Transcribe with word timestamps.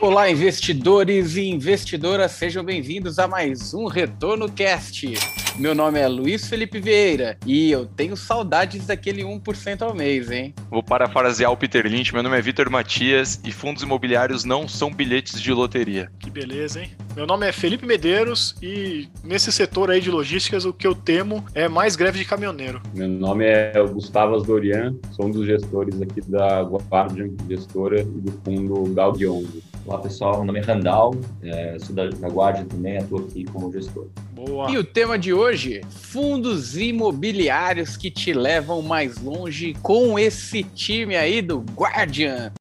Olá, 0.00 0.30
investidores 0.30 1.36
e 1.36 1.42
investidoras, 1.42 2.32
sejam 2.32 2.64
bem-vindos 2.64 3.18
a 3.18 3.28
mais 3.28 3.74
um 3.74 3.84
Retorno 3.84 4.50
Cast. 4.50 5.12
Meu 5.58 5.74
nome 5.74 6.00
é 6.00 6.08
Luiz 6.08 6.48
Felipe 6.48 6.80
Vieira 6.80 7.36
e 7.44 7.70
eu 7.70 7.84
tenho 7.84 8.16
saudades 8.16 8.86
daquele 8.86 9.22
1% 9.22 9.82
ao 9.82 9.94
mês, 9.94 10.30
hein? 10.30 10.54
Vou 10.70 10.82
parafrasear 10.82 11.52
o 11.52 11.56
Peter 11.56 11.86
Lynch, 11.86 12.14
meu 12.14 12.22
nome 12.22 12.38
é 12.38 12.40
Vitor 12.40 12.70
Matias 12.70 13.38
e 13.44 13.52
fundos 13.52 13.82
imobiliários 13.82 14.42
não 14.42 14.66
são 14.66 14.90
bilhetes 14.90 15.38
de 15.38 15.52
loteria. 15.52 16.10
Que 16.18 16.30
beleza, 16.30 16.80
hein? 16.80 16.92
Meu 17.14 17.26
nome 17.26 17.46
é 17.46 17.52
Felipe 17.52 17.84
Medeiros 17.84 18.56
e 18.62 19.06
nesse 19.22 19.52
setor 19.52 19.90
aí 19.90 20.00
de 20.00 20.10
logísticas 20.10 20.64
o 20.64 20.72
que 20.72 20.86
eu 20.86 20.94
temo 20.94 21.44
é 21.54 21.68
mais 21.68 21.94
greve 21.94 22.18
de 22.18 22.24
caminhoneiro. 22.24 22.80
Meu 22.94 23.06
nome 23.06 23.44
é 23.44 23.74
Gustavo 23.92 24.34
Asdorian, 24.34 24.94
sou 25.10 25.26
um 25.26 25.30
dos 25.30 25.44
gestores 25.44 26.00
aqui 26.00 26.22
da 26.22 26.62
Guardian, 26.62 27.28
gestora 27.46 28.00
e 28.00 28.04
do 28.04 28.32
fundo 28.42 28.94
Galdiong. 28.94 29.46
Olá 29.86 29.98
pessoal, 29.98 30.36
meu 30.36 30.44
nome 30.44 30.60
é 30.60 30.62
Randall, 30.62 31.14
é, 31.42 31.76
sou 31.78 31.94
da, 31.94 32.08
da 32.08 32.28
Guardian 32.28 32.64
também, 32.66 32.98
atuo 32.98 33.20
aqui 33.20 33.44
como 33.44 33.72
gestor. 33.72 34.08
Boa. 34.32 34.70
E 34.70 34.78
o 34.78 34.84
tema 34.84 35.18
de 35.18 35.32
hoje, 35.32 35.80
fundos 35.88 36.76
imobiliários 36.76 37.96
que 37.96 38.10
te 38.10 38.32
levam 38.32 38.82
mais 38.82 39.18
longe 39.18 39.74
com 39.82 40.18
esse 40.18 40.62
time 40.62 41.16
aí 41.16 41.42
do 41.42 41.64
Guardian. 41.74 42.52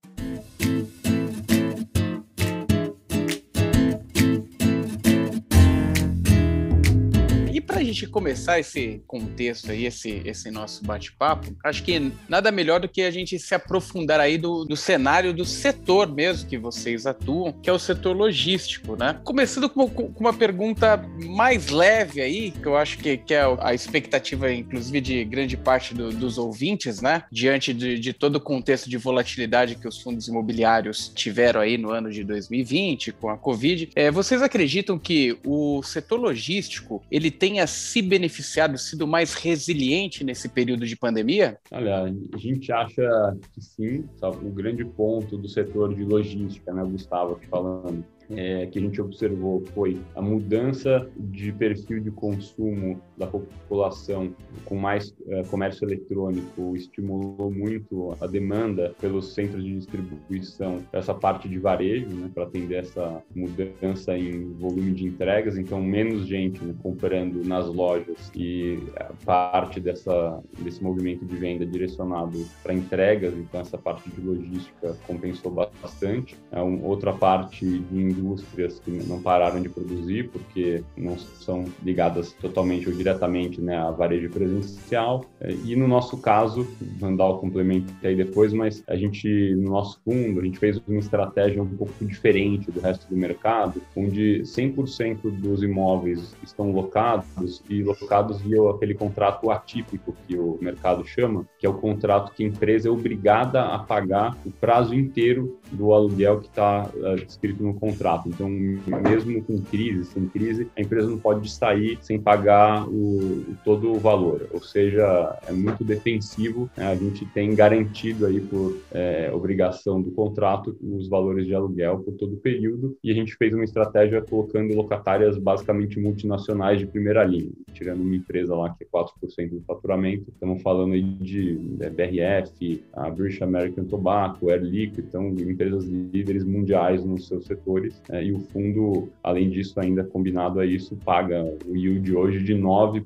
Gente 7.90 8.08
começar 8.08 8.60
esse 8.60 9.02
contexto 9.08 9.72
aí, 9.72 9.86
esse, 9.86 10.22
esse 10.26 10.50
nosso 10.52 10.84
bate-papo, 10.84 11.56
acho 11.64 11.84
que 11.84 12.12
nada 12.28 12.52
melhor 12.52 12.80
do 12.80 12.88
que 12.88 13.02
a 13.02 13.12
gente 13.12 13.38
se 13.40 13.54
aprofundar 13.54 14.20
aí 14.20 14.38
do, 14.38 14.64
do 14.66 14.76
cenário 14.76 15.34
do 15.34 15.46
setor 15.46 16.12
mesmo 16.14 16.48
que 16.48 16.58
vocês 16.58 17.06
atuam, 17.06 17.52
que 17.52 17.70
é 17.70 17.74
o 17.74 17.80
setor 17.80 18.16
logístico, 18.16 18.96
né? 18.96 19.20
Começando 19.24 19.70
com, 19.70 19.90
com 19.90 20.20
uma 20.20 20.34
pergunta 20.34 20.98
mais 21.26 21.70
leve 21.70 22.22
aí, 22.22 22.52
que 22.52 22.66
eu 22.66 22.78
acho 22.78 22.98
que, 22.98 23.18
que 23.18 23.34
é 23.34 23.42
a 23.60 23.74
expectativa, 23.74 24.52
inclusive, 24.52 25.02
de 25.02 25.26
grande 25.26 25.58
parte 25.58 25.94
do, 25.94 26.12
dos 26.12 26.38
ouvintes, 26.38 27.02
né? 27.02 27.24
Diante 27.32 27.74
de, 27.74 28.00
de 28.00 28.14
todo 28.14 28.36
o 28.36 28.42
contexto 28.42 28.90
de 28.90 28.98
volatilidade 28.98 29.76
que 29.76 29.88
os 29.88 30.02
fundos 30.02 30.28
imobiliários 30.28 31.12
tiveram 31.14 31.62
aí 31.62 31.78
no 31.78 31.92
ano 31.92 32.12
de 32.12 32.24
2020, 32.24 33.12
com 33.14 33.30
a 33.30 33.38
Covid, 33.38 33.90
é, 33.96 34.12
vocês 34.12 34.42
acreditam 34.42 34.98
que 34.98 35.38
o 35.44 35.82
setor 35.84 36.20
logístico 36.20 37.02
ele 37.12 37.32
tenha 37.32 37.66
se 37.80 38.02
beneficiado, 38.02 38.78
sido 38.78 39.08
mais 39.08 39.34
resiliente 39.34 40.24
nesse 40.24 40.50
período 40.50 40.86
de 40.86 40.96
pandemia? 40.96 41.58
Olha, 41.72 42.04
a 42.04 42.38
gente 42.38 42.72
acha 42.72 43.38
que 43.54 43.62
sim. 43.62 44.06
Sabe? 44.18 44.46
O 44.46 44.52
grande 44.52 44.86
ponto 44.86 45.38
do 45.38 45.48
setor 45.48 45.96
de 45.96 46.04
logística, 46.04 46.74
né, 46.74 46.84
Gustavo, 46.84 47.40
falando, 47.50 48.06
é, 48.32 48.68
que 48.68 48.78
a 48.78 48.82
gente 48.82 49.02
observou 49.02 49.64
foi 49.74 50.00
a 50.16 50.22
mudança 50.22 51.10
de 51.18 51.52
perfil 51.52 52.00
de 52.00 52.12
consumo 52.12 53.02
da 53.18 53.28
população 53.28 54.34
com 54.66 54.76
mais 54.76 55.14
é, 55.28 55.44
comércio 55.44 55.86
eletrônico 55.86 56.76
estimulou 56.76 57.52
muito 57.52 58.16
a 58.22 58.28
demanda 58.28 58.94
pelos 59.02 59.34
centros 59.34 59.64
de 59.64 59.76
distribuição 59.76 60.80
essa 60.92 61.14
parte 61.14 61.50
de 61.50 61.58
varejo 61.58 62.08
né, 62.10 62.30
para 62.34 62.44
atender 62.44 62.80
essa 62.80 63.22
mudança 63.36 64.18
em 64.18 64.54
volume 64.54 64.92
de 64.92 65.06
entregas. 65.06 65.58
Então 65.58 65.82
menos 65.82 66.28
gente 66.28 66.64
né, 66.64 66.74
comprando 66.82 67.44
nas 67.46 67.68
lojas 67.68 68.32
e 68.36 68.80
parte 69.26 69.80
dessa 69.80 70.42
desse 70.60 70.84
movimento 70.84 71.26
de 71.26 71.36
venda 71.36 71.66
direcionado 71.66 72.46
para 72.62 72.74
entregas. 72.74 73.34
Então 73.34 73.62
essa 73.62 73.78
parte 73.78 74.10
de 74.10 74.22
logística 74.22 74.96
compensou 75.08 75.52
bastante. 75.52 76.36
É 76.52 76.62
uma 76.62 76.86
outra 76.86 77.14
parte 77.14 77.66
de 77.66 78.19
indústrias 78.20 78.80
que 78.80 78.92
não 78.92 79.22
pararam 79.22 79.62
de 79.62 79.70
produzir 79.70 80.30
porque 80.30 80.84
não 80.96 81.18
são 81.18 81.66
ligadas 81.84 82.34
totalmente 82.34 82.88
ou 82.90 82.96
diretamente 82.96 83.62
né, 83.62 83.78
a 83.78 83.92
varejo 83.92 84.30
presencial. 84.30 85.26
E 85.66 85.76
no 85.76 85.88
nosso 85.88 86.18
caso, 86.18 86.68
Vandal 87.00 87.40
complementa 87.40 87.92
aí 88.04 88.16
depois, 88.16 88.54
mas 88.54 88.84
a 88.88 88.96
gente, 88.96 89.56
no 89.56 89.72
nosso 89.72 90.00
fundo, 90.04 90.40
a 90.40 90.44
gente 90.44 90.60
fez 90.60 90.82
uma 90.88 91.00
estratégia 91.00 91.62
um 91.62 91.68
pouco 91.68 91.94
diferente 92.06 92.72
do 92.72 92.80
resto 92.80 93.08
do 93.10 93.16
mercado, 93.16 93.82
onde 93.96 94.42
100% 94.44 95.30
dos 95.40 95.64
imóveis 95.64 96.36
estão 96.44 96.72
locados 96.72 97.64
e 97.70 97.82
locados 97.84 98.42
via 98.42 98.70
aquele 98.70 98.94
contrato 98.94 99.50
atípico 99.50 100.16
que 100.28 100.38
o 100.38 100.58
mercado 100.62 101.06
chama, 101.06 101.46
que 101.58 101.66
é 101.66 101.70
o 101.70 101.74
contrato 101.74 102.34
que 102.34 102.44
a 102.44 102.48
empresa 102.48 102.88
é 102.88 102.92
obrigada 102.92 103.64
a 103.64 103.80
pagar 103.80 104.38
o 104.46 104.52
prazo 104.52 104.94
inteiro 104.94 105.60
do 105.72 105.94
aluguel 105.94 106.40
que 106.40 106.48
está 106.48 106.90
uh, 106.94 107.16
descrito 107.16 107.64
no 107.64 107.74
contrato 107.74 108.09
contrato. 108.10 108.30
Então, 108.30 108.50
mesmo 108.50 109.44
com 109.44 109.62
crise, 109.62 110.06
sem 110.06 110.28
crise, 110.28 110.68
a 110.76 110.82
empresa 110.82 111.10
não 111.10 111.20
pode 111.20 111.50
sair 111.52 111.98
sem 112.02 112.20
pagar 112.20 112.88
o, 112.88 113.46
todo 113.64 113.92
o 113.92 114.00
valor. 114.00 114.48
Ou 114.52 114.62
seja, 114.62 115.38
é 115.48 115.52
muito 115.52 115.84
defensivo. 115.84 116.70
Né? 116.76 116.88
A 116.88 116.96
gente 116.96 117.26
tem 117.28 117.54
garantido 117.54 118.26
aí 118.26 118.40
por 118.40 118.78
é, 118.92 119.30
obrigação 119.34 120.02
do 120.02 120.12
contrato 120.12 120.76
os 120.82 121.08
valores 121.08 121.46
de 121.46 121.54
aluguel 121.54 122.00
por 122.00 122.14
todo 122.14 122.34
o 122.34 122.38
período 122.38 122.98
e 123.04 123.12
a 123.12 123.14
gente 123.14 123.36
fez 123.36 123.54
uma 123.54 123.64
estratégia 123.64 124.22
colocando 124.22 124.74
locatárias 124.74 125.38
basicamente 125.38 126.00
multinacionais 126.00 126.80
de 126.80 126.88
primeira 126.88 127.24
linha, 127.24 127.52
tirando 127.74 128.02
uma 128.02 128.16
empresa 128.16 128.56
lá 128.56 128.74
que 128.74 128.84
é 128.84 128.88
4% 128.88 129.50
do 129.50 129.62
faturamento. 129.62 130.30
Estamos 130.30 130.62
falando 130.62 130.94
aí 130.94 131.02
de 131.02 131.60
é, 131.80 131.90
BRF, 131.90 132.84
a 132.94 133.10
British 133.10 133.42
American 133.42 133.86
Tobacco, 133.86 134.50
Air 134.50 134.64
Liquid, 134.64 135.06
então 135.08 135.30
empresas 135.30 135.86
líderes 135.86 136.44
mundiais 136.44 137.04
nos 137.04 137.28
seus 137.28 137.46
setores 137.46 137.99
é, 138.10 138.24
e 138.24 138.32
o 138.32 138.40
fundo, 138.40 139.10
além 139.24 139.50
disso, 139.50 139.80
ainda 139.80 140.04
combinado 140.04 140.60
a 140.60 140.66
isso, 140.66 140.96
paga 140.98 141.44
o 141.66 141.76
yield 141.76 142.16
hoje 142.16 142.44
de 142.44 142.56
9%, 142.56 143.04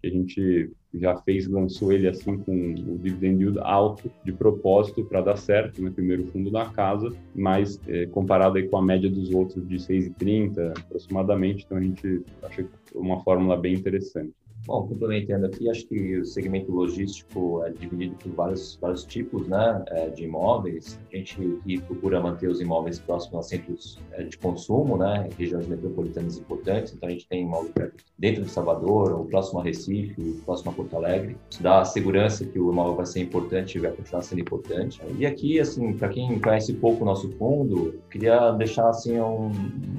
que 0.00 0.06
a 0.06 0.10
gente 0.10 0.70
já 0.94 1.16
fez, 1.16 1.48
lançou 1.48 1.92
ele 1.92 2.06
assim 2.06 2.38
com 2.38 2.52
o 2.52 2.98
dividend 2.98 3.42
yield 3.42 3.58
alto 3.60 4.10
de 4.24 4.32
propósito 4.32 5.04
para 5.04 5.20
dar 5.20 5.36
certo, 5.36 5.82
né? 5.82 5.90
primeiro 5.90 6.24
fundo 6.26 6.50
da 6.50 6.66
casa, 6.66 7.12
mas 7.34 7.80
é, 7.88 8.06
comparado 8.06 8.56
aí 8.56 8.68
com 8.68 8.76
a 8.76 8.82
média 8.82 9.10
dos 9.10 9.30
outros 9.30 9.66
de 9.66 9.76
6,30 9.76 10.78
aproximadamente, 10.78 11.64
então 11.64 11.78
a 11.78 11.82
gente 11.82 12.22
acha 12.42 12.66
uma 12.94 13.22
fórmula 13.22 13.56
bem 13.56 13.74
interessante. 13.74 14.32
Bom, 14.66 14.86
complementando 14.88 15.44
aqui, 15.44 15.68
acho 15.68 15.86
que 15.86 16.16
o 16.16 16.24
segmento 16.24 16.72
logístico 16.72 17.62
é 17.66 17.70
dividido 17.70 18.14
por 18.16 18.32
vários, 18.32 18.78
vários 18.80 19.04
tipos 19.04 19.46
né, 19.46 19.84
é, 19.88 20.08
de 20.08 20.24
imóveis. 20.24 20.98
A 21.12 21.16
gente 21.16 21.58
aqui 21.60 21.82
procura 21.82 22.18
manter 22.18 22.48
os 22.48 22.62
imóveis 22.62 22.98
próximos 22.98 23.44
a 23.44 23.48
centros 23.48 23.98
é, 24.12 24.22
de 24.22 24.38
consumo, 24.38 24.96
né, 24.96 25.28
regiões 25.38 25.66
metropolitanas 25.66 26.38
importantes. 26.38 26.94
Então, 26.94 27.10
a 27.10 27.12
gente 27.12 27.28
tem 27.28 27.42
imóvel 27.42 27.92
dentro 28.18 28.42
de 28.42 28.50
Salvador, 28.50 29.12
ou 29.12 29.26
próximo 29.26 29.60
a 29.60 29.64
Recife, 29.64 30.40
próximo 30.46 30.70
a 30.70 30.74
Porto 30.74 30.96
Alegre. 30.96 31.36
Isso 31.50 31.62
dá 31.62 31.82
a 31.82 31.84
segurança 31.84 32.46
que 32.46 32.58
o 32.58 32.72
imóvel 32.72 32.96
vai 32.96 33.06
ser 33.06 33.20
importante 33.20 33.76
e 33.76 33.82
vai 33.82 33.90
continuar 33.92 34.22
sendo 34.22 34.40
importante. 34.40 34.98
E 35.18 35.26
aqui, 35.26 35.60
assim, 35.60 35.92
para 35.92 36.08
quem 36.08 36.40
conhece 36.40 36.72
pouco 36.72 37.02
o 37.02 37.04
nosso 37.04 37.30
fundo, 37.32 38.00
queria 38.10 38.50
deixar 38.52 38.88
assim 38.88 39.20
um, 39.20 39.52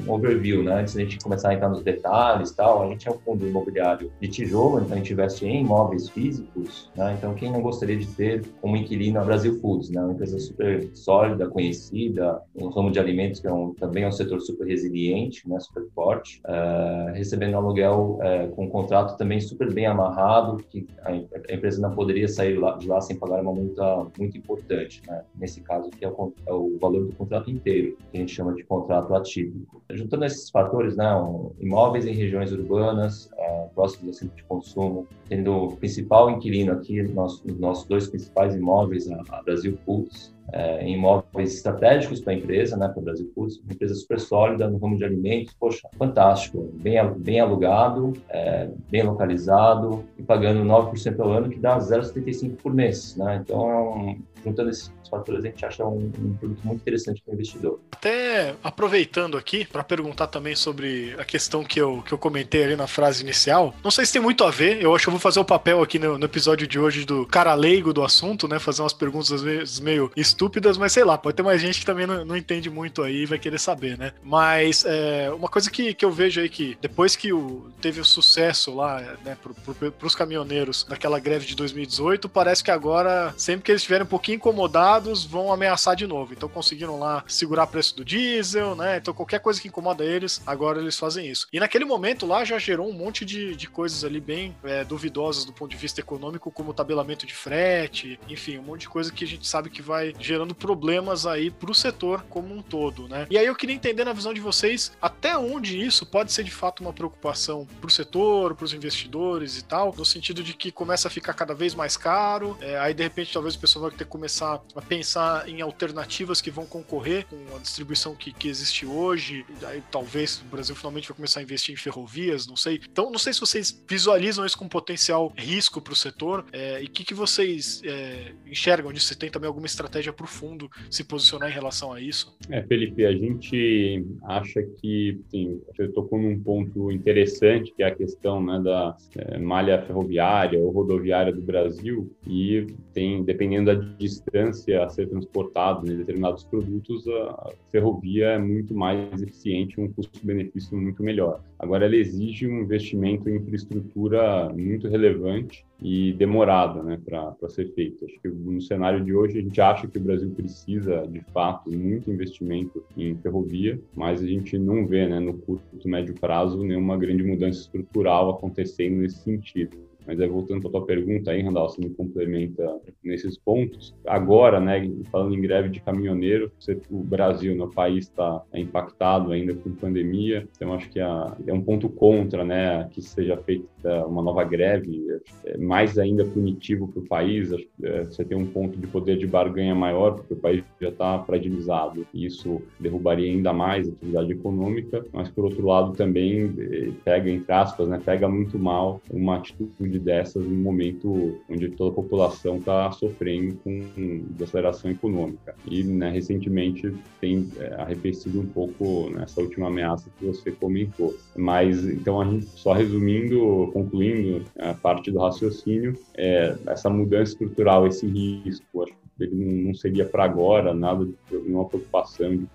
overview, 0.08 0.64
né, 0.64 0.82
antes 0.82 0.96
da 0.96 1.02
gente 1.02 1.20
começar 1.20 1.50
a 1.50 1.54
entrar 1.54 1.70
nos 1.70 1.84
detalhes 1.84 2.52
tal. 2.52 2.82
A 2.82 2.88
gente 2.88 3.08
é 3.08 3.12
um 3.12 3.20
fundo 3.20 3.48
imobiliário 3.48 4.12
de 4.20 4.28
tijolo 4.28 4.55
tijolo, 4.56 4.80
então 4.80 4.94
a 4.94 4.98
gente 4.98 5.12
investe 5.12 5.46
em 5.46 5.62
imóveis 5.62 6.10
físicos, 6.10 6.90
né? 6.96 7.16
Então 7.18 7.34
quem 7.34 7.52
não 7.52 7.62
gostaria 7.62 7.98
de 7.98 8.08
ter 8.08 8.46
como 8.62 8.78
inquilino 8.78 9.20
a 9.20 9.24
Brasil 9.24 9.60
Foods, 9.60 9.90
né? 9.90 10.02
Uma 10.02 10.14
empresa 10.14 10.40
super 10.40 10.90
sólida, 10.94 11.48
conhecida, 11.48 12.42
um 12.56 12.70
ramo 12.70 12.92
de 12.92 13.00
alimentos 13.00 13.40
que 13.40 13.48
é 13.48 13.54
um, 13.54 13.74
também 13.74 14.04
é 14.04 14.08
um 14.08 14.12
setor 14.12 14.40
super 14.40 14.66
resiliente, 14.66 15.48
né? 15.48 15.60
Super 15.60 15.86
forte, 15.94 16.42
uh, 16.46 17.14
recebendo 17.14 17.56
aluguel 17.58 18.20
uh, 18.22 18.56
com 18.56 18.66
um 18.66 18.70
contrato 18.70 19.18
também 19.18 19.40
super 19.40 19.72
bem 19.72 19.86
amarrado, 19.86 20.64
que 20.70 20.88
a, 21.04 21.12
a 21.12 21.54
empresa 21.54 21.82
não 21.82 21.94
poderia 21.94 22.28
sair 22.28 22.58
lá, 22.58 22.78
de 22.78 22.88
lá 22.88 23.02
sem 23.02 23.18
pagar 23.18 23.42
uma 23.42 23.54
multa 23.54 24.08
muito 24.18 24.38
importante, 24.38 25.02
né? 25.08 25.22
Nesse 25.36 25.62
caso 25.62 25.90
que 25.90 26.06
é 26.06 26.10
o, 26.10 26.34
é 26.46 26.54
o 26.54 26.78
valor 26.80 27.06
do 27.06 27.16
contrato 27.16 27.52
inteiro, 27.52 27.98
que 28.12 28.18
a 28.18 28.20
gente 28.22 28.34
chama 28.34 28.54
de 28.54 28.64
contrato 28.64 29.14
atípico. 29.14 29.84
Juntando 29.92 30.26
esses 30.26 30.50
fatores, 30.50 30.96
né? 30.96 31.14
Um, 31.16 31.52
imóveis 31.60 32.06
em 32.06 32.14
regiões 32.14 32.52
urbanas, 32.52 33.30
uh, 33.34 33.70
próximos 33.74 34.16
centro 34.16 34.36
de 34.36 34.44
consumo, 34.48 35.08
tendo 35.28 35.52
o 35.52 35.78
principal 35.78 36.30
inquilino 36.30 36.72
aqui, 36.74 37.02
nossos, 37.04 37.44
nossos 37.60 37.86
dois 37.86 38.08
principais 38.08 38.56
imóveis, 38.56 39.10
a, 39.10 39.22
a 39.30 39.44
Brasil 39.44 39.78
Foods, 39.86 40.34
é, 40.54 40.88
imóveis 40.88 41.56
estratégicos 41.56 42.22
para 42.22 42.34
a 42.34 42.36
empresa, 42.36 42.78
né, 42.78 42.88
para 42.88 43.00
o 43.00 43.04
Brasil 43.04 43.32
Foods, 43.34 43.58
uma 43.60 43.74
empresa 43.74 43.96
super 43.96 44.20
sólida 44.20 44.70
no 44.70 44.78
ramo 44.78 44.98
de 44.98 45.04
alimentos, 45.04 45.54
poxa, 45.60 45.88
fantástico, 45.98 46.70
bem, 46.82 46.96
bem 47.18 47.40
alugado, 47.40 48.14
é, 48.30 48.70
bem 48.90 49.04
localizado 49.04 50.06
e 50.18 50.24
pagando 50.24 50.64
9% 50.64 51.20
ao 51.20 51.32
ano, 51.32 51.50
que 51.50 51.60
dá 51.60 51.78
0,75 51.78 52.56
por 52.58 52.74
mês, 52.74 53.16
né, 53.16 53.42
então 53.44 54.10
é 54.10 54.18
juntando 54.44 54.70
esses 54.70 54.92
fatores, 55.18 55.44
a 55.44 55.48
gente 55.48 55.66
acha 55.66 55.86
um, 55.86 56.12
um 56.20 56.36
produto 56.38 56.60
muito 56.64 56.82
interessante 56.82 57.22
para 57.22 57.32
o 57.32 57.36
investidor. 57.36 57.80
Até 57.92 58.56
aproveitando 58.64 59.38
aqui 59.38 59.66
para 59.66 59.84
perguntar 59.84 60.28
também 60.28 60.56
sobre 60.56 61.16
a 61.18 61.26
questão 61.26 61.64
que 61.64 61.80
eu, 61.80 62.02
que 62.02 62.14
eu 62.14 62.18
comentei 62.18 62.64
ali 62.64 62.76
na 62.76 62.88
frase 62.88 63.24
inicial, 63.24 63.74
não 63.84 63.92
sei 63.92 64.06
se 64.06 64.14
tem 64.14 64.22
muito 64.22 64.44
a 64.44 64.52
ver, 64.52 64.82
eu 64.82 64.94
acho 64.96 65.06
que 65.06 65.10
eu 65.10 65.14
vou 65.14 65.20
fazer 65.20 65.40
o 65.40 65.46
papel 65.46 65.82
aqui 65.82 65.98
no, 66.00 66.18
no 66.18 66.26
episódio 66.26 66.68
de 66.68 66.80
hoje 66.80 67.06
do 67.06 67.26
cara 67.26 67.54
leigo 67.54 67.94
do 67.94 68.04
assunto, 68.04 68.48
né, 68.48 68.60
fazer 68.60 68.82
umas 68.82 68.94
perguntas 68.94 69.32
às 69.32 69.42
vezes 69.42 69.80
meio 69.80 70.12
estúpidas, 70.16 70.78
mas 70.78 70.92
sei 70.92 71.04
lá, 71.04 71.18
pode 71.18 71.36
ter 71.36 71.44
mais 71.44 71.62
gente 71.62 71.80
que 71.80 71.86
também 71.86 72.06
não, 72.06 72.26
não 72.26 72.38
entende 72.38 72.70
muito 72.70 73.02
aí 73.02 73.24
e 73.24 73.26
vai 73.26 73.40
querer 73.40 73.60
saber, 73.60 73.98
né? 73.98 74.12
Mas 74.24 74.84
é, 74.86 75.32
uma 75.32 75.48
coisa 75.48 75.70
que, 75.70 75.94
que 75.94 76.06
eu 76.06 76.12
vejo 76.12 76.42
aí 76.42 76.50
que 76.50 76.78
depois 76.82 77.16
que 77.16 77.32
o, 77.32 77.70
teve 77.82 78.00
o 78.00 78.06
sucesso 78.06 78.74
lá, 78.74 79.02
né, 79.24 79.38
pro, 79.42 79.54
pro, 79.54 79.92
pros 79.92 80.16
caminhoneiros 80.16 80.86
naquela 80.90 81.20
greve 81.20 81.46
de 81.46 81.56
2018, 81.56 82.28
parece 82.30 82.64
que 82.64 82.72
agora, 82.72 83.34
sempre 83.38 83.64
que 83.64 83.72
eles 83.72 83.82
estiverem 83.82 84.04
um 84.04 84.10
pouquinho 84.10 84.36
incomodados, 84.36 85.05
vão 85.24 85.52
ameaçar 85.52 85.96
de 85.96 86.08
novo. 86.08 86.34
Então 86.34 86.50
conseguiram 86.50 87.00
lá 87.00 87.24
segurar 87.28 87.64
o 87.64 87.68
preço 87.68 87.96
do 87.96 88.06
diesel, 88.06 88.76
né? 88.76 88.98
Então 88.98 89.14
qualquer 89.14 89.40
coisa 89.40 89.62
que 89.62 89.68
incomoda 89.68 90.04
eles, 90.04 90.42
agora 90.46 90.80
eles 90.80 90.98
fazem 90.98 91.28
isso. 91.28 91.48
E 91.52 91.60
naquele 91.60 91.86
momento 91.86 92.26
lá 92.26 92.44
já 92.44 92.58
gerou 92.58 92.90
um 92.90 92.94
monte 92.94 93.26
de, 93.26 93.56
de 93.56 93.68
coisas 93.68 94.04
ali 94.04 94.20
bem 94.20 94.56
é, 94.64 94.84
duvidosas 94.84 95.46
do 95.46 95.54
ponto 95.54 95.72
de 95.72 95.78
vista 95.78 96.00
econômico, 96.00 96.52
como 96.52 96.74
tabelamento 96.74 97.26
de 97.26 97.34
frete, 97.34 98.20
enfim, 98.30 98.58
um 98.58 98.64
monte 98.64 98.82
de 98.82 98.90
coisa 98.90 99.12
que 99.12 99.24
a 99.24 99.28
gente 99.28 99.48
sabe 99.48 99.70
que 99.70 99.82
vai 99.82 100.14
gerando 100.20 100.56
problemas 100.56 101.26
aí 101.26 101.52
pro 101.52 101.74
setor 101.74 102.24
como 102.30 102.54
um 102.54 102.62
todo, 102.62 103.08
né? 103.08 103.28
E 103.30 103.38
aí 103.38 103.46
eu 103.46 103.56
queria 103.56 103.76
entender 103.76 104.04
na 104.04 104.14
visão 104.14 104.34
de 104.34 104.42
vocês 104.42 104.92
até 105.02 105.38
onde 105.38 105.80
isso 105.80 106.06
pode 106.06 106.32
ser 106.32 106.44
de 106.44 106.52
fato 106.52 106.82
uma 106.82 106.94
preocupação 106.94 107.68
pro 107.80 107.90
setor, 107.90 108.56
pros 108.56 108.74
investidores 108.74 109.58
e 109.58 109.64
tal, 109.64 109.94
no 109.96 110.06
sentido 110.06 110.44
de 110.44 110.54
que 110.54 110.72
começa 110.72 111.08
a 111.08 111.12
ficar 111.12 111.34
cada 111.34 111.54
vez 111.54 111.76
mais 111.76 111.98
caro, 111.98 112.58
é, 112.62 112.78
aí 112.80 112.94
de 112.94 113.04
repente 113.04 113.34
talvez 113.34 113.56
o 113.56 113.60
pessoal 113.60 113.84
vai 113.84 113.92
ter 113.92 114.06
que 114.06 114.10
começar 114.10 114.62
a 114.76 114.82
pensar 114.88 115.48
em 115.48 115.62
alternativas 115.62 116.42
que 116.42 116.52
vão 116.52 116.66
concorrer 116.66 117.26
com 117.28 117.56
a 117.56 117.60
distribuição 117.60 118.16
que, 118.16 118.32
que 118.32 118.48
existe 118.48 118.86
hoje, 118.86 119.46
e 119.62 119.66
aí 119.66 119.82
talvez 119.92 120.42
o 120.42 120.46
Brasil 120.46 120.76
finalmente 120.76 121.08
vai 121.08 121.16
começar 121.16 121.40
a 121.40 121.44
investir 121.44 121.74
em 121.74 121.78
ferrovias, 121.78 122.48
não 122.48 122.56
sei. 122.56 122.80
Então 122.90 123.12
não 123.12 123.20
sei 123.20 123.34
se 123.34 123.40
vocês 123.40 123.84
visualizam 123.88 124.46
isso 124.46 124.58
com 124.58 124.68
potencial 124.68 125.34
risco 125.36 125.82
para 125.82 125.94
o 125.94 125.96
setor 125.96 126.46
é, 126.52 126.82
e 126.82 126.86
o 126.86 126.90
que, 126.90 127.04
que 127.04 127.14
vocês 127.14 127.82
é, 127.84 128.34
enxergam 128.46 128.92
disso? 128.92 129.08
Você 129.08 129.16
tem 129.16 129.30
também 129.30 129.48
alguma 129.48 129.66
estratégia 129.66 130.14
para 130.14 130.26
o 130.26 130.28
fundo 130.28 130.70
se 130.90 131.04
posicionar 131.04 131.50
em 131.50 131.54
relação 131.54 131.92
a 131.92 132.00
isso? 132.00 132.36
É, 132.50 132.62
Felipe, 132.64 133.06
a 133.06 133.12
gente 133.12 134.06
acha 134.24 134.62
que 134.82 135.20
sim, 135.30 135.62
você 135.68 135.88
tocou 135.90 136.20
num 136.20 136.40
ponto 136.40 136.92
interessante, 136.92 137.74
que 137.76 137.84
é 137.84 137.88
a 137.88 137.96
questão 137.96 138.44
né, 138.44 138.60
da 138.64 138.96
é, 139.16 139.38
malha 139.38 139.82
ferroviária 139.82 140.60
ou 140.60 140.72
rodoviária 140.72 141.34
do 141.34 141.42
Brasil, 141.42 142.12
e 142.28 142.68
tem, 142.94 143.24
dependendo 143.24 143.76
da 143.76 143.96
distância 143.98 144.75
a 144.78 144.90
ser 144.90 145.08
transportado 145.10 145.92
em 145.92 145.98
determinados 145.98 146.44
produtos, 146.44 147.08
a 147.08 147.52
ferrovia 147.72 148.28
é 148.28 148.40
muito 148.40 148.74
mais 148.76 149.22
eficiente, 149.22 149.80
um 149.80 149.92
custo-benefício 149.92 150.78
muito 150.78 151.04
melhor. 151.04 151.42
Agora, 151.58 151.86
ela 151.86 151.96
exige 151.96 152.48
um 152.48 152.62
investimento 152.62 153.30
em 153.30 153.38
infraestrutura 153.38 154.50
muito 154.50 154.88
relevante 154.88 155.66
e 155.82 156.14
demorada 156.14 156.82
né, 156.84 157.00
para 157.04 157.50
ser 157.50 157.74
feito. 157.74 158.06
Acho 158.06 158.20
que 158.22 158.28
no 158.28 158.62
cenário 158.62 159.04
de 159.04 159.14
hoje 159.14 159.40
a 159.40 159.42
gente 159.42 159.60
acha 159.60 159.88
que 159.88 159.98
o 159.98 160.02
Brasil 160.02 160.30
precisa, 160.32 161.06
de 161.08 161.22
fato, 161.34 161.72
muito 161.72 162.12
investimento 162.12 162.84
em 162.98 163.16
ferrovia, 163.16 163.80
mas 163.96 164.22
a 164.22 164.28
gente 164.28 164.58
não 164.58 164.86
vê 164.86 165.08
né, 165.08 165.20
no 165.20 165.34
curto 165.34 165.88
médio 165.88 166.14
prazo 166.16 166.64
nenhuma 166.64 166.98
grande 166.98 167.24
mudança 167.24 167.60
estrutural 167.60 168.32
acontecendo 168.32 168.98
nesse 168.98 169.20
sentido. 169.20 169.78
Mas 170.08 170.20
aí, 170.20 170.28
voltando 170.28 170.62
para 170.62 170.70
a 170.70 170.72
tua 170.74 170.86
pergunta 170.86 171.32
aí, 171.32 171.42
Randall, 171.42 171.70
você 171.70 171.82
me 171.82 171.90
complementa 171.90 172.80
nesses 173.04 173.38
pontos. 173.38 173.96
Agora, 174.06 174.60
né, 174.60 174.90
falando 175.12 175.36
em 175.36 175.42
greve 175.42 175.70
de 175.70 175.80
caminhoneiro, 175.80 176.52
o 176.90 177.04
Brasil, 177.04 177.56
no 177.56 177.72
país, 177.72 178.06
está 178.06 178.42
impactado 178.54 179.32
ainda 179.32 179.54
por 179.54 179.72
pandemia, 179.74 180.48
então 180.56 180.74
acho 180.74 180.90
que 180.90 181.00
é 181.00 181.54
um 181.54 181.62
ponto 181.62 181.90
contra, 181.90 182.44
né, 182.44 182.88
que 182.92 183.02
seja 183.02 183.38
feita 183.38 184.06
uma 184.06 184.22
nova 184.22 184.44
greve, 184.44 185.06
é 185.46 185.58
mais 185.58 185.98
ainda 185.98 186.26
punitivo 186.26 186.88
para 186.88 187.02
o 187.02 187.08
país, 187.08 187.52
é, 187.84 188.04
você 188.04 188.24
tem 188.24 188.38
um 188.38 188.46
ponto 188.46 188.78
de 188.78 188.88
poder 188.88 189.18
de 189.18 189.28
barganha 189.28 189.76
maior, 189.76 190.16
porque 190.16 190.34
o 190.34 190.38
país 190.38 190.64
já 190.82 190.90
está 190.90 191.20
fragilizado, 191.24 192.06
e 192.14 192.26
isso 192.26 192.62
derrubaria 192.80 193.32
ainda 193.32 193.54
mais 193.54 193.88
a 193.88 193.92
atividade 193.92 194.32
econômica, 194.32 195.06
mas 195.12 195.30
por 195.30 195.46
outro 195.46 195.66
lado 195.66 195.94
também 195.94 196.54
eh, 196.58 196.92
pega, 197.04 197.30
entre 197.30 197.52
aspas, 197.52 197.88
né, 197.88 198.02
pega 198.04 198.28
muito 198.28 198.58
mal 198.58 199.02
uma 199.12 199.38
atitude 199.38 199.95
atitude 199.96 200.00
dessas 200.00 200.44
no 200.44 200.56
momento 200.56 201.40
onde 201.50 201.70
toda 201.70 201.92
a 201.92 201.96
população 201.96 202.58
está 202.58 202.92
sofrendo 202.92 203.56
com 203.64 204.26
desaceleração 204.30 204.92
econômica. 204.92 205.56
E 205.66 205.84
né, 205.84 206.10
recentemente 206.10 206.94
tem 207.20 207.50
é, 207.60 207.74
arrefecido 207.76 208.40
um 208.40 208.46
pouco 208.46 209.10
nessa 209.10 209.42
última 209.42 209.68
ameaça 209.68 210.10
que 210.18 210.26
você 210.26 210.52
comentou. 210.52 211.16
Mas 211.36 211.86
então 211.86 212.22
a 212.22 212.26
gente 212.26 212.46
só 212.46 212.74
resumindo, 212.74 213.70
concluindo 213.74 214.44
a 214.60 214.74
parte 214.74 215.12
do 215.12 215.20
raciocínio, 215.20 215.98
é, 216.16 216.56
essa 216.68 216.90
mudança 216.90 217.32
estrutural, 217.32 217.88
esse 217.88 218.06
risco, 218.06 218.84
acho 218.84 218.94
que 218.94 219.24
ele 219.24 219.64
não 219.64 219.74
seria 219.74 220.06
para 220.06 220.26
agora 220.26 220.74
nada 220.74 221.06
de 221.06 221.14
nenhuma 221.32 221.66
preocupação 221.66 222.36
de 222.36 222.46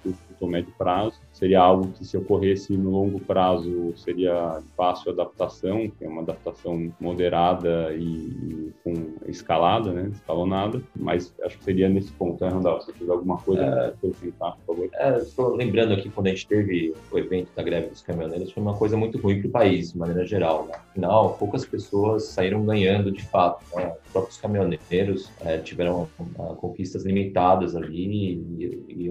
ou 0.40 0.48
médio 0.50 0.72
prazo 0.76 1.20
seria 1.32 1.60
algo 1.60 1.88
que, 1.92 2.04
se 2.04 2.16
ocorresse 2.16 2.76
no 2.76 2.90
longo 2.90 3.20
prazo, 3.20 3.92
seria 3.96 4.60
fácil 4.76 5.12
adaptação, 5.12 5.90
que 5.90 6.04
é 6.04 6.08
uma 6.08 6.22
adaptação 6.22 6.92
moderada 7.00 7.92
e, 7.94 8.02
e 8.02 8.72
com 8.84 8.92
escalada, 9.26 9.92
né, 9.92 10.10
escalonada, 10.12 10.82
mas 10.96 11.34
acho 11.42 11.58
que 11.58 11.64
seria 11.64 11.88
nesse 11.88 12.12
ponto, 12.12 12.44
né, 12.44 12.50
Randall? 12.50 12.81
Se 12.81 12.92
tiver 12.92 13.12
alguma 13.12 13.38
coisa 13.38 13.62
é, 13.62 13.87
acrescentar, 13.88 14.56
por 14.66 14.76
favor. 14.76 14.90
É, 14.94 15.20
lembrando 15.56 15.94
aqui, 15.94 16.08
quando 16.10 16.26
a 16.26 16.31
gente 16.31 16.46
teve 16.46 16.94
o 17.10 17.19
evento 17.19 17.48
da 17.54 17.62
greve 17.62 17.88
dos 17.88 18.02
caminhoneiros, 18.02 18.52
foi 18.52 18.62
uma 18.62 18.76
coisa 18.76 18.96
muito 18.96 19.19
ruim 19.19 19.40
para 19.40 19.48
o 19.48 19.50
país, 19.50 19.93
de 19.93 19.98
maneira 19.98 20.26
geral. 20.26 20.66
Né? 20.66 20.75
Afinal, 20.90 21.36
poucas 21.38 21.64
pessoas 21.64 22.25
saíram 22.25 22.64
ganhando 22.64 23.10
de 23.10 23.22
fato. 23.25 23.64
Né? 23.75 23.93
Os 24.06 24.12
próprios 24.12 24.38
caminhoneiros 24.38 25.31
é, 25.40 25.58
tiveram 25.58 26.08
uh, 26.19 26.54
conquistas 26.56 27.04
limitadas 27.04 27.76
ali 27.76 28.36
e, 28.58 29.04
e 29.04 29.10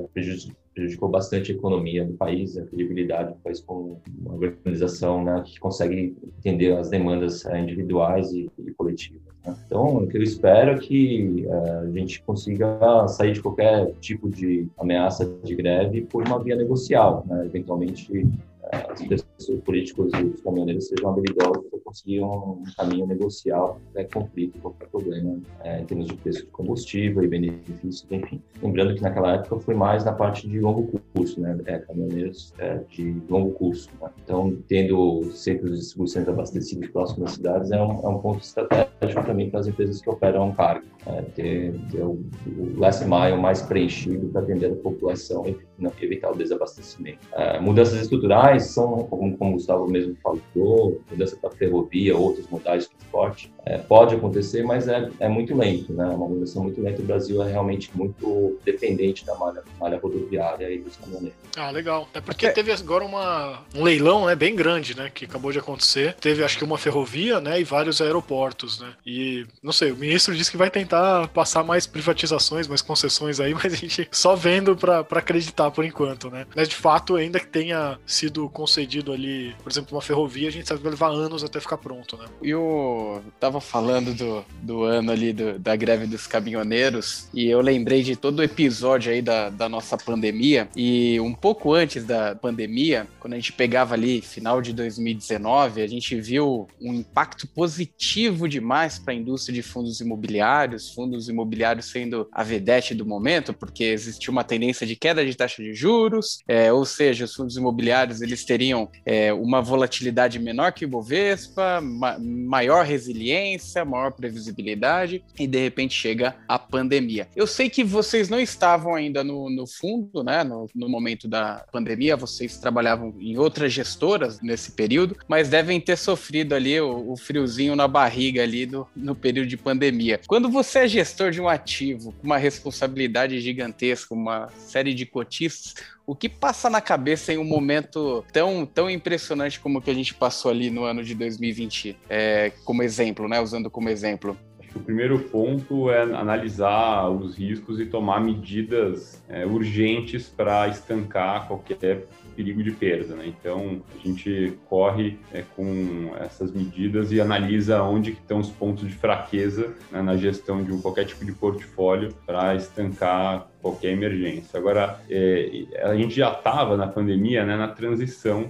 prejudicou 0.79 1.09
bastante 1.09 1.51
a 1.51 1.55
economia 1.55 2.05
do 2.05 2.13
país, 2.13 2.57
a 2.57 2.63
credibilidade 2.63 3.33
do 3.33 3.39
país 3.39 3.59
como 3.59 4.01
uma 4.17 4.35
organização 4.35 5.23
né, 5.23 5.43
que 5.45 5.59
consegue 5.59 6.15
entender 6.37 6.73
as 6.73 6.89
demandas 6.89 7.45
eh, 7.45 7.59
individuais 7.59 8.31
e, 8.31 8.49
e 8.57 8.71
coletivas. 8.71 9.21
Né? 9.45 9.55
Então, 9.65 9.97
o 9.97 10.07
que 10.07 10.17
eu 10.17 10.23
espero 10.23 10.71
é 10.71 10.77
que 10.77 11.45
uh, 11.45 11.87
a 11.87 11.91
gente 11.91 12.21
consiga 12.23 13.07
sair 13.09 13.33
de 13.33 13.41
qualquer 13.41 13.91
tipo 13.99 14.29
de 14.29 14.67
ameaça 14.77 15.29
de 15.43 15.55
greve 15.55 16.01
por 16.03 16.25
uma 16.25 16.41
via 16.41 16.55
negocial, 16.55 17.25
né? 17.27 17.45
eventualmente 17.45 18.25
as 18.71 19.01
pessoas 19.01 19.59
políticos 19.61 20.11
e 20.13 20.23
os 20.23 20.41
caminhoneiros 20.41 20.87
sejam 20.87 21.09
habilidosos 21.09 21.65
conseguir 21.89 22.21
um 22.21 22.63
caminho 22.77 23.07
negocial 23.07 23.79
qualquer 23.91 24.13
conflito, 24.13 24.59
qualquer 24.59 24.87
problema 24.87 25.39
é, 25.63 25.81
em 25.81 25.85
termos 25.85 26.07
de 26.07 26.13
preço 26.13 26.45
de 26.45 26.51
combustível 26.51 27.23
e 27.23 27.27
benefícios, 27.27 28.05
enfim. 28.11 28.41
Lembrando 28.61 28.93
que 28.95 29.01
naquela 29.01 29.33
época 29.33 29.59
foi 29.59 29.73
mais 29.73 30.05
na 30.05 30.13
parte 30.13 30.47
de 30.47 30.59
longo 30.59 30.87
curso, 31.13 31.41
né, 31.41 31.57
é, 31.65 31.79
caminhoneiros 31.79 32.53
é, 32.59 32.79
de 32.89 33.21
longo 33.27 33.51
curso. 33.51 33.89
Né? 33.99 34.09
Então, 34.23 34.55
tendo 34.67 35.23
centros 35.31 35.71
de 35.71 35.77
distribuição 35.79 36.21
abastecidos 36.27 36.89
próximos 36.89 37.23
das 37.23 37.31
cidades 37.33 37.71
é 37.71 37.81
um, 37.81 37.91
é 38.05 38.09
um 38.09 38.19
ponto 38.19 38.43
estratégico 38.43 39.25
também 39.25 39.49
para 39.49 39.61
as 39.61 39.67
empresas 39.67 40.01
que 40.01 40.09
operam 40.09 40.51
carga, 40.53 40.85
é, 41.07 41.21
ter, 41.21 41.73
ter, 41.91 42.01
o, 42.03 42.23
o 42.45 42.79
last 42.79 43.03
mile 43.03 43.37
mais 43.41 43.61
preenchido 43.61 44.27
para 44.27 44.41
atender 44.41 44.71
a 44.71 44.75
população 44.75 45.47
e 45.47 45.57
evitar 46.01 46.31
o 46.31 46.35
desabastecimento. 46.35 47.19
É, 47.33 47.59
mudanças 47.59 48.01
estruturais 48.01 48.63
são, 48.63 49.07
como, 49.09 49.37
como 49.37 49.51
o 49.51 49.53
Gustavo 49.53 49.89
mesmo 49.89 50.15
falou, 50.21 51.01
mudança 51.09 51.37
para 51.41 51.51
ferrovia, 51.51 51.78
outros 52.17 52.47
modais 52.49 52.83
de 52.83 52.89
transporte, 52.89 53.53
é, 53.69 53.77
pode 53.77 54.15
acontecer, 54.15 54.63
mas 54.63 54.87
é, 54.87 55.11
é 55.19 55.29
muito 55.29 55.55
lento, 55.55 55.93
né? 55.93 56.03
Uma 56.05 56.27
mudança 56.27 56.59
muito 56.59 56.81
lenta. 56.81 57.03
O 57.03 57.05
Brasil 57.05 57.43
é 57.43 57.51
realmente 57.51 57.95
muito 57.95 58.59
dependente 58.65 59.23
da 59.23 59.35
malha, 59.35 59.61
malha 59.79 59.99
rodoviária 59.99 60.71
e 60.71 60.79
dos 60.79 60.97
caminhoneiros. 60.97 61.37
Ah, 61.55 61.69
legal. 61.69 62.07
É 62.11 62.19
porque 62.19 62.47
é. 62.47 62.49
teve 62.49 62.71
agora 62.71 63.05
uma, 63.05 63.59
um 63.75 63.83
leilão 63.83 64.25
né, 64.25 64.35
bem 64.35 64.55
grande, 64.55 64.97
né? 64.97 65.11
Que 65.13 65.25
acabou 65.25 65.51
de 65.51 65.59
acontecer. 65.59 66.15
Teve, 66.15 66.43
acho 66.43 66.57
que, 66.57 66.63
uma 66.63 66.79
ferrovia, 66.79 67.39
né? 67.39 67.61
E 67.61 67.63
vários 67.63 68.01
aeroportos, 68.01 68.79
né? 68.79 68.91
E, 69.05 69.45
não 69.61 69.71
sei, 69.71 69.91
o 69.91 69.95
ministro 69.95 70.35
disse 70.35 70.49
que 70.49 70.57
vai 70.57 70.71
tentar 70.71 71.27
passar 71.27 71.63
mais 71.63 71.85
privatizações, 71.85 72.67
mais 72.67 72.81
concessões 72.81 73.39
aí, 73.39 73.53
mas 73.61 73.71
a 73.71 73.75
gente 73.75 74.07
só 74.11 74.35
vendo 74.35 74.75
para 74.75 75.01
acreditar 75.01 75.69
por 75.69 75.85
enquanto, 75.85 76.31
né? 76.31 76.47
Mas, 76.55 76.67
de 76.67 76.75
fato, 76.75 77.15
ainda 77.15 77.39
que 77.39 77.47
tenha 77.47 77.99
sido 78.03 78.49
concedido 78.49 79.13
ali, 79.13 79.53
por 79.61 79.71
exemplo, 79.71 79.95
uma 79.95 80.01
ferrovia, 80.01 80.47
a 80.47 80.51
gente 80.51 80.67
sabe 80.67 80.79
que 80.79 80.83
vai 80.83 80.93
levar 80.93 81.09
anos 81.09 81.43
até 81.43 81.59
ficar 81.59 81.77
pronto, 81.77 82.17
né? 82.17 82.25
E 82.41 82.55
o... 82.55 83.21
Tava 83.39 83.58
falando 83.59 84.13
do, 84.13 84.45
do 84.61 84.83
ano 84.83 85.11
ali 85.11 85.33
do, 85.33 85.57
da 85.59 85.75
greve 85.75 86.05
dos 86.05 86.27
caminhoneiros 86.27 87.27
e 87.33 87.47
eu 87.47 87.61
lembrei 87.61 88.03
de 88.03 88.15
todo 88.15 88.39
o 88.39 88.43
episódio 88.43 89.11
aí 89.11 89.21
da, 89.21 89.49
da 89.49 89.69
nossa 89.69 89.97
pandemia 89.97 90.67
e 90.75 91.19
um 91.19 91.33
pouco 91.33 91.73
antes 91.73 92.03
da 92.03 92.35
pandemia, 92.35 93.07
quando 93.19 93.33
a 93.33 93.35
gente 93.35 93.53
pegava 93.53 93.93
ali 93.95 94.21
final 94.21 94.61
de 94.61 94.73
2019, 94.73 95.81
a 95.81 95.87
gente 95.87 96.19
viu 96.19 96.67
um 96.81 96.93
impacto 96.93 97.47
positivo 97.47 98.47
demais 98.47 98.99
para 98.99 99.13
a 99.13 99.17
indústria 99.17 99.53
de 99.53 99.61
fundos 99.61 99.99
imobiliários, 99.99 100.93
fundos 100.93 101.29
imobiliários 101.29 101.87
sendo 101.87 102.27
a 102.31 102.43
vedete 102.43 102.93
do 102.93 103.05
momento, 103.05 103.53
porque 103.53 103.83
existia 103.85 104.31
uma 104.31 104.43
tendência 104.43 104.85
de 104.85 104.95
queda 104.95 105.25
de 105.25 105.35
taxa 105.35 105.61
de 105.61 105.73
juros, 105.73 106.39
é, 106.47 106.71
ou 106.71 106.85
seja, 106.85 107.25
os 107.25 107.33
fundos 107.33 107.57
imobiliários 107.57 108.21
eles 108.21 108.43
teriam 108.43 108.89
é, 109.05 109.33
uma 109.33 109.61
volatilidade 109.61 110.39
menor 110.39 110.71
que 110.71 110.85
o 110.85 110.89
Bovespa, 110.89 111.81
ma 111.81 112.17
maior 112.19 112.85
resiliência 112.85 113.38
eficiência, 113.39 113.85
maior 113.85 114.11
previsibilidade 114.11 115.23
e 115.39 115.47
de 115.47 115.59
repente 115.59 115.93
chega 115.93 116.35
a 116.47 116.59
pandemia. 116.59 117.27
Eu 117.35 117.47
sei 117.47 117.69
que 117.69 117.83
vocês 117.83 118.29
não 118.29 118.39
estavam 118.39 118.95
ainda 118.95 119.23
no, 119.23 119.49
no 119.49 119.65
fundo, 119.65 120.23
né? 120.23 120.43
No, 120.43 120.69
no 120.75 120.89
momento 120.89 121.27
da 121.27 121.65
pandemia, 121.71 122.15
vocês 122.15 122.57
trabalhavam 122.57 123.15
em 123.19 123.37
outras 123.37 123.71
gestoras 123.71 124.41
nesse 124.41 124.71
período, 124.71 125.15
mas 125.27 125.49
devem 125.49 125.79
ter 125.79 125.97
sofrido 125.97 126.53
ali 126.53 126.79
o, 126.79 127.11
o 127.11 127.17
friozinho 127.17 127.75
na 127.75 127.87
barriga 127.87 128.43
ali 128.43 128.65
no, 128.65 128.87
no 128.95 129.15
período 129.15 129.47
de 129.47 129.57
pandemia. 129.57 130.19
Quando 130.27 130.49
você 130.49 130.79
é 130.79 130.87
gestor 130.87 131.31
de 131.31 131.41
um 131.41 131.47
ativo 131.47 132.13
com 132.13 132.25
uma 132.25 132.37
responsabilidade 132.37 133.39
gigantesca, 133.39 134.13
uma 134.13 134.49
série 134.57 134.93
de 134.93 135.05
cotistas, 135.05 135.75
o 136.09 136.15
que 136.15 136.27
passa 136.27 136.71
na 136.71 136.81
cabeça 136.81 137.31
em 137.31 137.37
um 137.37 137.43
momento 137.43 138.25
tão, 138.33 138.65
tão 138.65 138.89
impressionante 138.89 139.59
como 139.59 139.77
o 139.77 139.81
que 139.81 139.91
a 139.91 139.93
gente 139.93 140.15
passou 140.15 140.49
ali 140.49 140.71
no 140.71 140.83
ano 140.83 141.03
de 141.03 141.13
2020, 141.13 141.95
é, 142.09 142.51
como 142.65 142.81
exemplo, 142.81 143.27
né? 143.27 143.39
Usando 143.39 143.69
como 143.69 143.89
exemplo. 143.89 144.35
O 144.73 144.79
primeiro 144.79 145.19
ponto 145.19 145.91
é 145.91 146.01
analisar 146.01 147.07
os 147.09 147.37
riscos 147.37 147.79
e 147.79 147.85
tomar 147.85 148.21
medidas 148.21 149.23
é, 149.29 149.45
urgentes 149.45 150.27
para 150.27 150.67
estancar 150.67 151.47
qualquer 151.47 152.07
perigo 152.35 152.63
de 152.63 152.71
perda. 152.71 153.15
Né? 153.15 153.25
Então, 153.27 153.81
a 153.93 154.07
gente 154.07 154.57
corre 154.67 155.19
é, 155.31 155.43
com 155.55 156.11
essas 156.19 156.51
medidas 156.51 157.11
e 157.11 157.19
analisa 157.19 157.83
onde 157.83 158.13
estão 158.13 158.39
os 158.39 158.49
pontos 158.49 158.87
de 158.87 158.95
fraqueza 158.95 159.75
né, 159.91 160.01
na 160.01 160.15
gestão 160.15 160.63
de 160.63 160.71
qualquer 160.81 161.05
tipo 161.05 161.25
de 161.25 161.33
portfólio 161.33 162.13
para 162.25 162.55
estancar 162.55 163.48
qualquer 163.61 163.91
emergência. 163.91 164.57
Agora, 164.57 164.99
é, 165.09 165.63
a 165.83 165.95
gente 165.95 166.15
já 166.15 166.31
estava 166.31 166.77
na 166.77 166.87
pandemia, 166.87 167.45
né, 167.45 167.57
na 167.57 167.67
transição 167.67 168.49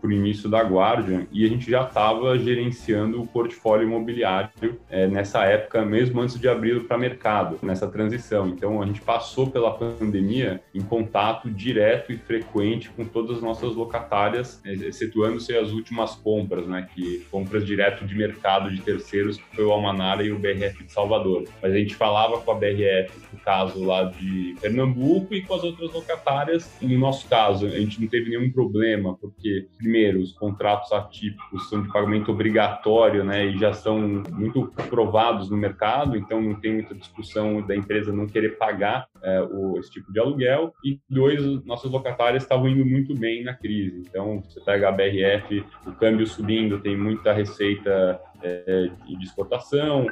para 0.00 0.08
o 0.08 0.12
início 0.12 0.48
da 0.48 0.62
Guardian, 0.62 1.26
e 1.32 1.44
a 1.44 1.48
gente 1.48 1.70
já 1.70 1.84
estava 1.84 2.38
gerenciando 2.38 3.20
o 3.22 3.26
portfólio 3.26 3.86
imobiliário 3.86 4.78
é, 4.90 5.06
nessa 5.06 5.44
época, 5.44 5.84
mesmo 5.84 6.20
antes 6.20 6.38
de 6.38 6.48
abrir 6.48 6.84
para 6.84 6.98
mercado, 6.98 7.58
nessa 7.62 7.86
transição. 7.86 8.48
Então, 8.48 8.82
a 8.82 8.86
gente 8.86 9.00
passou 9.00 9.50
pela 9.50 9.72
pandemia 9.72 10.60
em 10.74 10.80
contato 10.80 11.50
direto 11.50 12.12
e 12.12 12.16
frequente 12.16 12.90
com 12.90 13.04
todas 13.04 13.36
as 13.36 13.42
nossas 13.42 13.74
locatárias, 13.74 14.60
é, 14.64 14.72
excetuando-se 14.72 15.56
as 15.56 15.70
últimas 15.70 16.14
compras, 16.16 16.66
né, 16.66 16.88
que 16.94 17.26
compras 17.30 17.64
direto 17.64 18.04
de 18.04 18.14
mercado 18.16 18.70
de 18.70 18.80
terceiros, 18.80 19.36
que 19.36 19.56
foi 19.56 19.64
o 19.64 19.72
Almanara 19.72 20.22
e 20.22 20.32
o 20.32 20.38
BRF 20.38 20.84
de 20.84 20.92
Salvador. 20.92 21.44
Mas 21.62 21.72
a 21.72 21.76
gente 21.76 21.94
falava 21.94 22.40
com 22.40 22.50
a 22.50 22.54
BRF, 22.54 23.12
no 23.32 23.38
caso 23.40 23.84
lá 23.84 24.04
de 24.04 24.47
Pernambuco 24.54 25.34
e 25.34 25.42
com 25.42 25.54
as 25.54 25.64
outras 25.64 25.92
locatárias. 25.92 26.70
No 26.80 26.98
nosso 26.98 27.28
caso, 27.28 27.66
a 27.66 27.70
gente 27.70 28.00
não 28.00 28.08
teve 28.08 28.30
nenhum 28.30 28.50
problema, 28.50 29.16
porque, 29.16 29.66
primeiro, 29.76 30.20
os 30.20 30.32
contratos 30.32 30.92
atípicos 30.92 31.68
são 31.68 31.82
de 31.82 31.88
pagamento 31.92 32.30
obrigatório, 32.30 33.24
né, 33.24 33.46
e 33.46 33.58
já 33.58 33.72
são 33.72 34.22
muito 34.30 34.66
provados 34.88 35.50
no 35.50 35.56
mercado, 35.56 36.16
então 36.16 36.40
não 36.40 36.54
tem 36.54 36.74
muita 36.74 36.94
discussão 36.94 37.60
da 37.66 37.74
empresa 37.74 38.12
não 38.12 38.26
querer 38.26 38.56
pagar 38.58 39.06
é, 39.22 39.40
o, 39.42 39.78
esse 39.78 39.90
tipo 39.90 40.12
de 40.12 40.20
aluguel. 40.20 40.72
E 40.84 41.00
dois, 41.08 41.42
nossas 41.64 41.90
locatárias 41.90 42.42
estavam 42.42 42.68
indo 42.68 42.84
muito 42.84 43.14
bem 43.14 43.44
na 43.44 43.54
crise. 43.54 44.02
Então, 44.08 44.42
você 44.42 44.60
pega 44.60 44.88
a 44.88 44.92
BRF, 44.92 45.64
o 45.86 45.92
câmbio 45.92 46.26
subindo, 46.26 46.80
tem 46.80 46.96
muita 46.96 47.32
receita 47.32 48.20
é, 48.42 48.90
de 49.06 49.24
exportação, 49.24 50.06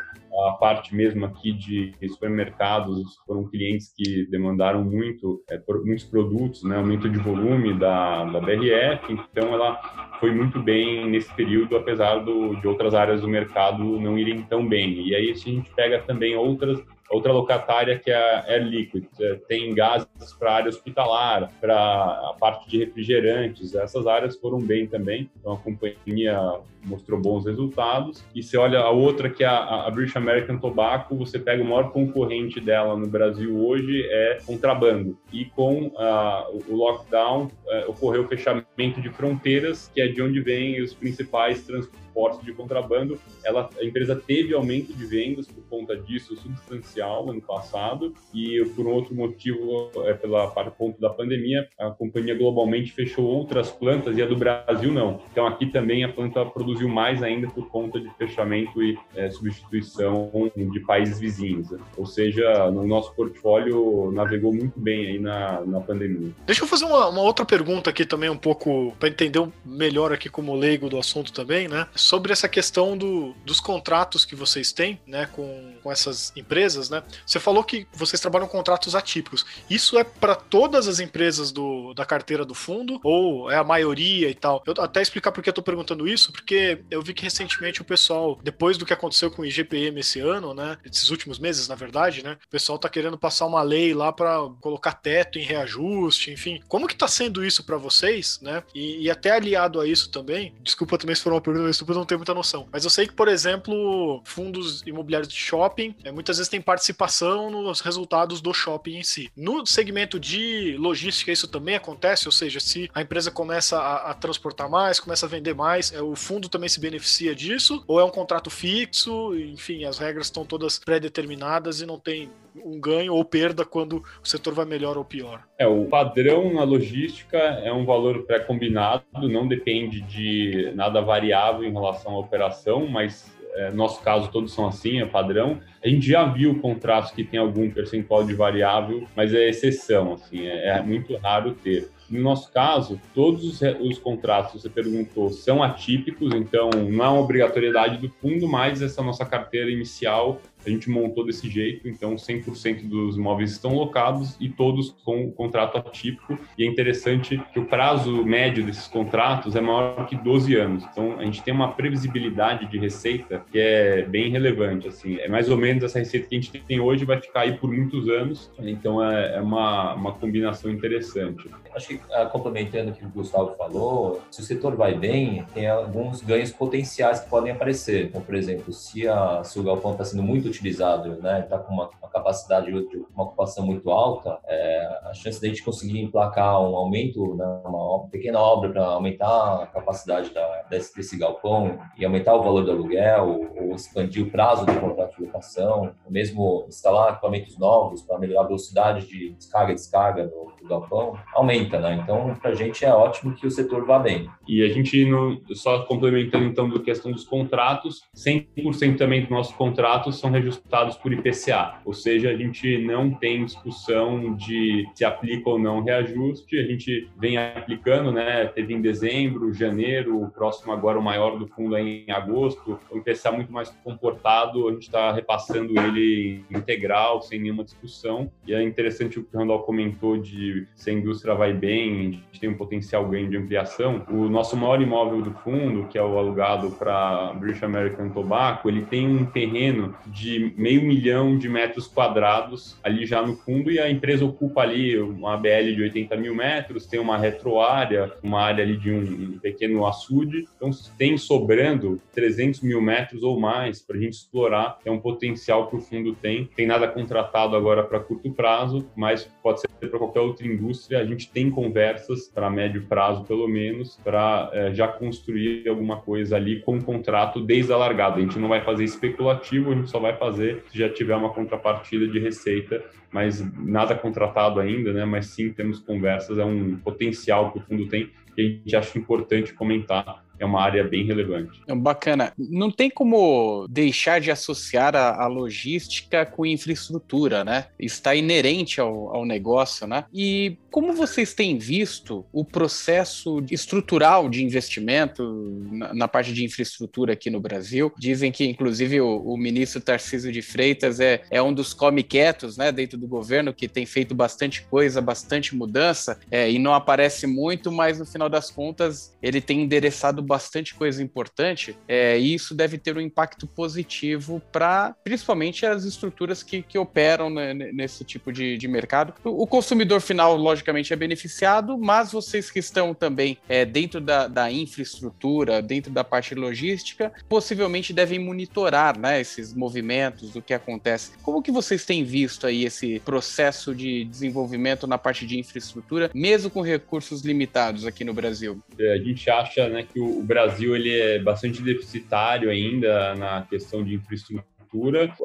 a 0.48 0.52
parte 0.52 0.94
mesmo 0.94 1.24
aqui 1.24 1.52
de 1.52 1.94
supermercados 2.08 3.16
foram 3.26 3.48
clientes 3.48 3.92
que 3.96 4.26
demandaram 4.26 4.84
muito, 4.84 5.42
é, 5.48 5.58
muitos 5.84 6.04
produtos, 6.04 6.62
né, 6.62 6.76
aumento 6.76 7.08
de 7.08 7.18
volume 7.18 7.78
da, 7.78 8.24
da 8.24 8.40
BRF, 8.40 9.12
então 9.12 9.52
ela 9.54 9.80
foi 10.20 10.32
muito 10.32 10.60
bem 10.62 11.08
nesse 11.08 11.32
período, 11.34 11.76
apesar 11.76 12.18
do, 12.18 12.56
de 12.56 12.68
outras 12.68 12.94
áreas 12.94 13.20
do 13.20 13.28
mercado 13.28 13.82
não 14.00 14.18
irem 14.18 14.42
tão 14.42 14.66
bem. 14.66 15.06
E 15.06 15.14
aí, 15.14 15.34
se 15.36 15.48
a 15.48 15.52
gente 15.52 15.70
pega 15.74 16.02
também 16.02 16.36
outras 16.36 16.78
outra 17.10 17.32
locatária 17.32 17.98
que 17.98 18.10
é 18.10 18.16
a 18.16 18.44
Air 18.48 18.64
Liquid, 18.64 19.04
é, 19.20 19.34
tem 19.48 19.74
gases 19.74 20.08
para 20.38 20.54
área 20.54 20.68
hospitalar, 20.68 21.50
para 21.60 21.74
a 21.74 22.34
parte 22.38 22.68
de 22.68 22.78
refrigerantes, 22.78 23.74
essas 23.74 24.06
áreas 24.06 24.36
foram 24.36 24.60
bem 24.60 24.86
também, 24.86 25.30
então 25.38 25.52
a 25.52 25.56
companhia 25.56 26.60
mostrou 26.84 27.20
bons 27.20 27.44
resultados. 27.44 28.24
E 28.34 28.42
você 28.42 28.56
olha 28.56 28.80
a 28.80 28.90
outra, 28.90 29.28
que 29.28 29.42
é 29.42 29.46
a, 29.46 29.86
a 29.86 29.90
British 29.90 30.16
American 30.16 30.58
Tobacco, 30.58 31.16
você 31.16 31.38
pega 31.38 31.62
o 31.62 31.66
maior 31.66 31.90
concorrente 31.90 32.60
dela 32.60 32.96
no 32.96 33.06
Brasil 33.06 33.56
hoje 33.56 34.06
é 34.08 34.38
contrabando. 34.46 35.18
E 35.32 35.44
com 35.46 35.86
uh, 35.86 36.64
o 36.68 36.76
lockdown, 36.76 37.46
uh, 37.46 37.90
ocorreu 37.90 38.22
o 38.22 38.28
fechamento 38.28 39.00
de 39.00 39.10
fronteiras, 39.10 39.90
que 39.92 40.00
é 40.00 40.08
de 40.08 40.22
onde 40.22 40.40
vêm 40.40 40.80
os 40.80 40.94
principais 40.94 41.66
transportes 41.66 42.05
de 42.44 42.52
contrabando. 42.52 43.18
Ela, 43.44 43.68
a 43.78 43.84
empresa 43.84 44.14
teve 44.14 44.54
aumento 44.54 44.92
de 44.92 45.06
vendas 45.06 45.46
por 45.46 45.64
conta 45.68 45.96
disso 45.96 46.36
substancial 46.36 47.28
ano 47.30 47.40
passado 47.40 48.14
e 48.32 48.64
por 48.76 48.86
um 48.86 48.90
outro 48.90 49.14
motivo, 49.14 49.90
é, 50.04 50.14
pela 50.14 50.48
para 50.48 50.70
ponto 50.70 51.00
da 51.00 51.10
pandemia, 51.10 51.68
a 51.78 51.90
companhia 51.90 52.34
globalmente 52.34 52.92
fechou 52.92 53.24
outras 53.24 53.70
plantas 53.70 54.16
e 54.16 54.22
a 54.22 54.26
do 54.26 54.36
Brasil 54.36 54.92
não. 54.92 55.20
Então 55.32 55.46
aqui 55.46 55.66
também 55.66 56.04
a 56.04 56.08
planta 56.08 56.44
produz 56.46 56.76
reduziu 56.76 56.88
mais 56.88 57.22
ainda 57.22 57.48
por 57.48 57.68
conta 57.68 57.98
de 57.98 58.08
fechamento 58.16 58.82
e 58.82 58.98
é, 59.14 59.30
substituição 59.30 60.30
de 60.54 60.80
países 60.80 61.18
vizinhos. 61.18 61.70
Né? 61.70 61.78
Ou 61.96 62.06
seja, 62.06 62.70
no 62.70 62.86
nosso 62.86 63.14
portfólio 63.14 64.10
navegou 64.12 64.52
muito 64.52 64.78
bem 64.78 65.06
aí 65.06 65.18
na, 65.18 65.62
na 65.62 65.80
pandemia. 65.80 66.32
Deixa 66.44 66.62
eu 66.62 66.68
fazer 66.68 66.84
uma, 66.84 67.08
uma 67.08 67.22
outra 67.22 67.44
pergunta 67.44 67.90
aqui 67.90 68.04
também, 68.04 68.28
um 68.28 68.36
pouco 68.36 68.94
para 68.98 69.08
entender 69.08 69.46
melhor 69.64 70.12
aqui 70.12 70.28
como 70.28 70.54
leigo 70.54 70.88
do 70.88 70.98
assunto 70.98 71.32
também, 71.32 71.68
né? 71.68 71.86
Sobre 72.06 72.32
essa 72.32 72.48
questão 72.48 72.96
do, 72.96 73.34
dos 73.44 73.58
contratos 73.58 74.24
que 74.24 74.36
vocês 74.36 74.70
têm, 74.70 75.00
né, 75.04 75.26
com, 75.32 75.74
com 75.82 75.90
essas 75.90 76.32
empresas, 76.36 76.88
né? 76.88 77.02
Você 77.26 77.40
falou 77.40 77.64
que 77.64 77.84
vocês 77.92 78.20
trabalham 78.20 78.46
com 78.46 78.56
contratos 78.56 78.94
atípicos. 78.94 79.44
Isso 79.68 79.98
é 79.98 80.04
para 80.04 80.36
todas 80.36 80.86
as 80.86 81.00
empresas 81.00 81.50
do, 81.50 81.92
da 81.94 82.04
carteira 82.04 82.44
do 82.44 82.54
fundo 82.54 83.00
ou 83.02 83.50
é 83.50 83.56
a 83.56 83.64
maioria 83.64 84.30
e 84.30 84.34
tal? 84.36 84.62
Eu 84.64 84.72
até 84.78 85.02
explicar 85.02 85.32
porque 85.32 85.48
eu 85.48 85.52
tô 85.52 85.64
perguntando 85.64 86.06
isso, 86.06 86.30
porque 86.30 86.80
eu 86.92 87.02
vi 87.02 87.12
que 87.12 87.24
recentemente 87.24 87.82
o 87.82 87.84
pessoal, 87.84 88.38
depois 88.40 88.78
do 88.78 88.86
que 88.86 88.92
aconteceu 88.92 89.28
com 89.28 89.42
o 89.42 89.44
IGPM 89.44 89.98
esse 89.98 90.20
ano, 90.20 90.54
né? 90.54 90.78
Esses 90.84 91.10
últimos 91.10 91.40
meses, 91.40 91.66
na 91.66 91.74
verdade, 91.74 92.22
né? 92.22 92.38
O 92.46 92.50
pessoal 92.50 92.78
tá 92.78 92.88
querendo 92.88 93.18
passar 93.18 93.46
uma 93.46 93.62
lei 93.62 93.92
lá 93.92 94.12
para 94.12 94.48
colocar 94.60 94.92
teto 94.92 95.40
em 95.40 95.42
reajuste, 95.42 96.30
enfim. 96.30 96.62
Como 96.68 96.86
que 96.86 96.94
tá 96.94 97.08
sendo 97.08 97.44
isso 97.44 97.64
para 97.64 97.76
vocês, 97.76 98.38
né? 98.40 98.62
E, 98.72 99.02
e, 99.02 99.10
até 99.10 99.32
aliado 99.32 99.80
a 99.80 99.88
isso 99.88 100.08
também, 100.08 100.54
desculpa 100.62 100.96
também 100.96 101.16
se 101.16 101.22
for 101.22 101.32
uma 101.32 101.40
pergunta, 101.40 101.66
eu 101.66 101.70
não 101.96 102.06
tenho 102.06 102.18
muita 102.18 102.34
noção. 102.34 102.68
Mas 102.72 102.84
eu 102.84 102.90
sei 102.90 103.06
que, 103.06 103.12
por 103.12 103.28
exemplo, 103.28 104.20
fundos 104.24 104.82
imobiliários 104.86 105.32
de 105.32 105.38
shopping, 105.38 105.94
é, 106.04 106.10
muitas 106.10 106.38
vezes 106.38 106.48
tem 106.48 106.60
participação 106.60 107.50
nos 107.50 107.80
resultados 107.80 108.40
do 108.40 108.52
shopping 108.52 108.96
em 108.96 109.02
si. 109.02 109.30
No 109.36 109.66
segmento 109.66 110.18
de 110.18 110.76
logística, 110.78 111.32
isso 111.32 111.48
também 111.48 111.74
acontece, 111.74 112.26
ou 112.26 112.32
seja, 112.32 112.60
se 112.60 112.90
a 112.94 113.02
empresa 113.02 113.30
começa 113.30 113.78
a, 113.78 114.10
a 114.10 114.14
transportar 114.14 114.68
mais, 114.68 115.00
começa 115.00 115.26
a 115.26 115.28
vender 115.28 115.54
mais, 115.54 115.92
é, 115.92 116.00
o 116.00 116.14
fundo 116.14 116.48
também 116.48 116.68
se 116.68 116.80
beneficia 116.80 117.34
disso? 117.34 117.82
Ou 117.86 118.00
é 118.00 118.04
um 118.04 118.10
contrato 118.10 118.50
fixo? 118.50 119.34
Enfim, 119.36 119.84
as 119.84 119.98
regras 119.98 120.26
estão 120.26 120.44
todas 120.44 120.78
pré-determinadas 120.78 121.80
e 121.80 121.86
não 121.86 121.98
tem 121.98 122.30
um 122.64 122.80
ganho 122.80 123.14
ou 123.14 123.24
perda 123.24 123.64
quando 123.64 124.02
o 124.22 124.28
setor 124.28 124.54
vai 124.54 124.64
melhor 124.64 124.96
ou 124.96 125.04
pior? 125.04 125.42
É, 125.58 125.66
o 125.66 125.84
padrão 125.86 126.52
na 126.52 126.62
logística 126.62 127.38
é 127.38 127.72
um 127.72 127.84
valor 127.84 128.24
pré-combinado, 128.24 129.04
não 129.14 129.46
depende 129.46 130.00
de 130.00 130.72
nada 130.74 131.00
variável 131.00 131.64
em 131.64 131.72
relação 131.72 132.14
à 132.14 132.18
operação, 132.18 132.86
mas 132.86 133.34
é, 133.56 133.70
nosso 133.70 134.02
caso 134.02 134.30
todos 134.30 134.52
são 134.52 134.66
assim, 134.66 135.00
é 135.00 135.06
padrão. 135.06 135.58
A 135.82 135.88
gente 135.88 136.06
já 136.06 136.24
viu 136.24 136.60
contratos 136.60 137.10
que 137.10 137.24
tem 137.24 137.40
algum 137.40 137.70
percentual 137.70 138.22
de 138.22 138.34
variável, 138.34 139.06
mas 139.16 139.32
é 139.32 139.48
exceção, 139.48 140.12
assim, 140.12 140.46
é, 140.46 140.68
é 140.68 140.82
muito 140.82 141.16
raro 141.16 141.52
ter. 141.54 141.88
No 142.08 142.20
nosso 142.20 142.52
caso, 142.52 143.00
todos 143.14 143.44
os, 143.44 143.60
os, 143.80 143.98
contratos, 143.98 144.62
você 144.62 144.68
perguntou, 144.68 145.30
são 145.30 145.62
atípicos, 145.62 146.32
então 146.34 146.70
não 146.70 147.04
é 147.04 147.08
uma 147.08 147.20
obrigatoriedade 147.20 147.98
do 147.98 148.08
fundo, 148.08 148.46
mas 148.46 148.82
essa 148.82 149.02
nossa 149.02 149.24
carteira 149.24 149.70
inicial 149.70 150.40
a 150.66 150.70
gente 150.70 150.90
montou 150.90 151.24
desse 151.24 151.48
jeito, 151.48 151.88
então 151.88 152.16
100% 152.16 152.88
dos 152.88 153.16
imóveis 153.16 153.52
estão 153.52 153.74
locados 153.74 154.36
e 154.40 154.48
todos 154.48 154.96
com 155.04 155.24
o 155.24 155.32
contrato 155.32 155.78
atípico. 155.78 156.36
E 156.58 156.64
é 156.64 156.66
interessante 156.66 157.40
que 157.52 157.60
o 157.60 157.66
prazo 157.66 158.24
médio 158.24 158.66
desses 158.66 158.88
contratos 158.88 159.54
é 159.54 159.60
maior 159.60 160.06
que 160.06 160.16
12 160.16 160.56
anos. 160.56 160.84
Então 160.90 161.20
a 161.20 161.24
gente 161.24 161.42
tem 161.42 161.54
uma 161.54 161.72
previsibilidade 161.72 162.66
de 162.66 162.78
receita 162.78 163.44
que 163.50 163.58
é 163.58 164.02
bem 164.02 164.30
relevante. 164.30 164.88
Assim, 164.88 165.18
é 165.18 165.28
mais 165.28 165.48
ou 165.48 165.56
menos 165.56 165.84
essa 165.84 166.00
receita 166.00 166.26
que 166.26 166.36
a 166.36 166.40
gente 166.40 166.50
tem 166.50 166.80
hoje 166.80 167.04
vai 167.04 167.20
ficar 167.20 167.42
aí 167.42 167.56
por 167.56 167.70
muitos 167.70 168.08
anos. 168.08 168.50
Então 168.58 169.02
é, 169.02 169.36
é 169.36 169.40
uma, 169.40 169.94
uma 169.94 170.12
combinação 170.14 170.68
interessante. 170.68 171.48
Acho 171.74 171.88
que 171.88 171.95
uh, 171.96 172.28
complementando 172.30 172.90
o 172.90 172.94
que 172.94 173.04
o 173.04 173.10
Gustavo 173.10 173.54
falou, 173.56 174.20
se 174.30 174.40
o 174.40 174.44
setor 174.44 174.76
vai 174.76 174.94
bem, 174.94 175.44
tem 175.54 175.68
alguns 175.68 176.20
ganhos 176.20 176.52
potenciais 176.52 177.20
que 177.20 177.28
podem 177.28 177.52
aparecer. 177.52 178.06
Então, 178.06 178.20
por 178.20 178.34
exemplo, 178.34 178.72
se, 178.72 179.08
a, 179.08 179.42
se 179.44 179.58
o 179.58 179.62
galpão 179.62 179.92
está 179.92 180.04
sendo 180.04 180.22
muito 180.22 180.48
utilizado, 180.48 181.20
né, 181.22 181.40
está 181.40 181.58
com 181.58 181.72
uma, 181.72 181.90
uma, 182.00 182.08
capacidade 182.08 182.66
de 182.66 183.06
uma 183.14 183.24
ocupação 183.24 183.64
muito 183.64 183.90
alta, 183.90 184.38
é, 184.46 185.00
a 185.04 185.12
chance 185.12 185.38
de 185.38 185.46
a 185.46 185.48
gente 185.50 185.62
conseguir 185.62 186.00
emplacar 186.00 186.60
um 186.62 186.74
aumento, 186.74 187.34
né, 187.34 187.44
uma 187.64 188.08
pequena 188.08 188.38
obra 188.40 188.70
para 188.70 188.84
aumentar 188.86 189.62
a 189.62 189.66
capacidade 189.66 190.32
da, 190.32 190.62
desse, 190.70 190.96
desse, 190.96 191.18
galpão 191.18 191.78
e 191.96 192.04
aumentar 192.04 192.34
o 192.34 192.42
valor 192.42 192.64
do 192.64 192.70
aluguel, 192.70 193.50
ou 193.60 193.74
expandir 193.74 194.26
o 194.26 194.30
prazo 194.30 194.64
do 194.64 194.80
contrato 194.80 195.16
de 195.16 195.24
locação, 195.24 195.94
ou 196.04 196.10
mesmo 196.10 196.64
instalar 196.68 197.12
equipamentos 197.12 197.58
novos 197.58 198.02
para 198.02 198.18
melhorar 198.18 198.42
a 198.42 198.46
velocidade 198.46 199.06
de 199.06 199.30
descarga 199.34 199.72
e 199.72 199.74
descarga 199.74 200.26
do, 200.26 200.52
do 200.66 200.68
galpão, 200.68 201.16
aumenta, 201.32 201.78
né? 201.78 202.00
Então, 202.02 202.34
para 202.34 202.50
a 202.50 202.54
gente 202.54 202.84
é 202.84 202.92
ótimo 202.92 203.34
que 203.34 203.46
o 203.46 203.50
setor 203.50 203.86
vá 203.86 203.98
bem. 203.98 204.28
E 204.46 204.62
a 204.62 204.68
gente, 204.68 205.04
no, 205.04 205.40
só 205.54 205.84
complementando 205.84 206.44
então 206.44 206.68
da 206.68 206.80
questão 206.80 207.12
dos 207.12 207.24
contratos, 207.24 208.02
100% 208.16 208.98
também 208.98 209.22
dos 209.22 209.30
nossos 209.30 209.54
contratos 209.54 210.18
são 210.18 210.30
reajustados 210.30 210.96
por 210.96 211.12
IPCA, 211.12 211.80
ou 211.84 211.92
seja, 211.92 212.30
a 212.30 212.36
gente 212.36 212.78
não 212.78 213.10
tem 213.10 213.44
discussão 213.44 214.34
de 214.34 214.86
se 214.94 215.04
aplica 215.04 215.50
ou 215.50 215.58
não 215.58 215.82
reajuste, 215.82 216.58
a 216.58 216.64
gente 216.64 217.08
vem 217.18 217.36
aplicando, 217.38 218.10
né? 218.10 218.46
Teve 218.46 218.74
em 218.74 218.80
dezembro, 218.80 219.52
janeiro, 219.52 220.22
o 220.22 220.30
próximo 220.30 220.72
agora 220.72 220.98
o 220.98 221.02
maior 221.02 221.38
do 221.38 221.46
fundo 221.46 221.76
é 221.76 221.82
em 221.82 222.10
agosto, 222.10 222.78
o 222.90 222.98
IPCA 222.98 223.32
muito 223.32 223.52
mais 223.52 223.70
comportado, 223.84 224.68
a 224.68 224.72
gente 224.72 224.82
está 224.82 225.12
repassando 225.12 225.78
ele 225.78 226.44
integral, 226.50 227.22
sem 227.22 227.40
nenhuma 227.40 227.64
discussão, 227.64 228.30
e 228.46 228.54
é 228.54 228.62
interessante 228.62 229.18
o 229.18 229.24
que 229.24 229.36
o 229.36 229.38
Randall 229.38 229.62
comentou 229.62 230.16
de 230.16 230.55
se 230.74 230.90
a 230.90 230.92
indústria 230.92 231.34
vai 231.34 231.52
bem, 231.52 231.90
a 231.90 232.02
gente 232.02 232.40
tem 232.40 232.48
um 232.50 232.56
potencial 232.56 233.06
ganho 233.08 233.28
de 233.28 233.36
ampliação, 233.36 234.04
o 234.08 234.28
nosso 234.28 234.56
maior 234.56 234.80
imóvel 234.80 235.22
do 235.22 235.32
fundo, 235.32 235.88
que 235.88 235.98
é 235.98 236.02
o 236.02 236.18
alugado 236.18 236.70
para 236.72 237.32
British 237.34 237.62
American 237.62 238.10
Tobacco, 238.10 238.68
ele 238.68 238.82
tem 238.82 239.06
um 239.06 239.26
terreno 239.26 239.94
de 240.06 240.52
meio 240.56 240.82
milhão 240.82 241.36
de 241.36 241.48
metros 241.48 241.86
quadrados 241.86 242.76
ali 242.82 243.06
já 243.06 243.22
no 243.22 243.36
fundo 243.36 243.70
e 243.70 243.78
a 243.78 243.90
empresa 243.90 244.24
ocupa 244.24 244.60
ali 244.60 244.98
uma 244.98 245.36
BL 245.36 245.74
de 245.74 245.82
80 245.82 246.16
mil 246.16 246.34
metros, 246.34 246.86
tem 246.86 247.00
uma 247.00 247.18
retroárea, 247.18 248.12
uma 248.22 248.40
área 248.42 248.64
ali 248.64 248.76
de 248.76 248.90
um, 248.90 249.34
um 249.34 249.38
pequeno 249.38 249.86
açude, 249.86 250.46
então 250.56 250.70
tem 250.96 251.16
sobrando 251.16 252.00
300 252.12 252.60
mil 252.60 252.80
metros 252.80 253.22
ou 253.22 253.38
mais 253.38 253.80
para 253.82 253.96
a 253.96 254.00
gente 254.00 254.14
explorar, 254.14 254.78
é 254.84 254.90
um 254.90 254.98
potencial 254.98 255.68
que 255.68 255.76
o 255.76 255.80
fundo 255.80 256.14
tem. 256.14 256.48
Tem 256.56 256.66
nada 256.66 256.88
contratado 256.88 257.56
agora 257.56 257.82
para 257.82 258.00
curto 258.00 258.30
prazo, 258.30 258.88
mas 258.94 259.28
pode 259.42 259.60
ser 259.60 259.68
para 259.68 259.98
qualquer 259.98 260.20
outra 260.20 260.45
indústria. 260.46 261.00
A 261.00 261.04
gente 261.04 261.30
tem 261.30 261.50
conversas 261.50 262.28
para 262.28 262.50
médio 262.50 262.86
prazo, 262.86 263.24
pelo 263.24 263.48
menos, 263.48 263.98
para 264.02 264.50
é, 264.52 264.72
já 264.72 264.88
construir 264.88 265.68
alguma 265.68 265.96
coisa 265.96 266.36
ali 266.36 266.60
com 266.60 266.76
um 266.76 266.80
contrato 266.80 267.40
desde 267.40 267.72
a 267.72 267.76
largada. 267.76 268.16
A 268.16 268.20
gente 268.20 268.38
não 268.38 268.48
vai 268.48 268.62
fazer 268.62 268.84
especulativo, 268.84 269.72
a 269.72 269.74
gente 269.74 269.90
só 269.90 269.98
vai 269.98 270.16
fazer 270.16 270.62
se 270.68 270.78
já 270.78 270.88
tiver 270.88 271.16
uma 271.16 271.30
contrapartida 271.30 272.06
de 272.06 272.18
receita, 272.18 272.82
mas 273.10 273.44
nada 273.58 273.94
contratado 273.94 274.60
ainda, 274.60 274.92
né? 274.92 275.04
Mas 275.04 275.26
sim 275.26 275.52
temos 275.52 275.78
conversas, 275.78 276.38
é 276.38 276.44
um 276.44 276.76
potencial 276.76 277.52
que 277.52 277.58
o 277.58 277.62
fundo 277.62 277.88
tem 277.88 278.10
que 278.36 278.42
a 278.42 278.44
gente 278.44 278.76
acha 278.76 278.98
importante 278.98 279.54
comentar 279.54 280.22
é 280.38 280.44
uma 280.44 280.62
área 280.62 280.84
bem 280.84 281.04
relevante. 281.04 281.60
Bacana. 281.76 282.32
Não 282.38 282.70
tem 282.70 282.90
como 282.90 283.66
deixar 283.68 284.20
de 284.20 284.30
associar 284.30 284.94
a, 284.94 285.22
a 285.22 285.26
logística 285.26 286.24
com 286.26 286.44
infraestrutura, 286.44 287.44
né? 287.44 287.66
Está 287.78 288.14
inerente 288.14 288.80
ao, 288.80 289.14
ao, 289.14 289.24
negócio, 289.24 289.86
né? 289.86 290.04
E 290.12 290.56
como 290.70 290.92
vocês 290.92 291.34
têm 291.34 291.58
visto 291.58 292.24
o 292.32 292.44
processo 292.44 293.42
estrutural 293.50 294.28
de 294.28 294.44
investimento 294.44 295.24
na, 295.70 295.94
na 295.94 296.08
parte 296.08 296.32
de 296.32 296.44
infraestrutura 296.44 297.14
aqui 297.14 297.30
no 297.30 297.40
Brasil? 297.40 297.92
Dizem 297.98 298.30
que, 298.30 298.44
inclusive, 298.44 299.00
o, 299.00 299.18
o 299.18 299.36
ministro 299.36 299.80
Tarcísio 299.80 300.30
de 300.30 300.42
Freitas 300.42 301.00
é, 301.00 301.22
é 301.30 301.42
um 301.42 301.52
dos 301.52 301.72
come-quietos, 301.72 302.56
né, 302.56 302.70
dentro 302.70 302.98
do 302.98 303.06
governo, 303.06 303.54
que 303.54 303.68
tem 303.68 303.86
feito 303.86 304.14
bastante 304.14 304.62
coisa, 304.62 305.00
bastante 305.00 305.56
mudança, 305.56 306.18
é, 306.30 306.50
e 306.50 306.58
não 306.58 306.74
aparece 306.74 307.26
muito, 307.26 307.72
mas 307.72 307.98
no 307.98 308.06
final 308.06 308.28
das 308.28 308.50
contas 308.50 309.16
ele 309.22 309.40
tem 309.40 309.62
endereçado 309.62 310.22
bastante 310.26 310.74
coisa 310.74 311.02
importante, 311.02 311.76
é, 311.88 312.18
e 312.18 312.34
isso 312.34 312.54
deve 312.54 312.78
ter 312.78 312.96
um 312.96 313.00
impacto 313.00 313.46
positivo 313.46 314.42
para 314.52 314.94
principalmente 315.04 315.64
as 315.64 315.84
estruturas 315.84 316.42
que, 316.42 316.62
que 316.62 316.78
operam 316.78 317.30
né, 317.30 317.54
nesse 317.54 318.04
tipo 318.04 318.32
de, 318.32 318.58
de 318.58 318.68
mercado. 318.68 319.14
O, 319.24 319.42
o, 319.42 319.46
consumidor 319.46 320.00
final, 320.00 320.36
logicamente, 320.36 320.92
é 320.92 320.96
beneficiado, 320.96 321.78
mas 321.78 322.12
vocês 322.12 322.50
que 322.50 322.58
estão 322.58 322.92
também 322.92 323.38
é, 323.48 323.64
dentro 323.64 324.00
da, 324.00 324.28
da 324.28 324.50
infraestrutura, 324.50 325.62
dentro 325.62 325.90
da 325.90 326.04
parte 326.04 326.34
logística, 326.34 327.12
possivelmente 327.28 327.92
devem 327.92 328.18
monitorar 328.18 328.98
né, 328.98 329.20
esses 329.20 329.54
movimentos, 329.54 330.26
do 330.32 330.42
que 330.42 330.54
acontece. 330.54 331.12
Como 331.22 331.42
que 331.42 331.50
vocês 331.50 331.84
têm 331.84 332.04
visto 332.04 332.46
aí 332.46 332.64
esse 332.64 333.00
processo 333.00 333.74
de 333.74 334.04
desenvolvimento 334.04 334.86
na 334.86 334.98
parte 334.98 335.26
de 335.26 335.38
infraestrutura, 335.38 336.10
mesmo 336.14 336.50
com 336.50 336.60
recursos 336.60 337.22
limitados 337.22 337.86
aqui 337.86 338.04
no 338.04 338.12
Brasil? 338.12 338.62
É, 338.78 338.94
a 338.94 338.98
gente 338.98 339.28
acha 339.30 339.68
né, 339.68 339.84
que 339.90 340.00
o 340.00 340.15
o 340.18 340.22
Brasil 340.22 340.74
ele 340.74 340.90
é 340.90 341.18
bastante 341.18 341.62
deficitário 341.62 342.50
ainda 342.50 343.14
na 343.14 343.42
questão 343.42 343.84
de 343.84 343.94
infraestrutura 343.94 344.56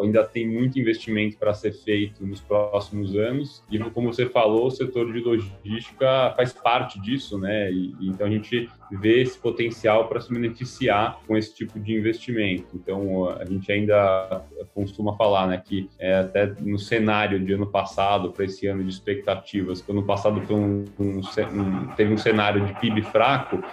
ainda 0.02 0.24
tem 0.24 0.48
muito 0.48 0.80
investimento 0.80 1.38
para 1.38 1.54
ser 1.54 1.74
feito 1.74 2.26
nos 2.26 2.40
próximos 2.40 3.16
anos. 3.16 3.64
E 3.70 3.80
como 3.80 4.14
você 4.14 4.26
falou, 4.26 4.68
o 4.68 4.72
setor 4.72 5.12
de 5.12 5.20
logística 5.20 6.34
faz 6.36 6.54
parte 6.54 7.00
disso, 7.02 7.38
né? 7.38 7.72
E, 7.72 7.94
então 8.02 8.28
a 8.28 8.30
gente 8.30 8.70
vê 8.92 9.22
esse 9.22 9.38
potencial 9.38 10.08
para 10.08 10.20
se 10.20 10.34
beneficiar 10.34 11.20
com 11.26 11.38
esse 11.38 11.56
tipo 11.56 11.80
de 11.80 11.94
investimento. 11.94 12.68
Então 12.74 13.30
a 13.30 13.46
gente 13.46 13.72
ainda 13.72 14.44
costuma 14.74 15.16
falar, 15.16 15.48
né, 15.48 15.62
que 15.64 15.90
é, 15.98 16.16
até 16.16 16.54
no 16.60 16.78
cenário 16.78 17.40
de 17.40 17.54
ano 17.54 17.68
passado 17.68 18.32
para 18.32 18.46
esse 18.46 18.68
ano 18.68 18.84
de 18.84 18.90
expectativas, 18.90 19.82
que 19.82 19.92
ano 19.92 20.04
passado 20.04 20.42
foi 20.42 20.56
um, 20.56 20.86
um, 21.00 21.20
um, 21.20 21.88
teve 21.96 22.14
um 22.14 22.18
cenário 22.18 22.66
de 22.66 22.74
PIB 22.80 23.02
fraco, 23.04 23.64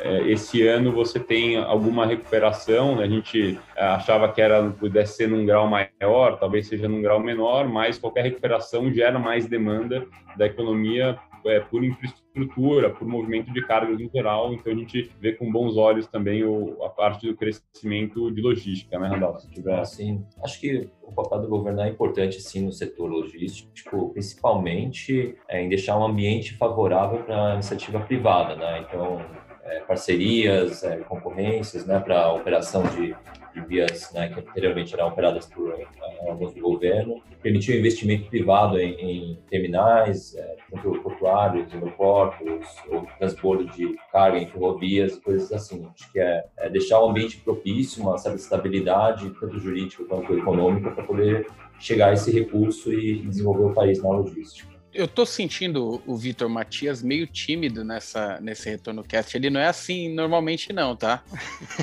é, 0.00 0.30
esse 0.30 0.66
ano 0.66 0.92
você 0.92 1.18
tem 1.18 1.56
alguma 1.56 2.06
recuperação, 2.06 2.96
né? 2.96 3.04
a 3.04 3.08
gente 3.08 3.58
é, 3.76 3.84
achava 3.84 4.30
que 4.30 4.40
era 4.40 4.70
pudesse 4.70 5.16
ser 5.16 5.28
num 5.28 5.44
grau 5.44 5.68
maior, 5.68 6.38
talvez 6.38 6.68
seja 6.68 6.88
num 6.88 7.02
grau 7.02 7.18
menor, 7.20 7.68
mas 7.68 7.98
qualquer 7.98 8.22
recuperação 8.22 8.92
gera 8.92 9.18
mais 9.18 9.46
demanda 9.46 10.06
da 10.36 10.46
economia 10.46 11.18
é, 11.46 11.60
por 11.60 11.84
infraestrutura, 11.84 12.90
por 12.90 13.06
movimento 13.06 13.52
de 13.52 13.66
cargas 13.66 14.00
em 14.00 14.08
geral, 14.08 14.52
então 14.52 14.72
a 14.72 14.76
gente 14.76 15.10
vê 15.20 15.32
com 15.32 15.50
bons 15.50 15.76
olhos 15.76 16.06
também 16.06 16.44
o, 16.44 16.82
a 16.84 16.88
parte 16.88 17.26
do 17.26 17.36
crescimento 17.36 18.30
de 18.30 18.40
logística, 18.40 18.98
né, 18.98 19.08
Randall? 19.08 19.38
Se 19.38 19.50
tiver... 19.50 19.84
Sim, 19.84 20.24
acho 20.42 20.60
que 20.60 20.88
o 21.02 21.12
papel 21.12 21.42
do 21.42 21.48
governo 21.48 21.80
é 21.80 21.88
importante 21.88 22.40
sim 22.40 22.64
no 22.64 22.72
setor 22.72 23.10
logístico, 23.10 24.10
principalmente 24.12 25.36
é, 25.48 25.62
em 25.62 25.68
deixar 25.68 25.98
um 25.98 26.04
ambiente 26.04 26.54
favorável 26.54 27.22
para 27.24 27.52
a 27.52 27.54
iniciativa 27.54 28.00
privada, 28.00 28.56
né? 28.56 28.84
Então, 28.86 29.20
é, 29.68 29.80
parcerias, 29.80 30.82
é, 30.82 30.96
concorrências 30.98 31.86
né, 31.86 32.00
para 32.00 32.32
operação 32.32 32.82
de, 32.82 33.14
de 33.54 33.66
vias 33.66 34.10
né, 34.12 34.28
que 34.28 34.40
anteriormente 34.40 34.94
eram 34.94 35.08
operadas 35.08 35.46
por 35.46 35.72
é, 35.72 35.86
órgãos 36.22 36.54
do 36.54 36.60
governo, 36.60 37.22
permitiu 37.42 37.78
investimento 37.78 38.28
privado 38.28 38.78
em, 38.80 38.94
em 39.00 39.38
terminais, 39.48 40.34
é, 40.34 40.56
tanto 40.70 41.00
portuários, 41.02 41.72
aeroportos, 41.72 42.66
ou 42.88 43.06
transbordo 43.18 43.66
de 43.66 43.94
carga 44.10 44.38
em 44.38 44.46
ferrovias 44.46 45.16
coisas 45.18 45.52
assim. 45.52 45.86
Acho 45.94 46.10
que 46.10 46.18
é, 46.18 46.44
é 46.58 46.70
deixar 46.70 47.00
o 47.00 47.10
ambiente 47.10 47.36
propício, 47.38 48.02
uma 48.02 48.18
certa 48.18 48.38
estabilidade, 48.38 49.30
tanto 49.38 49.58
jurídica 49.58 50.04
quanto 50.04 50.36
econômica, 50.36 50.90
para 50.90 51.04
poder 51.04 51.46
chegar 51.78 52.08
a 52.08 52.12
esse 52.14 52.32
recurso 52.32 52.92
e 52.92 53.22
desenvolver 53.22 53.64
o 53.64 53.74
país 53.74 54.02
na 54.02 54.10
logística 54.10 54.77
eu 54.92 55.06
tô 55.06 55.26
sentindo 55.26 56.02
o 56.06 56.16
Vitor 56.16 56.48
Matias 56.48 57.02
meio 57.02 57.26
tímido 57.26 57.84
nessa, 57.84 58.40
nesse 58.40 58.68
retorno 58.68 59.04
cast. 59.04 59.36
Ele 59.36 59.50
não 59.50 59.60
é 59.60 59.66
assim 59.66 60.12
normalmente, 60.12 60.72
não, 60.72 60.96
tá? 60.96 61.22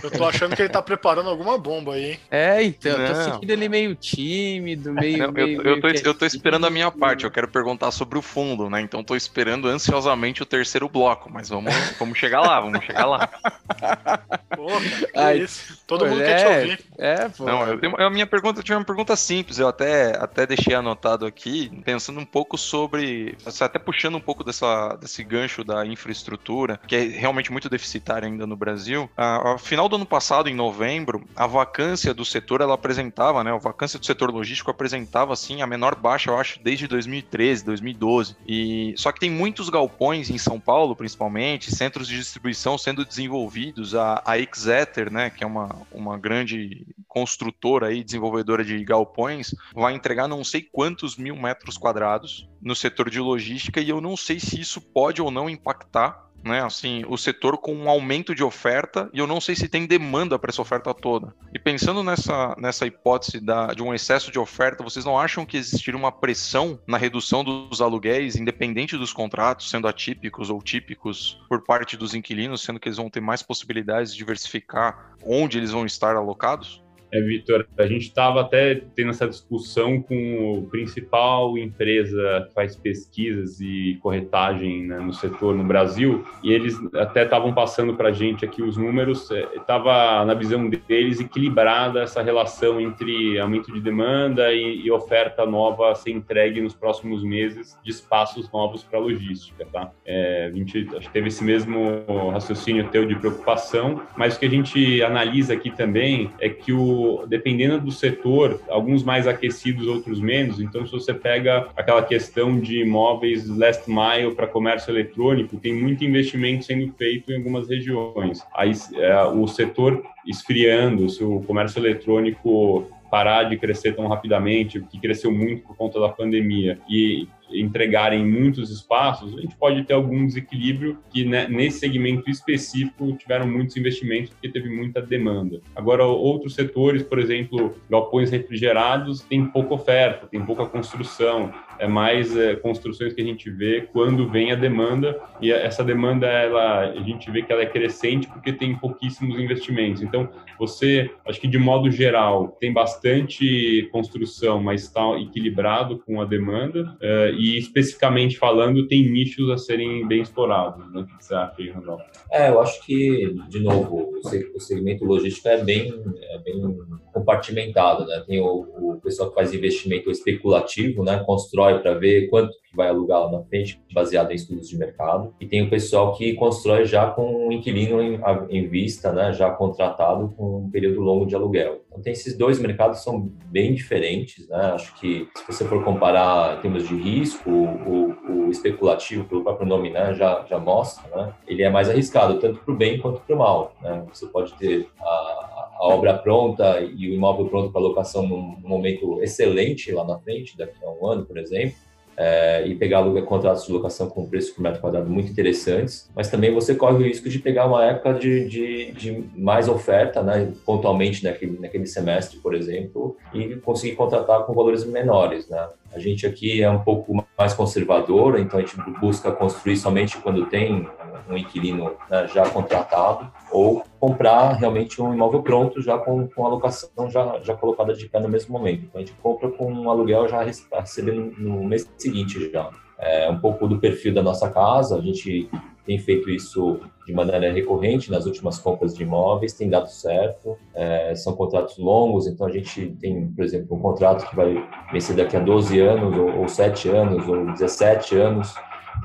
Eu 0.03 0.11
tô 0.11 0.25
achando 0.25 0.55
que 0.55 0.61
ele 0.61 0.69
tá 0.69 0.81
preparando 0.81 1.29
alguma 1.29 1.57
bomba 1.57 1.93
aí, 1.93 2.11
hein? 2.11 2.19
É, 2.31 2.63
então, 2.63 2.97
não. 2.97 3.05
eu 3.05 3.13
tô 3.13 3.21
sentindo 3.21 3.51
ele 3.51 3.69
meio 3.69 3.95
tímido, 3.95 4.93
meio. 4.93 5.17
Não, 5.19 5.31
meio, 5.31 5.57
eu, 5.57 5.63
meio 5.63 5.75
eu, 5.75 5.81
tô, 5.81 5.87
eu 5.87 6.13
tô 6.13 6.25
esperando 6.25 6.65
a 6.65 6.69
minha 6.69 6.91
parte, 6.91 7.23
eu 7.23 7.31
quero 7.31 7.47
perguntar 7.47 7.91
sobre 7.91 8.17
o 8.17 8.21
fundo, 8.21 8.69
né? 8.69 8.81
Então 8.81 9.03
tô 9.03 9.15
esperando 9.15 9.67
ansiosamente 9.67 10.43
o 10.43 10.45
terceiro 10.45 10.89
bloco, 10.89 11.31
mas 11.31 11.49
vamos, 11.49 11.73
vamos 11.99 12.17
chegar 12.17 12.41
lá, 12.41 12.59
vamos 12.59 12.83
chegar 12.83 13.05
lá. 13.05 13.29
Porra, 14.55 14.81
Ai, 15.15 15.39
isso. 15.39 15.79
Todo 15.85 16.05
mundo 16.05 16.21
é, 16.21 16.25
quer 16.25 16.35
te 16.37 16.43
é, 16.43 16.59
ouvir. 16.59 16.85
É, 16.97 17.29
pô. 17.29 17.45
Não, 17.45 17.67
eu 17.67 17.79
tenho, 17.79 18.01
a 18.01 18.09
minha 18.09 18.27
pergunta, 18.27 18.59
eu 18.59 18.63
tinha 18.63 18.77
uma 18.77 18.85
pergunta 18.85 19.15
simples, 19.15 19.59
eu 19.59 19.67
até, 19.67 20.17
até 20.17 20.45
deixei 20.45 20.73
anotado 20.73 21.25
aqui, 21.25 21.71
pensando 21.83 22.19
um 22.19 22.25
pouco 22.25 22.57
sobre 22.57 22.85
sobre, 22.85 23.37
até 23.61 23.79
puxando 23.79 24.15
um 24.15 24.21
pouco 24.21 24.43
dessa, 24.43 24.95
desse 24.95 25.23
gancho 25.23 25.63
da 25.63 25.85
infraestrutura, 25.85 26.79
que 26.87 26.95
é 26.95 27.03
realmente 27.03 27.51
muito 27.51 27.69
deficitária 27.69 28.27
ainda 28.27 28.45
no 28.45 28.55
Brasil. 28.55 29.09
A, 29.15 29.57
final 29.57 29.89
do 29.89 29.95
ano 29.95 30.05
passado, 30.05 30.49
em 30.49 30.55
novembro, 30.55 31.23
a 31.35 31.47
vacância 31.47 32.13
do 32.13 32.25
setor 32.25 32.61
ela 32.61 32.73
apresentava, 32.73 33.43
né? 33.43 33.51
A 33.51 33.57
vacância 33.57 33.99
do 33.99 34.05
setor 34.05 34.31
logístico 34.31 34.71
apresentava 34.71 35.33
assim 35.33 35.61
a 35.61 35.67
menor 35.67 35.95
baixa, 35.95 36.29
eu 36.29 36.37
acho, 36.37 36.59
desde 36.61 36.87
2013, 36.87 37.65
2012. 37.65 38.35
E 38.47 38.93
só 38.97 39.11
que 39.11 39.19
tem 39.19 39.29
muitos 39.29 39.69
galpões 39.69 40.29
em 40.29 40.37
São 40.37 40.59
Paulo, 40.59 40.95
principalmente, 40.95 41.73
centros 41.73 42.07
de 42.07 42.17
distribuição 42.17 42.77
sendo 42.77 43.05
desenvolvidos. 43.05 43.95
A, 43.95 44.21
a 44.25 44.39
Exeter, 44.45 45.12
né, 45.12 45.29
que 45.29 45.43
é 45.43 45.47
uma, 45.47 45.81
uma 45.91 46.17
grande 46.17 46.86
construtora 47.08 47.91
e 47.93 48.03
desenvolvedora 48.03 48.63
de 48.63 48.84
galpões, 48.84 49.53
vai 49.73 49.93
entregar 49.93 50.27
não 50.27 50.43
sei 50.43 50.62
quantos 50.62 51.17
mil 51.17 51.36
metros 51.36 51.77
quadrados 51.77 52.49
no 52.62 52.75
setor 52.75 53.10
de 53.10 53.19
logística 53.19 53.79
e 53.79 53.89
eu 53.89 54.01
não 54.01 54.17
sei 54.17 54.39
se 54.39 54.60
isso 54.60 54.81
pode 54.81 55.21
ou 55.21 55.31
não 55.31 55.49
impactar 55.49 56.24
né, 56.45 56.63
assim, 56.63 57.03
o 57.08 57.17
setor 57.17 57.58
com 57.58 57.73
um 57.73 57.89
aumento 57.89 58.36
de 58.36 58.43
oferta 58.43 59.10
e 59.12 59.17
eu 59.17 59.25
não 59.25 59.41
sei 59.41 59.55
se 59.55 59.67
tem 59.67 59.88
demanda 59.88 60.38
para 60.38 60.51
essa 60.51 60.62
oferta 60.62 60.93
toda. 60.93 61.34
E 61.51 61.58
pensando 61.58 62.03
nessa, 62.03 62.55
nessa 62.60 62.86
hipótese 62.86 63.39
da, 63.39 63.73
de 63.73 63.81
um 63.81 63.93
excesso 63.93 64.31
de 64.31 64.38
oferta, 64.38 64.84
vocês 64.84 65.03
não 65.03 65.19
acham 65.19 65.45
que 65.45 65.58
existiria 65.58 65.97
uma 65.97 66.12
pressão 66.12 66.79
na 66.86 66.97
redução 66.97 67.43
dos 67.43 67.81
aluguéis, 67.81 68.36
independente 68.36 68.95
dos 68.95 69.12
contratos, 69.12 69.69
sendo 69.69 69.88
atípicos 69.88 70.51
ou 70.51 70.62
típicos, 70.62 71.41
por 71.49 71.63
parte 71.63 71.97
dos 71.97 72.13
inquilinos, 72.13 72.62
sendo 72.62 72.79
que 72.79 72.88
eles 72.88 72.97
vão 72.97 73.10
ter 73.10 73.21
mais 73.21 73.41
possibilidades 73.41 74.12
de 74.12 74.19
diversificar 74.19 75.15
onde 75.25 75.58
eles 75.58 75.71
vão 75.71 75.86
estar 75.86 76.15
alocados? 76.15 76.84
É, 77.11 77.21
Vitor, 77.21 77.65
a 77.77 77.87
gente 77.87 78.03
estava 78.03 78.41
até 78.41 78.75
tendo 78.95 79.11
essa 79.11 79.27
discussão 79.27 80.01
com 80.01 80.59
o 80.59 80.67
principal 80.69 81.57
empresa 81.57 82.45
que 82.47 82.53
faz 82.53 82.75
pesquisas 82.75 83.59
e 83.59 83.97
corretagem 84.01 84.85
né, 84.85 84.99
no 84.99 85.13
setor 85.13 85.55
no 85.55 85.63
Brasil, 85.63 86.25
e 86.43 86.51
eles 86.51 86.75
até 86.95 87.23
estavam 87.23 87.53
passando 87.53 87.95
para 87.95 88.09
a 88.09 88.11
gente 88.11 88.43
aqui 88.43 88.61
os 88.61 88.77
números, 88.77 89.29
estava 89.55 90.21
é, 90.21 90.25
na 90.25 90.33
visão 90.33 90.69
deles 90.69 91.19
equilibrada 91.19 92.01
essa 92.01 92.21
relação 92.21 92.79
entre 92.79 93.39
aumento 93.39 93.71
de 93.71 93.79
demanda 93.79 94.51
e, 94.53 94.81
e 94.85 94.91
oferta 94.91 95.45
nova 95.45 95.91
a 95.91 95.95
ser 95.95 96.11
entregue 96.11 96.61
nos 96.61 96.73
próximos 96.73 97.23
meses 97.23 97.77
de 97.83 97.91
espaços 97.91 98.51
novos 98.51 98.83
para 98.83 98.99
logística, 98.99 99.65
tá? 99.71 99.91
É, 100.05 100.49
a 100.51 100.55
gente 100.55 100.87
teve 101.11 101.27
esse 101.27 101.43
mesmo 101.43 102.05
raciocínio 102.31 102.89
teu 102.89 103.05
de 103.05 103.15
preocupação, 103.15 104.01
mas 104.17 104.35
o 104.35 104.39
que 104.39 104.45
a 104.45 104.49
gente 104.49 105.01
analisa 105.03 105.53
aqui 105.53 105.69
também 105.69 106.31
é 106.39 106.49
que 106.49 106.73
o 106.73 107.04
dependendo 107.27 107.79
do 107.79 107.91
setor, 107.91 108.61
alguns 108.69 109.03
mais 109.03 109.27
aquecidos, 109.27 109.87
outros 109.87 110.19
menos. 110.19 110.59
Então, 110.59 110.85
se 110.85 110.91
você 110.91 111.13
pega 111.13 111.67
aquela 111.75 112.03
questão 112.03 112.59
de 112.59 112.81
imóveis 112.81 113.47
last 113.47 113.83
mile 113.89 114.33
para 114.35 114.47
comércio 114.47 114.91
eletrônico, 114.91 115.57
tem 115.57 115.73
muito 115.73 116.03
investimento 116.03 116.65
sendo 116.65 116.91
feito 116.93 117.31
em 117.31 117.37
algumas 117.37 117.69
regiões. 117.69 118.43
Aí, 118.55 118.71
é, 118.95 119.23
o 119.23 119.47
setor 119.47 120.03
esfriando, 120.25 121.09
se 121.09 121.23
o 121.23 121.41
comércio 121.41 121.79
eletrônico 121.79 122.87
parar 123.09 123.43
de 123.43 123.57
crescer 123.57 123.95
tão 123.95 124.07
rapidamente, 124.07 124.81
que 124.81 124.99
cresceu 124.99 125.31
muito 125.31 125.63
por 125.63 125.75
conta 125.77 125.99
da 125.99 126.09
pandemia, 126.09 126.79
e 126.89 127.27
entregarem 127.51 128.25
muitos 128.25 128.69
espaços, 128.69 129.38
a 129.38 129.41
gente 129.41 129.55
pode 129.55 129.84
ter 129.84 129.93
algum 129.93 130.25
desequilíbrio 130.25 130.99
que 131.12 131.25
né, 131.25 131.47
nesse 131.47 131.79
segmento 131.79 132.29
específico 132.29 133.13
tiveram 133.13 133.47
muitos 133.47 133.77
investimentos 133.77 134.31
porque 134.31 134.49
teve 134.49 134.69
muita 134.69 135.01
demanda. 135.01 135.62
Agora, 135.75 136.05
outros 136.05 136.55
setores, 136.55 137.03
por 137.03 137.19
exemplo, 137.19 137.75
galpões 137.89 138.29
refrigerados, 138.29 139.21
tem 139.21 139.45
pouca 139.45 139.73
oferta, 139.73 140.27
tem 140.27 140.43
pouca 140.45 140.65
construção, 140.65 141.53
é 141.77 141.88
mais 141.88 142.36
é, 142.36 142.55
construções 142.55 143.13
que 143.13 143.21
a 143.21 143.25
gente 143.25 143.49
vê 143.49 143.88
quando 143.91 144.29
vem 144.29 144.51
a 144.51 144.55
demanda 144.55 145.19
e 145.41 145.51
essa 145.51 145.84
demanda 145.84 146.27
ela 146.27 146.89
a 146.91 147.01
gente 147.01 147.29
vê 147.29 147.41
que 147.41 147.51
ela 147.51 147.62
é 147.62 147.65
crescente 147.65 148.27
porque 148.27 148.53
tem 148.53 148.75
pouquíssimos 148.75 149.39
investimentos. 149.39 150.01
Então, 150.01 150.29
você, 150.58 151.12
acho 151.27 151.39
que 151.39 151.47
de 151.47 151.58
modo 151.58 151.91
geral, 151.91 152.55
tem 152.60 152.71
bastante 152.71 153.88
construção, 153.91 154.62
mas 154.62 154.84
está 154.84 155.01
equilibrado 155.19 155.99
com 155.99 156.21
a 156.21 156.25
demanda. 156.25 156.95
É, 157.01 157.31
e 157.37 157.57
especificamente 157.57 158.37
falando, 158.37 158.87
tem 158.87 159.09
nichos 159.09 159.49
a 159.49 159.57
serem 159.57 160.07
bem 160.07 160.21
explorados. 160.21 160.91
Né? 160.91 161.01
O 161.01 161.05
que 161.05 161.23
você 161.23 161.35
acha 161.35 161.55
aí, 161.59 161.69
Randolph? 161.69 162.01
É, 162.31 162.49
eu 162.49 162.59
acho 162.61 162.85
que, 162.85 163.35
de 163.49 163.59
novo, 163.59 164.13
o 164.53 164.59
segmento 164.59 165.05
logístico 165.05 165.47
é 165.47 165.63
bem, 165.63 165.93
é 166.21 166.37
bem 166.39 166.77
compartimentado. 167.13 168.05
Né? 168.05 168.23
Tem 168.27 168.39
o, 168.39 168.65
o 168.77 168.99
pessoal 169.01 169.29
que 169.29 169.35
faz 169.35 169.53
investimento 169.53 170.09
especulativo, 170.09 171.03
né? 171.03 171.23
constrói 171.25 171.79
para 171.79 171.93
ver 171.93 172.29
quanto 172.29 172.53
vai 172.75 172.89
alugar 172.89 173.21
lá 173.21 173.31
na 173.31 173.43
frente, 173.43 173.81
baseado 173.93 174.31
em 174.31 174.35
estudos 174.35 174.69
de 174.69 174.77
mercado. 174.77 175.33
E 175.39 175.45
tem 175.45 175.63
o 175.63 175.69
pessoal 175.69 176.13
que 176.13 176.33
constrói 176.33 176.85
já 176.85 177.09
com 177.09 177.47
um 177.47 177.51
inquilino 177.51 178.01
em, 178.01 178.19
em 178.49 178.67
vista, 178.67 179.11
né? 179.11 179.33
já 179.33 179.49
contratado 179.49 180.33
com 180.35 180.57
um 180.57 180.69
período 180.69 181.01
longo 181.01 181.25
de 181.25 181.35
aluguel. 181.35 181.81
Então, 181.88 182.01
tem 182.01 182.13
esses 182.13 182.38
dois 182.38 182.59
mercados 182.59 183.03
são 183.03 183.31
bem 183.45 183.73
diferentes. 183.73 184.47
Né? 184.49 184.57
Acho 184.73 184.93
que, 184.99 185.27
se 185.35 185.47
você 185.47 185.65
for 185.65 185.83
comparar 185.83 186.57
em 186.57 186.61
termos 186.61 186.88
de 186.88 186.95
risco, 186.95 187.49
o, 187.49 188.13
o, 188.29 188.47
o 188.47 188.51
especulativo, 188.51 189.25
pelo 189.25 189.43
próprio 189.43 189.67
nome 189.67 189.89
né? 189.89 190.13
já, 190.13 190.45
já 190.49 190.59
mostra, 190.59 191.09
né? 191.15 191.33
ele 191.47 191.63
é 191.63 191.69
mais 191.69 191.89
arriscado, 191.89 192.39
tanto 192.39 192.59
para 192.59 192.73
o 192.73 192.77
bem 192.77 192.99
quanto 192.99 193.21
para 193.21 193.35
o 193.35 193.39
mal. 193.39 193.73
Né? 193.81 194.03
Você 194.13 194.27
pode 194.27 194.53
ter 194.55 194.88
a, 194.99 195.05
a 195.05 195.88
obra 195.88 196.17
pronta 196.17 196.79
e 196.81 197.09
o 197.09 197.13
imóvel 197.13 197.47
pronto 197.47 197.71
para 197.71 197.81
locação 197.81 198.27
num 198.27 198.57
momento 198.61 199.21
excelente 199.21 199.91
lá 199.91 200.03
na 200.03 200.17
frente, 200.19 200.57
daqui 200.57 200.83
a 200.83 200.89
um 200.89 201.05
ano, 201.05 201.25
por 201.25 201.38
exemplo, 201.38 201.75
é, 202.17 202.65
e 202.67 202.75
pegar 202.75 203.04
contratos 203.23 203.65
de 203.65 203.71
locação 203.71 204.10
com 204.10 204.28
preço 204.28 204.54
por 204.56 204.62
metro 204.62 204.82
quadrado 204.82 205.10
muito 205.10 205.32
interessantes, 205.32 206.10
mas 206.15 206.30
também 206.30 206.54
você 206.54 206.75
corre 206.75 206.95
o 206.95 207.08
risco 207.08 207.30
de 207.30 207.39
pegar 207.39 207.65
uma 207.65 207.84
época 207.84 208.13
de, 208.13 208.47
de, 208.47 208.91
de 208.91 209.23
mais 209.36 209.67
oferta, 209.67 210.23
né, 210.23 210.54
pontualmente 210.65 211.23
naquele, 211.23 211.60
naquele 211.60 211.86
semestre, 211.86 212.38
por 212.39 212.54
exemplo, 212.54 213.17
e 213.34 213.56
conseguir 213.58 213.95
contratar 213.95 214.43
com 214.43 214.54
valores 214.54 214.86
menores, 214.86 215.47
né. 215.49 215.67
A 215.93 215.99
gente 215.99 216.25
aqui 216.25 216.62
é 216.62 216.69
um 216.69 216.80
pouco 216.80 217.25
mais 217.38 217.54
conservador, 217.54 218.38
então 218.38 218.60
a 218.60 218.62
gente 218.62 218.75
busca 218.99 219.32
construir 219.32 219.78
somente 219.78 220.17
quando 220.17 220.45
tem 220.47 220.86
um 221.30 221.38
inquilino 221.38 221.93
né, 222.10 222.28
já 222.34 222.47
contratado 222.49 223.32
ou 223.51 223.84
comprar 224.05 224.53
realmente 224.53 225.01
um 225.01 225.11
imóvel 225.11 225.41
pronto 225.41 225.81
já 225.81 225.97
com, 225.97 226.27
com 226.27 226.45
a 226.45 226.49
locação 226.49 227.09
já, 227.09 227.39
já 227.41 227.55
colocada 227.55 227.91
de 227.91 228.07
pé 228.07 228.19
no 228.19 228.29
mesmo 228.29 228.53
momento. 228.53 228.83
Então 228.83 229.01
a 229.01 229.03
gente 229.03 229.17
compra 229.17 229.49
com 229.49 229.71
um 229.71 229.89
aluguel 229.89 230.27
já 230.27 230.43
recebendo 230.43 231.33
no 231.39 231.63
mês 231.63 231.91
seguinte 231.97 232.51
já. 232.51 232.69
É 232.99 233.29
um 233.31 233.39
pouco 233.39 233.67
do 233.67 233.79
perfil 233.79 234.13
da 234.13 234.21
nossa 234.21 234.47
casa, 234.49 234.95
a 234.95 235.01
gente 235.01 235.49
tem 235.85 235.97
feito 235.97 236.29
isso 236.29 236.79
de 237.05 237.13
maneira 237.13 237.51
recorrente 237.51 238.11
nas 238.11 238.27
últimas 238.27 238.59
compras 238.59 238.95
de 238.95 239.03
imóveis, 239.03 239.53
tem 239.53 239.69
dado 239.69 239.89
certo, 239.89 240.55
é, 240.73 241.13
são 241.15 241.35
contratos 241.35 241.77
longos, 241.77 242.27
então 242.27 242.45
a 242.45 242.51
gente 242.51 242.95
tem, 242.99 243.27
por 243.27 243.43
exemplo, 243.43 243.75
um 243.75 243.79
contrato 243.79 244.29
que 244.29 244.35
vai 244.35 244.55
vencer 244.91 245.15
daqui 245.15 245.35
a 245.35 245.39
12 245.39 245.79
anos, 245.79 246.17
ou, 246.17 246.41
ou 246.41 246.47
7 246.47 246.89
anos, 246.89 247.27
ou 247.27 247.45
17 247.53 248.17
anos, 248.17 248.55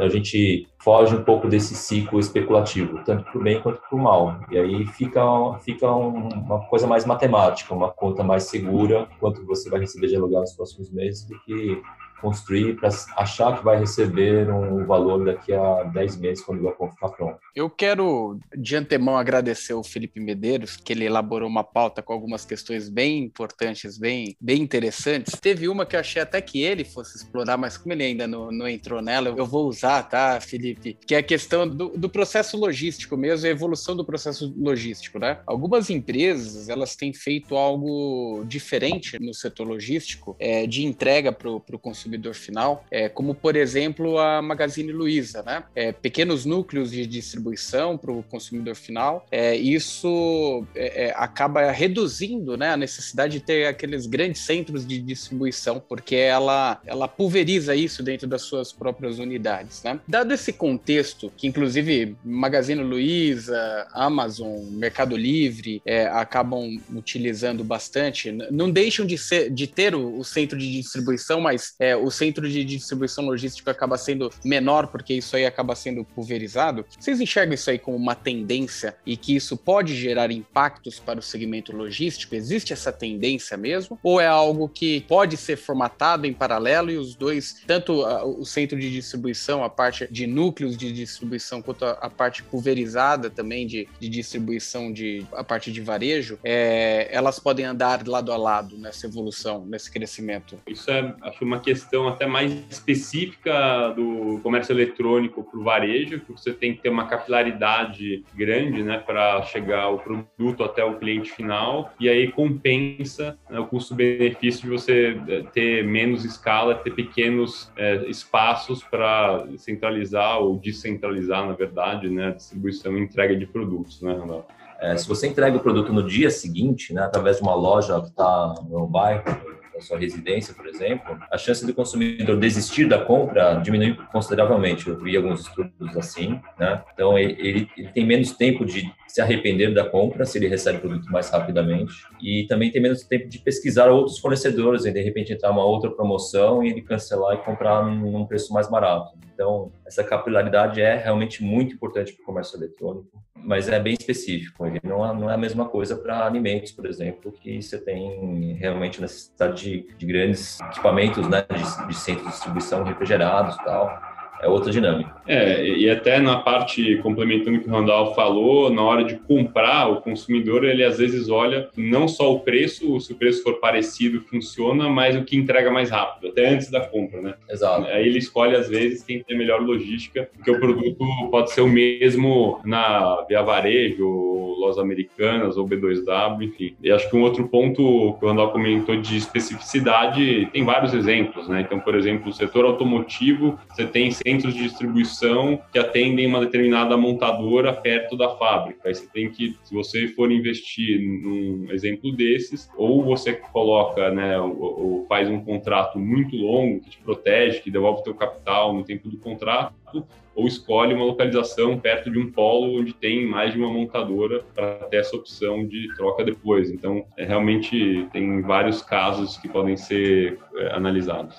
então 0.01 0.09
a 0.09 0.11
gente 0.11 0.67
foge 0.79 1.15
um 1.15 1.23
pouco 1.23 1.47
desse 1.47 1.75
ciclo 1.75 2.19
especulativo, 2.19 3.05
tanto 3.05 3.23
para 3.25 3.39
o 3.39 3.43
bem 3.43 3.61
quanto 3.61 3.83
para 3.83 3.95
o 3.95 4.01
mal. 4.01 4.41
E 4.51 4.59
aí 4.59 4.87
fica, 4.87 5.23
fica 5.61 5.95
um, 5.95 6.29
uma 6.29 6.61
coisa 6.61 6.87
mais 6.87 7.05
matemática, 7.05 7.75
uma 7.75 7.91
conta 7.91 8.25
mais 8.25 8.45
segura, 8.45 9.07
quanto 9.21 9.45
você 9.45 9.69
vai 9.69 9.81
receber 9.81 10.07
de 10.07 10.17
aluguel 10.17 10.41
nos 10.41 10.55
próximos 10.55 10.91
meses, 10.91 11.27
do 11.27 11.39
que 11.41 11.83
construir 12.21 12.77
para 12.77 12.91
achar 13.17 13.59
que 13.59 13.65
vai 13.65 13.79
receber 13.79 14.51
um 14.51 14.85
valor 14.85 15.25
daqui 15.25 15.53
a 15.53 15.85
10 15.85 16.17
meses 16.17 16.45
quando 16.45 16.63
galpão 16.63 16.91
ficar 16.91 17.09
pronto. 17.11 17.39
Eu 17.55 17.69
quero 17.69 18.39
de 18.57 18.77
antemão 18.77 19.17
agradecer 19.17 19.75
o 19.75 19.83
Felipe 19.83 20.21
Medeiros, 20.21 20.77
que 20.77 20.93
ele 20.93 21.05
elaborou 21.05 21.49
uma 21.49 21.65
pauta 21.65 22.03
com 22.03 22.13
algumas 22.13 22.45
questões 22.45 22.89
bem 22.89 23.25
importantes, 23.25 23.99
bem, 23.99 24.37
bem 24.41 24.63
interessantes. 24.63 25.39
Teve 25.41 25.69
uma 25.69 25.87
que 25.87 25.97
eu 25.97 26.01
achei 26.01 26.23
até 26.23 26.41
que 26.41 26.63
ele 26.63 26.85
fosse 26.85 27.17
explorar, 27.17 27.57
mas 27.57 27.77
como 27.77 27.93
ele 27.93 28.05
ainda 28.05 28.27
não, 28.27 28.51
não 28.51 28.69
entrou 28.69 29.03
nela, 29.03 29.29
eu 29.29 29.47
vou 29.47 29.67
usar, 29.67 30.03
tá, 30.05 30.41
Felipe? 30.41 30.97
Que 31.07 31.15
é 31.15 31.19
a 31.19 31.23
questão 31.23 31.67
do, 31.67 31.91
do 31.91 32.09
processo 32.09 32.57
logístico 32.57 33.17
mesmo, 33.17 33.47
a 33.47 33.51
evolução 33.51 33.97
do 33.97 34.05
processo 34.05 34.55
logístico, 34.57 35.19
né? 35.19 35.41
Algumas 35.47 35.91
empresas, 35.91 36.69
elas 36.69 36.95
têm 36.95 37.13
feito 37.13 37.57
algo 37.57 38.45
diferente 38.47 39.19
no 39.21 39.35
setor 39.35 39.67
logístico, 39.67 40.37
é, 40.39 40.67
de 40.67 40.85
entrega 40.85 41.33
para 41.33 41.51
o 41.51 41.79
consumidor 41.79 42.10
consumidor 42.11 42.35
final, 42.35 42.85
é, 42.91 43.09
como 43.09 43.35
por 43.35 43.55
exemplo 43.55 44.19
a 44.19 44.43
Magazine 44.43 44.93
Luiza, 44.93 45.43
né? 45.43 45.63
É, 45.75 45.93
pequenos 45.93 46.45
núcleos 46.45 46.91
de 46.91 47.07
distribuição 47.07 47.97
para 47.97 48.11
o 48.11 48.23
consumidor 48.25 48.75
final. 48.75 49.27
É, 49.31 49.55
isso 49.55 50.65
é, 50.75 51.07
é, 51.07 51.15
acaba 51.17 51.71
reduzindo 51.71 52.57
né, 52.57 52.71
a 52.71 52.77
necessidade 52.77 53.35
de 53.35 53.41
ter 53.41 53.67
aqueles 53.67 54.07
grandes 54.07 54.43
centros 54.43 54.87
de 54.87 54.99
distribuição, 54.99 55.81
porque 55.89 56.17
ela, 56.17 56.81
ela 56.85 57.07
pulveriza 57.07 57.75
isso 57.75 58.03
dentro 58.03 58.27
das 58.27 58.43
suas 58.43 58.73
próprias 58.73 59.19
unidades. 59.19 59.83
Né? 59.83 60.01
Dado 60.09 60.33
esse 60.33 60.53
contexto, 60.53 61.33
que 61.37 61.47
inclusive 61.47 62.17
Magazine 62.25 62.83
Luiza, 62.83 63.87
Amazon, 63.93 64.65
Mercado 64.73 65.17
Livre 65.17 65.81
é, 65.85 66.07
acabam 66.07 66.81
utilizando 66.95 67.63
bastante, 67.63 68.33
não 68.51 68.71
deixam 68.71 69.07
de, 69.07 69.17
ser, 69.17 69.51
de 69.51 69.67
ter 69.67 69.95
o, 69.95 70.19
o 70.19 70.25
centro 70.25 70.59
de 70.59 70.71
distribuição, 70.73 71.41
mas 71.41 71.75
é, 71.79 71.97
o 72.03 72.11
centro 72.11 72.49
de 72.49 72.65
distribuição 72.65 73.25
logística 73.25 73.71
acaba 73.71 73.97
sendo 73.97 74.31
menor, 74.45 74.89
porque 74.89 75.15
isso 75.15 75.37
aí 75.37 75.47
acaba 75.47 75.75
sendo 75.75 76.05
pulverizado. 76.05 76.85
Vocês 76.99 77.21
enxergam 77.21 77.55
isso 77.55 77.71
aí 77.71 77.79
como 77.79 77.97
uma 77.97 78.15
tendência 78.15 78.97
e 79.07 79.17
que 79.17 79.35
isso 79.35 79.57
pode 79.57 79.95
gerar 79.95 80.31
impactos 80.31 80.99
para 80.99 81.19
o 81.19 81.23
segmento 81.23 81.75
logístico? 81.75 82.35
Existe 82.35 82.73
essa 82.73 82.93
tendência 82.93 83.57
mesmo? 83.57 83.99
Ou 84.03 84.21
é 84.21 84.27
algo 84.27 84.69
que 84.69 85.03
pode 85.03 85.37
ser 85.37 85.57
formatado 85.57 86.27
em 86.27 86.33
paralelo 86.33 86.91
e 86.91 86.97
os 86.97 87.15
dois, 87.15 87.63
tanto 87.67 88.05
o 88.39 88.45
centro 88.45 88.79
de 88.79 88.91
distribuição, 88.91 89.63
a 89.65 89.71
parte 89.71 90.07
de 90.11 90.27
núcleos 90.27 90.77
de 90.77 90.93
distribuição, 90.93 91.63
quanto 91.63 91.85
a, 91.85 91.93
a 91.93 92.11
parte 92.11 92.43
pulverizada 92.43 93.31
também 93.31 93.67
de, 93.67 93.89
de 93.99 94.09
distribuição, 94.09 94.93
de, 94.93 95.27
a 95.33 95.45
parte 95.45 95.73
de 95.73 95.81
varejo, 95.81 96.39
é, 96.45 97.09
elas 97.11 97.39
podem 97.39 97.65
andar 97.65 98.07
lado 98.07 98.33
a 98.33 98.37
lado 98.37 98.77
nessa 98.79 99.07
evolução, 99.07 99.65
nesse 99.67 99.91
crescimento? 99.91 100.57
Isso 100.67 100.91
é, 100.91 101.15
acho, 101.23 101.45
uma 101.45 101.61
questão 101.61 101.90
até 102.09 102.27
mais 102.27 102.53
específica 102.71 103.89
do 103.91 104.41
comércio 104.43 104.73
eletrônico 104.73 105.43
para 105.43 105.59
o 105.59 105.63
varejo, 105.63 106.21
que 106.21 106.33
você 106.33 106.53
tem 106.53 106.75
que 106.75 106.83
ter 106.83 106.89
uma 106.89 107.07
capilaridade 107.07 108.25
grande 108.35 108.83
né, 108.83 108.99
para 108.99 109.43
chegar 109.43 109.89
o 109.89 109.99
produto 109.99 110.63
até 110.63 110.85
o 110.85 110.99
cliente 110.99 111.31
final, 111.31 111.93
e 111.99 112.09
aí 112.09 112.31
compensa 112.31 113.39
né, 113.49 113.59
o 113.59 113.67
custo-benefício 113.67 114.63
de 114.63 114.69
você 114.69 115.21
é, 115.29 115.43
ter 115.53 115.85
menos 115.85 116.25
escala, 116.25 116.75
ter 116.75 116.91
pequenos 116.91 117.71
é, 117.77 118.09
espaços 118.09 118.83
para 118.83 119.47
centralizar 119.57 120.39
ou 120.39 120.59
descentralizar, 120.59 121.47
na 121.47 121.53
verdade, 121.53 122.09
né, 122.09 122.29
a 122.29 122.31
distribuição 122.31 122.97
e 122.97 123.01
entrega 123.01 123.37
de 123.37 123.47
produtos, 123.47 124.01
né, 124.03 124.13
Ronaldo? 124.13 124.47
É, 124.81 124.97
se 124.97 125.07
você 125.07 125.27
entrega 125.27 125.57
o 125.57 125.61
produto 125.61 125.93
no 125.93 126.03
dia 126.03 126.31
seguinte, 126.31 126.95
né, 126.95 127.03
através 127.03 127.37
de 127.37 127.43
uma 127.43 127.55
loja 127.55 128.01
que 128.01 128.09
está 128.09 128.55
no 128.67 128.87
bairro, 128.87 129.25
da 129.73 129.81
sua 129.81 129.99
residência, 129.99 130.55
por 130.55 130.67
exemplo, 130.67 131.19
a 131.31 131.39
chance 131.39 131.65
do 131.67 131.75
consumidor 131.75 132.39
desistir 132.39 132.89
da 132.89 132.99
compra 132.99 133.55
diminui 133.55 133.97
consideravelmente. 134.13 134.89
Eu 134.89 134.99
vi 134.99 135.17
alguns 135.17 135.41
estudos 135.41 135.97
assim, 135.97 136.41
né? 136.59 136.83
Então, 136.93 137.19
ele, 137.19 137.69
ele 137.77 137.89
tem 137.93 138.07
menos 138.07 138.33
tempo 138.33 138.65
de 138.65 138.91
se 139.07 139.21
arrepender 139.21 139.75
da 139.75 139.85
compra 139.85 140.25
se 140.25 140.39
ele 140.39 140.47
recebe 140.47 140.79
o 140.79 140.81
produto 140.81 141.11
mais 141.11 141.29
rapidamente 141.31 141.93
e 142.23 142.47
também 142.49 142.71
tem 142.71 142.81
menos 142.81 143.03
tempo 143.03 143.29
de 143.29 143.39
pesquisar 143.39 143.91
outros 143.91 144.19
fornecedores 144.19 144.85
e 144.85 144.93
de 144.93 145.03
repente 145.03 145.33
entrar 145.33 145.51
uma 145.51 145.65
outra 145.65 145.91
promoção 145.91 146.63
e 146.63 146.71
ele 146.71 146.83
cancelar 146.83 147.35
e 147.35 147.39
comprar 147.39 147.85
num 147.85 148.25
preço 148.25 148.53
mais 148.53 148.71
barato. 148.71 149.19
Então, 149.35 149.73
essa 149.87 150.05
capilaridade 150.05 150.81
é 150.81 150.97
realmente 150.97 151.43
muito 151.43 151.75
importante 151.75 152.13
para 152.13 152.23
o 152.23 152.27
comércio 152.27 152.59
eletrônico, 152.59 153.09
mas 153.43 153.69
é 153.69 153.79
bem 153.81 153.95
específico. 153.95 154.65
Não 154.83 155.05
é, 155.05 155.15
não 155.15 155.31
é 155.31 155.35
a 155.35 155.39
mesma 155.39 155.69
coisa 155.69 155.97
para 155.97 156.27
alimentos, 156.27 156.73
por 156.73 156.87
exemplo, 156.87 157.33
que 157.33 157.61
você 157.61 157.79
tem 157.79 158.55
realmente 158.55 159.01
necessidade 159.01 159.63
de, 159.63 159.97
de 159.97 160.07
grandes 160.07 160.61
equipamentos, 160.61 161.29
né, 161.29 161.45
de, 161.49 161.89
de 161.89 161.95
centros 161.95 162.27
de 162.27 162.33
distribuição 162.33 162.85
refrigerados 162.85 163.57
e 163.57 163.65
tal 163.65 164.10
é 164.43 164.49
outra 164.49 164.71
dinâmica. 164.71 165.15
É, 165.27 165.65
e 165.65 165.89
até 165.89 166.19
na 166.19 166.39
parte 166.39 166.97
complementando 166.97 167.59
o 167.59 167.61
que 167.61 167.69
o 167.69 167.73
Randall 167.73 168.15
falou, 168.15 168.71
na 168.71 168.83
hora 168.83 169.05
de 169.05 169.17
comprar, 169.17 169.89
o 169.89 170.01
consumidor 170.01 170.65
ele 170.65 170.83
às 170.83 170.99
vezes 170.99 171.29
olha 171.29 171.69
não 171.77 172.09
só 172.09 172.33
o 172.33 172.41
preço, 172.41 172.99
se 173.01 173.13
o 173.13 173.17
preço 173.17 173.43
for 173.43 173.61
parecido 173.61 174.21
funciona, 174.23 174.89
mas 174.89 175.17
o 175.17 175.25
que 175.25 175.37
entrega 175.37 175.71
mais 175.71 175.91
rápido, 175.91 176.29
até 176.29 176.49
antes 176.49 176.71
da 176.71 176.81
compra, 176.81 177.21
né? 177.21 177.35
Exato. 177.49 177.87
Aí 177.87 178.07
ele 178.07 178.19
escolhe 178.19 178.57
às 178.57 178.69
vezes 178.69 179.05
quem 179.05 179.23
tem 179.23 179.37
melhor 179.37 179.61
logística, 179.61 180.29
porque 180.35 180.51
o 180.51 180.59
produto 180.59 181.05
pode 181.31 181.53
ser 181.53 181.61
o 181.61 181.69
mesmo 181.69 182.61
na 182.65 183.25
Via 183.29 183.43
Varejo, 183.43 184.31
Lojas 184.59 184.79
Americanas 184.79 185.57
ou 185.57 185.67
B2W, 185.67 186.43
enfim. 186.43 186.75
E 186.83 186.91
acho 186.91 187.09
que 187.09 187.17
um 187.17 187.23
outro 187.23 187.49
ponto 187.49 188.17
que 188.19 188.25
o 188.25 188.29
Randall 188.29 188.51
comentou 188.51 188.97
de 188.97 189.17
especificidade, 189.17 190.49
tem 190.53 190.65
vários 190.65 190.93
exemplos, 190.93 191.49
né? 191.49 191.63
Então, 191.63 191.81
por 191.81 191.95
exemplo, 191.95 192.31
o 192.31 192.33
setor 192.33 192.65
automotivo, 192.65 193.59
você 193.69 193.87
tem 193.87 194.11
centros 194.31 194.55
de 194.55 194.63
distribuição 194.63 195.61
que 195.73 195.79
atendem 195.79 196.27
uma 196.27 196.41
determinada 196.41 196.97
montadora 196.97 197.73
perto 197.73 198.17
da 198.17 198.29
fábrica. 198.37 198.89
Aí 198.89 198.95
você 198.95 199.07
tem 199.09 199.29
que, 199.31 199.57
se 199.65 199.75
você 199.75 200.07
for 200.09 200.31
investir 200.31 201.01
num 201.01 201.67
exemplo 201.71 202.13
desses, 202.13 202.71
ou 202.77 203.05
você 203.05 203.33
coloca, 203.33 204.11
né, 204.11 204.39
ou, 204.39 204.61
ou 204.61 205.07
faz 205.09 205.29
um 205.29 205.41
contrato 205.41 205.99
muito 205.99 206.37
longo 206.37 206.81
que 206.81 206.91
te 206.91 206.99
protege, 206.99 207.61
que 207.61 207.71
devolve 207.71 208.01
o 208.01 208.05
teu 208.05 208.15
capital 208.15 208.73
no 208.73 208.85
tempo 208.85 209.09
do 209.09 209.17
contrato, 209.17 210.07
ou 210.35 210.47
escolhe 210.47 210.95
uma 210.95 211.05
localização 211.05 211.77
perto 211.77 212.09
de 212.09 212.19
um 212.19 212.31
polo 212.31 212.79
onde 212.79 212.95
tem 212.95 213.27
mais 213.27 213.53
de 213.53 213.59
uma 213.59 213.69
montadora 213.69 214.45
para 214.55 214.75
ter 214.89 214.99
essa 214.99 215.17
opção 215.17 215.67
de 215.67 215.93
troca 215.97 216.25
depois. 216.25 216.71
Então, 216.71 217.05
é, 217.17 217.25
realmente 217.25 218.07
tem 218.13 218.41
vários 218.43 218.81
casos 218.81 219.37
que 219.37 219.49
podem 219.49 219.77
ser 219.77 220.39
é, 220.55 220.73
analisados. 220.73 221.37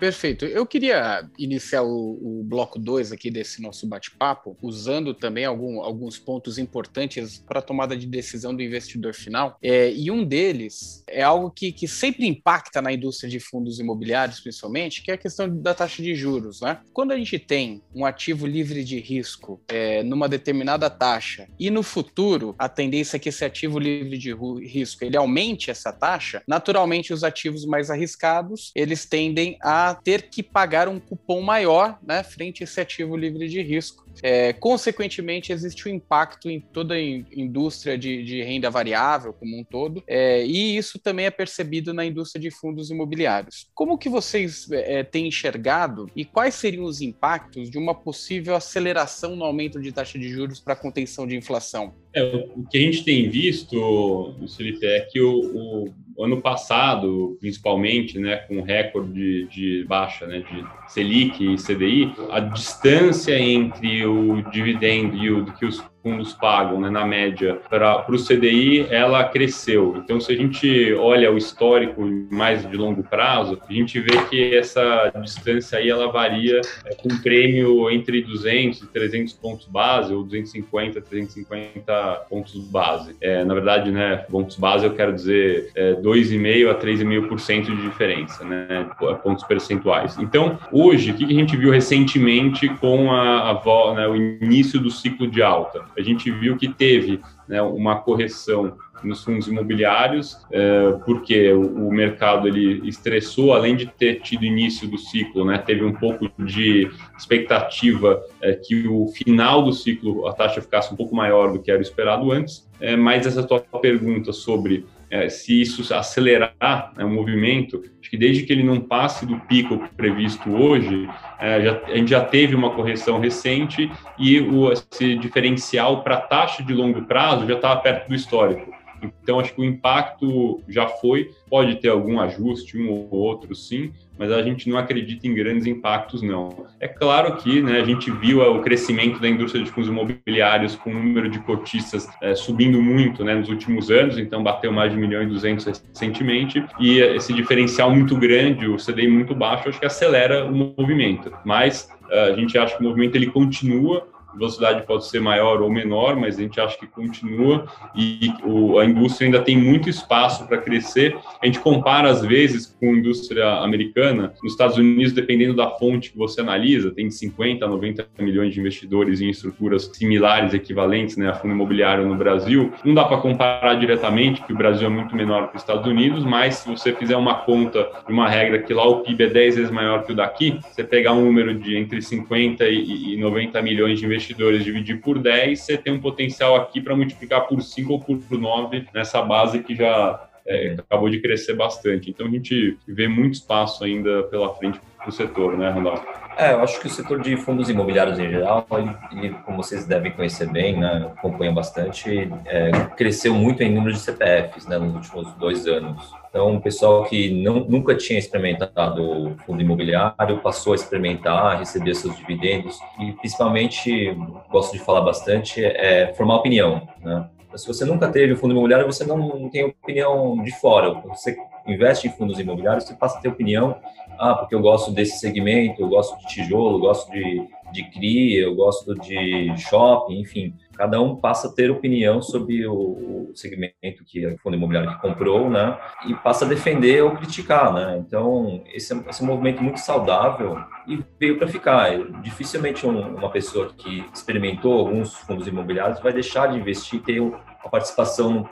Perfeito. 0.00 0.46
Eu 0.46 0.64
queria 0.64 1.28
iniciar 1.38 1.82
o, 1.82 2.40
o 2.40 2.42
bloco 2.42 2.78
2 2.78 3.12
aqui 3.12 3.30
desse 3.30 3.60
nosso 3.60 3.86
bate-papo, 3.86 4.56
usando 4.62 5.12
também 5.12 5.44
algum, 5.44 5.82
alguns 5.82 6.18
pontos 6.18 6.56
importantes 6.56 7.44
para 7.46 7.58
a 7.58 7.62
tomada 7.62 7.94
de 7.94 8.06
decisão 8.06 8.54
do 8.54 8.62
investidor 8.62 9.12
final. 9.12 9.58
É, 9.62 9.92
e 9.92 10.10
um 10.10 10.24
deles 10.24 11.04
é 11.06 11.22
algo 11.22 11.50
que, 11.50 11.70
que 11.70 11.86
sempre 11.86 12.26
impacta 12.26 12.80
na 12.80 12.90
indústria 12.90 13.28
de 13.28 13.38
fundos 13.38 13.78
imobiliários, 13.78 14.40
principalmente, 14.40 15.02
que 15.02 15.10
é 15.10 15.14
a 15.14 15.18
questão 15.18 15.54
da 15.54 15.74
taxa 15.74 16.02
de 16.02 16.14
juros. 16.14 16.62
Né? 16.62 16.80
Quando 16.94 17.12
a 17.12 17.16
gente 17.18 17.38
tem 17.38 17.82
um 17.94 18.06
ativo 18.06 18.46
livre 18.46 18.82
de 18.82 18.98
risco 18.98 19.60
é, 19.68 20.02
numa 20.02 20.30
determinada 20.30 20.88
taxa 20.88 21.46
e 21.58 21.68
no 21.68 21.82
futuro 21.82 22.54
a 22.58 22.70
tendência 22.70 23.18
é 23.18 23.20
que 23.20 23.28
esse 23.28 23.44
ativo 23.44 23.78
livre 23.78 24.16
de 24.16 24.34
risco 24.64 25.04
ele 25.04 25.18
aumente 25.18 25.70
essa 25.70 25.92
taxa, 25.92 26.42
naturalmente 26.48 27.12
os 27.12 27.22
ativos 27.22 27.66
mais 27.66 27.90
arriscados 27.90 28.72
eles 28.74 29.04
tendem 29.04 29.58
a 29.60 29.89
ter 29.94 30.22
que 30.22 30.42
pagar 30.42 30.88
um 30.88 30.98
cupom 30.98 31.40
maior 31.40 31.98
né, 32.02 32.22
frente 32.22 32.62
a 32.62 32.64
esse 32.64 32.80
ativo 32.80 33.16
livre 33.16 33.48
de 33.48 33.62
risco. 33.62 34.10
É, 34.22 34.52
consequentemente, 34.52 35.52
existe 35.52 35.88
um 35.88 35.92
impacto 35.92 36.50
em 36.50 36.60
toda 36.60 36.94
a 36.94 37.00
indústria 37.00 37.96
de, 37.96 38.22
de 38.24 38.42
renda 38.42 38.68
variável 38.68 39.32
como 39.32 39.58
um 39.58 39.64
todo, 39.64 40.02
é, 40.06 40.44
e 40.44 40.76
isso 40.76 40.98
também 40.98 41.26
é 41.26 41.30
percebido 41.30 41.94
na 41.94 42.04
indústria 42.04 42.40
de 42.40 42.50
fundos 42.50 42.90
imobiliários. 42.90 43.68
Como 43.74 43.96
que 43.96 44.08
vocês 44.08 44.70
é, 44.70 45.02
têm 45.02 45.28
enxergado 45.28 46.10
e 46.14 46.24
quais 46.24 46.54
seriam 46.54 46.84
os 46.84 47.00
impactos 47.00 47.70
de 47.70 47.78
uma 47.78 47.94
possível 47.94 48.54
aceleração 48.54 49.36
no 49.36 49.44
aumento 49.44 49.80
de 49.80 49.92
taxa 49.92 50.18
de 50.18 50.28
juros 50.28 50.60
para 50.60 50.76
contenção 50.76 51.26
de 51.26 51.36
inflação? 51.36 51.94
É, 52.12 52.22
o 52.22 52.66
que 52.66 52.76
a 52.76 52.80
gente 52.80 53.04
tem 53.04 53.28
visto, 53.28 54.34
Felipe, 54.56 54.84
é 54.84 55.00
que 55.00 55.20
o, 55.20 55.86
o 55.86 55.94
ano 56.18 56.40
passado, 56.40 57.36
principalmente, 57.40 58.18
né, 58.18 58.36
com 58.36 58.62
recorde 58.62 59.12
de, 59.12 59.46
de 59.48 59.84
baixa 59.84 60.26
né, 60.26 60.40
de 60.40 60.64
Selic 60.88 61.42
e 61.42 61.56
CDI, 61.56 62.12
a 62.30 62.40
distância 62.40 63.38
entre 63.38 64.04
o 64.06 64.42
dividend 64.50 65.16
yield 65.16 65.52
que 65.52 65.66
os 65.66 65.82
fundos 66.02 66.32
pagam, 66.32 66.80
né, 66.80 66.90
na 66.90 67.06
média, 67.06 67.58
para 67.68 68.04
o 68.08 68.16
CDI, 68.16 68.86
ela 68.90 69.24
cresceu. 69.24 69.96
Então, 69.98 70.20
se 70.20 70.32
a 70.32 70.36
gente 70.36 70.92
olha 70.94 71.30
o 71.32 71.36
histórico 71.36 72.02
mais 72.30 72.68
de 72.68 72.76
longo 72.76 73.02
prazo, 73.02 73.60
a 73.68 73.72
gente 73.72 74.00
vê 74.00 74.16
que 74.28 74.54
essa 74.54 75.12
distância 75.22 75.78
aí 75.78 75.88
ela 75.88 76.10
varia 76.10 76.60
é, 76.84 76.94
com 76.94 77.08
prêmio 77.20 77.90
entre 77.90 78.22
200 78.22 78.82
e 78.82 78.86
300 78.86 79.32
pontos 79.34 79.66
base, 79.66 80.14
ou 80.14 80.22
250, 80.22 81.00
350 81.00 82.26
pontos 82.28 82.54
base. 82.70 83.14
É, 83.20 83.44
na 83.44 83.54
verdade, 83.54 83.90
né, 83.90 84.16
pontos 84.30 84.56
base 84.56 84.84
eu 84.84 84.94
quero 84.94 85.12
dizer 85.12 85.70
é, 85.74 85.94
2,5% 85.94 86.70
a 86.70 86.74
3,5% 86.74 87.76
de 87.76 87.82
diferença, 87.82 88.44
né, 88.44 88.88
pontos 89.22 89.44
percentuais. 89.44 90.16
Então, 90.18 90.58
hoje, 90.72 91.10
o 91.10 91.14
que 91.14 91.24
a 91.24 91.28
gente 91.28 91.56
viu 91.56 91.70
recentemente 91.70 92.68
com 92.68 93.10
a, 93.12 93.50
a 93.50 93.94
né, 93.94 94.08
o 94.08 94.16
início 94.16 94.80
do 94.80 94.90
ciclo 94.90 95.26
de 95.26 95.42
alta? 95.42 95.89
A 96.00 96.04
gente 96.04 96.30
viu 96.30 96.56
que 96.56 96.68
teve 96.68 97.20
né, 97.48 97.60
uma 97.62 97.96
correção 97.96 98.76
nos 99.02 99.24
fundos 99.24 99.48
imobiliários, 99.48 100.36
é, 100.52 100.92
porque 101.04 101.52
o, 101.52 101.88
o, 101.88 101.92
mercado 101.92 102.46
ele 102.46 102.86
estressou, 102.88 103.54
além 103.54 103.76
de 103.76 103.86
ter 103.86 104.20
tido 104.20 104.44
início 104.44 104.88
do 104.88 104.98
ciclo, 104.98 105.44
né, 105.44 105.58
teve 105.58 105.84
um 105.84 105.92
pouco 105.92 106.30
de 106.38 106.90
expectativa 107.16 108.22
é, 108.42 108.52
que 108.52 108.86
o 108.86 109.08
final 109.08 109.62
do 109.62 109.72
ciclo 109.72 110.26
a 110.26 110.32
taxa 110.32 110.60
ficasse 110.60 110.92
um 110.92 110.96
pouco 110.96 111.14
maior 111.14 111.52
do 111.52 111.60
que 111.60 111.70
era 111.70 111.80
esperado 111.80 112.30
antes. 112.30 112.68
É, 112.80 112.96
mas 112.96 113.26
essa 113.26 113.42
tua 113.42 113.60
pergunta 113.60 114.32
sobre 114.32 114.86
é, 115.10 115.28
se 115.28 115.60
isso 115.60 115.92
acelerar 115.92 116.92
né, 116.96 117.04
o 117.04 117.10
movimento, 117.10 117.82
acho 118.00 118.08
que 118.08 118.16
desde 118.16 118.44
que 118.44 118.52
ele 118.52 118.62
não 118.62 118.80
passe 118.80 119.26
do 119.26 119.38
pico 119.40 119.78
previsto 119.96 120.50
hoje, 120.50 121.08
é, 121.38 121.60
já, 121.62 121.80
a 121.84 121.96
gente 121.96 122.10
já 122.10 122.24
teve 122.24 122.54
uma 122.54 122.70
correção 122.70 123.18
recente 123.18 123.90
e 124.18 124.40
o, 124.40 124.72
esse 124.72 125.16
diferencial 125.16 126.02
para 126.02 126.16
taxa 126.20 126.62
de 126.62 126.72
longo 126.72 127.02
prazo 127.02 127.46
já 127.46 127.54
estava 127.54 127.80
perto 127.80 128.08
do 128.08 128.14
histórico. 128.14 128.79
Então, 129.02 129.40
acho 129.40 129.54
que 129.54 129.60
o 129.60 129.64
impacto 129.64 130.60
já 130.68 130.86
foi, 130.86 131.30
pode 131.48 131.76
ter 131.76 131.88
algum 131.88 132.20
ajuste, 132.20 132.78
um 132.78 132.90
ou 132.90 133.08
outro, 133.10 133.54
sim, 133.54 133.92
mas 134.18 134.30
a 134.30 134.42
gente 134.42 134.68
não 134.68 134.76
acredita 134.76 135.26
em 135.26 135.34
grandes 135.34 135.66
impactos, 135.66 136.22
não. 136.22 136.66
É 136.78 136.86
claro 136.86 137.36
que 137.36 137.62
né, 137.62 137.80
a 137.80 137.84
gente 137.84 138.10
viu 138.10 138.40
o 138.42 138.60
crescimento 138.60 139.18
da 139.20 139.28
indústria 139.28 139.64
de 139.64 139.70
fundos 139.70 139.88
imobiliários 139.88 140.76
com 140.76 140.90
o 140.90 140.94
número 140.94 141.30
de 141.30 141.38
cotistas 141.40 142.08
é, 142.20 142.34
subindo 142.34 142.82
muito 142.82 143.24
né, 143.24 143.34
nos 143.34 143.48
últimos 143.48 143.90
anos, 143.90 144.18
então 144.18 144.42
bateu 144.42 144.70
mais 144.72 144.92
de 144.92 144.98
1 144.98 145.00
milhão 145.00 145.22
e 145.22 145.26
200 145.26 145.66
recentemente, 145.66 146.62
e 146.78 146.98
esse 146.98 147.32
diferencial 147.32 147.90
muito 147.90 148.16
grande, 148.16 148.66
o 148.66 148.76
CDI 148.76 149.08
muito 149.08 149.34
baixo, 149.34 149.68
acho 149.68 149.80
que 149.80 149.86
acelera 149.86 150.44
o 150.44 150.74
movimento. 150.76 151.32
Mas 151.44 151.88
eh, 152.10 152.32
a 152.32 152.36
gente 152.36 152.58
acha 152.58 152.76
que 152.76 152.82
o 152.82 152.86
movimento 152.86 153.16
ele 153.16 153.26
continua 153.26 154.06
velocidade 154.34 154.86
pode 154.86 155.06
ser 155.06 155.20
maior 155.20 155.60
ou 155.60 155.70
menor, 155.70 156.16
mas 156.16 156.38
a 156.38 156.42
gente 156.42 156.60
acha 156.60 156.78
que 156.78 156.86
continua 156.86 157.66
e 157.94 158.32
o, 158.44 158.78
a 158.78 158.84
indústria 158.84 159.26
ainda 159.26 159.40
tem 159.40 159.56
muito 159.56 159.88
espaço 159.88 160.46
para 160.46 160.58
crescer. 160.58 161.16
A 161.42 161.46
gente 161.46 161.60
compara 161.60 162.08
às 162.08 162.22
vezes 162.22 162.66
com 162.66 162.86
a 162.86 162.96
indústria 162.96 163.46
americana. 163.60 164.32
Nos 164.42 164.52
Estados 164.52 164.76
Unidos, 164.76 165.12
dependendo 165.12 165.54
da 165.54 165.70
fonte 165.70 166.12
que 166.12 166.18
você 166.18 166.40
analisa, 166.40 166.90
tem 166.90 167.10
50 167.10 167.64
a 167.64 167.68
90 167.68 168.06
milhões 168.18 168.54
de 168.54 168.60
investidores 168.60 169.20
em 169.20 169.30
estruturas 169.30 169.90
similares, 169.92 170.54
equivalentes, 170.54 171.16
né, 171.16 171.28
a 171.28 171.34
fundo 171.34 171.54
imobiliário 171.54 172.06
no 172.06 172.16
Brasil. 172.16 172.72
Não 172.84 172.94
dá 172.94 173.04
para 173.04 173.18
comparar 173.18 173.74
diretamente, 173.74 174.42
que 174.42 174.52
o 174.52 174.56
Brasil 174.56 174.86
é 174.86 174.90
muito 174.90 175.14
menor 175.14 175.50
que 175.50 175.56
os 175.56 175.62
Estados 175.62 175.86
Unidos, 175.86 176.24
mas 176.24 176.56
se 176.56 176.68
você 176.68 176.92
fizer 176.92 177.16
uma 177.16 177.34
conta 177.34 177.88
de 178.06 178.12
uma 178.12 178.28
regra 178.28 178.58
que 178.60 178.72
lá 178.72 178.86
o 178.86 179.00
PIB 179.00 179.24
é 179.24 179.28
10 179.28 179.56
vezes 179.56 179.70
maior 179.70 180.04
que 180.04 180.12
o 180.12 180.14
daqui, 180.14 180.58
você 180.70 180.84
pegar 180.84 181.12
um 181.12 181.24
número 181.24 181.54
de 181.54 181.76
entre 181.76 182.00
50 182.00 182.64
e 182.68 183.16
90 183.18 183.60
milhões 183.62 183.98
de 183.98 184.06
investidores 184.06 184.19
investidores, 184.20 184.62
dividir 184.62 185.00
por 185.00 185.18
10, 185.18 185.58
você 185.58 185.76
tem 185.76 185.92
um 185.92 186.00
potencial 186.00 186.54
aqui 186.56 186.80
para 186.80 186.94
multiplicar 186.94 187.46
por 187.46 187.60
5 187.62 187.92
ou 187.92 188.00
por 188.00 188.38
9 188.38 188.86
nessa 188.94 189.22
base 189.22 189.60
que 189.60 189.74
já 189.74 190.28
é, 190.46 190.76
acabou 190.78 191.08
de 191.08 191.20
crescer 191.20 191.54
bastante. 191.54 192.10
Então 192.10 192.26
a 192.26 192.30
gente 192.30 192.78
vê 192.86 193.08
muito 193.08 193.34
espaço 193.34 193.84
ainda 193.84 194.22
pela 194.24 194.54
frente 194.54 194.80
para 194.98 195.08
o 195.08 195.12
setor, 195.12 195.56
né, 195.56 195.70
Randolph? 195.70 196.04
É, 196.36 196.52
eu 196.52 196.60
acho 196.60 196.80
que 196.80 196.86
o 196.86 196.90
setor 196.90 197.20
de 197.20 197.36
fundos 197.36 197.68
imobiliários 197.68 198.18
em 198.18 198.30
geral, 198.30 198.66
ele, 198.72 199.24
ele 199.24 199.34
como 199.44 199.58
vocês 199.58 199.86
devem 199.86 200.12
conhecer 200.12 200.50
bem, 200.50 200.78
né, 200.78 201.10
acompanham 201.16 201.54
bastante, 201.54 202.28
é, 202.46 202.70
cresceu 202.96 203.34
muito 203.34 203.62
em 203.62 203.74
número 203.74 203.92
de 203.92 204.00
CPFs 204.00 204.66
né, 204.66 204.78
nos 204.78 204.94
últimos 204.94 205.32
dois 205.34 205.66
anos. 205.66 206.19
Então, 206.30 206.54
o 206.54 206.60
pessoal 206.60 207.04
que 207.04 207.42
não, 207.42 207.64
nunca 207.64 207.94
tinha 207.96 208.18
experimentado 208.18 209.36
fundo 209.44 209.60
imobiliário 209.60 210.38
passou 210.38 210.72
a 210.72 210.76
experimentar, 210.76 211.58
receber 211.58 211.92
seus 211.94 212.16
dividendos 212.16 212.78
e, 213.00 213.12
principalmente, 213.14 214.16
gosto 214.48 214.72
de 214.72 214.78
falar 214.78 215.00
bastante, 215.00 215.62
é 215.64 216.14
formar 216.14 216.36
opinião. 216.36 216.88
Né? 217.02 217.28
Se 217.56 217.66
você 217.66 217.84
nunca 217.84 218.08
teve 218.08 218.36
fundo 218.36 218.52
imobiliário, 218.52 218.86
você 218.86 219.04
não 219.04 219.48
tem 219.48 219.64
opinião 219.64 220.40
de 220.44 220.52
fora. 220.60 220.92
Você 221.08 221.36
investe 221.66 222.06
em 222.06 222.12
fundos 222.12 222.38
imobiliários, 222.38 222.84
você 222.84 222.94
passa 222.94 223.18
a 223.18 223.20
ter 223.20 223.28
opinião. 223.28 223.76
Ah, 224.16 224.36
porque 224.36 224.54
eu 224.54 224.60
gosto 224.60 224.92
desse 224.92 225.18
segmento, 225.18 225.82
eu 225.82 225.88
gosto 225.88 226.16
de 226.20 226.28
tijolo, 226.28 226.76
eu 226.76 226.80
gosto 226.80 227.10
de, 227.10 227.44
de 227.72 227.90
CRI, 227.90 228.36
eu 228.36 228.54
gosto 228.54 228.94
de 228.94 229.52
shopping, 229.58 230.20
enfim 230.20 230.54
cada 230.80 230.98
um 230.98 231.14
passa 231.14 231.48
a 231.48 231.52
ter 231.52 231.70
opinião 231.70 232.22
sobre 232.22 232.66
o, 232.66 233.30
segmento 233.34 234.02
que 234.06 234.26
o 234.26 234.38
fundo 234.38 234.56
imobiliário 234.56 234.90
que 234.92 235.02
comprou, 235.02 235.50
né? 235.50 235.78
E 236.06 236.14
passa 236.14 236.46
a 236.46 236.48
defender 236.48 237.04
ou 237.04 237.10
criticar, 237.10 237.70
né? 237.70 237.98
Então, 237.98 238.64
esse, 238.72 238.94
é, 238.94 238.96
esse 239.10 239.20
é 239.20 239.24
um 239.24 239.28
movimento 239.28 239.62
muito 239.62 239.78
saudável 239.78 240.58
e 240.88 241.04
veio 241.18 241.38
para 241.38 241.46
ficar. 241.46 241.90
Dificilmente 242.22 242.86
um, 242.86 242.98
uma 243.14 243.28
pessoa 243.28 243.70
que 243.76 244.06
experimentou 244.12 244.72
alguns 244.78 245.14
fundos 245.14 245.46
imobiliários 245.46 246.00
vai 246.00 246.14
deixar 246.14 246.46
de 246.46 246.58
investir 246.58 246.98
e 246.98 247.02
ter 247.02 247.20
a 247.64 247.68
participação 247.68 248.48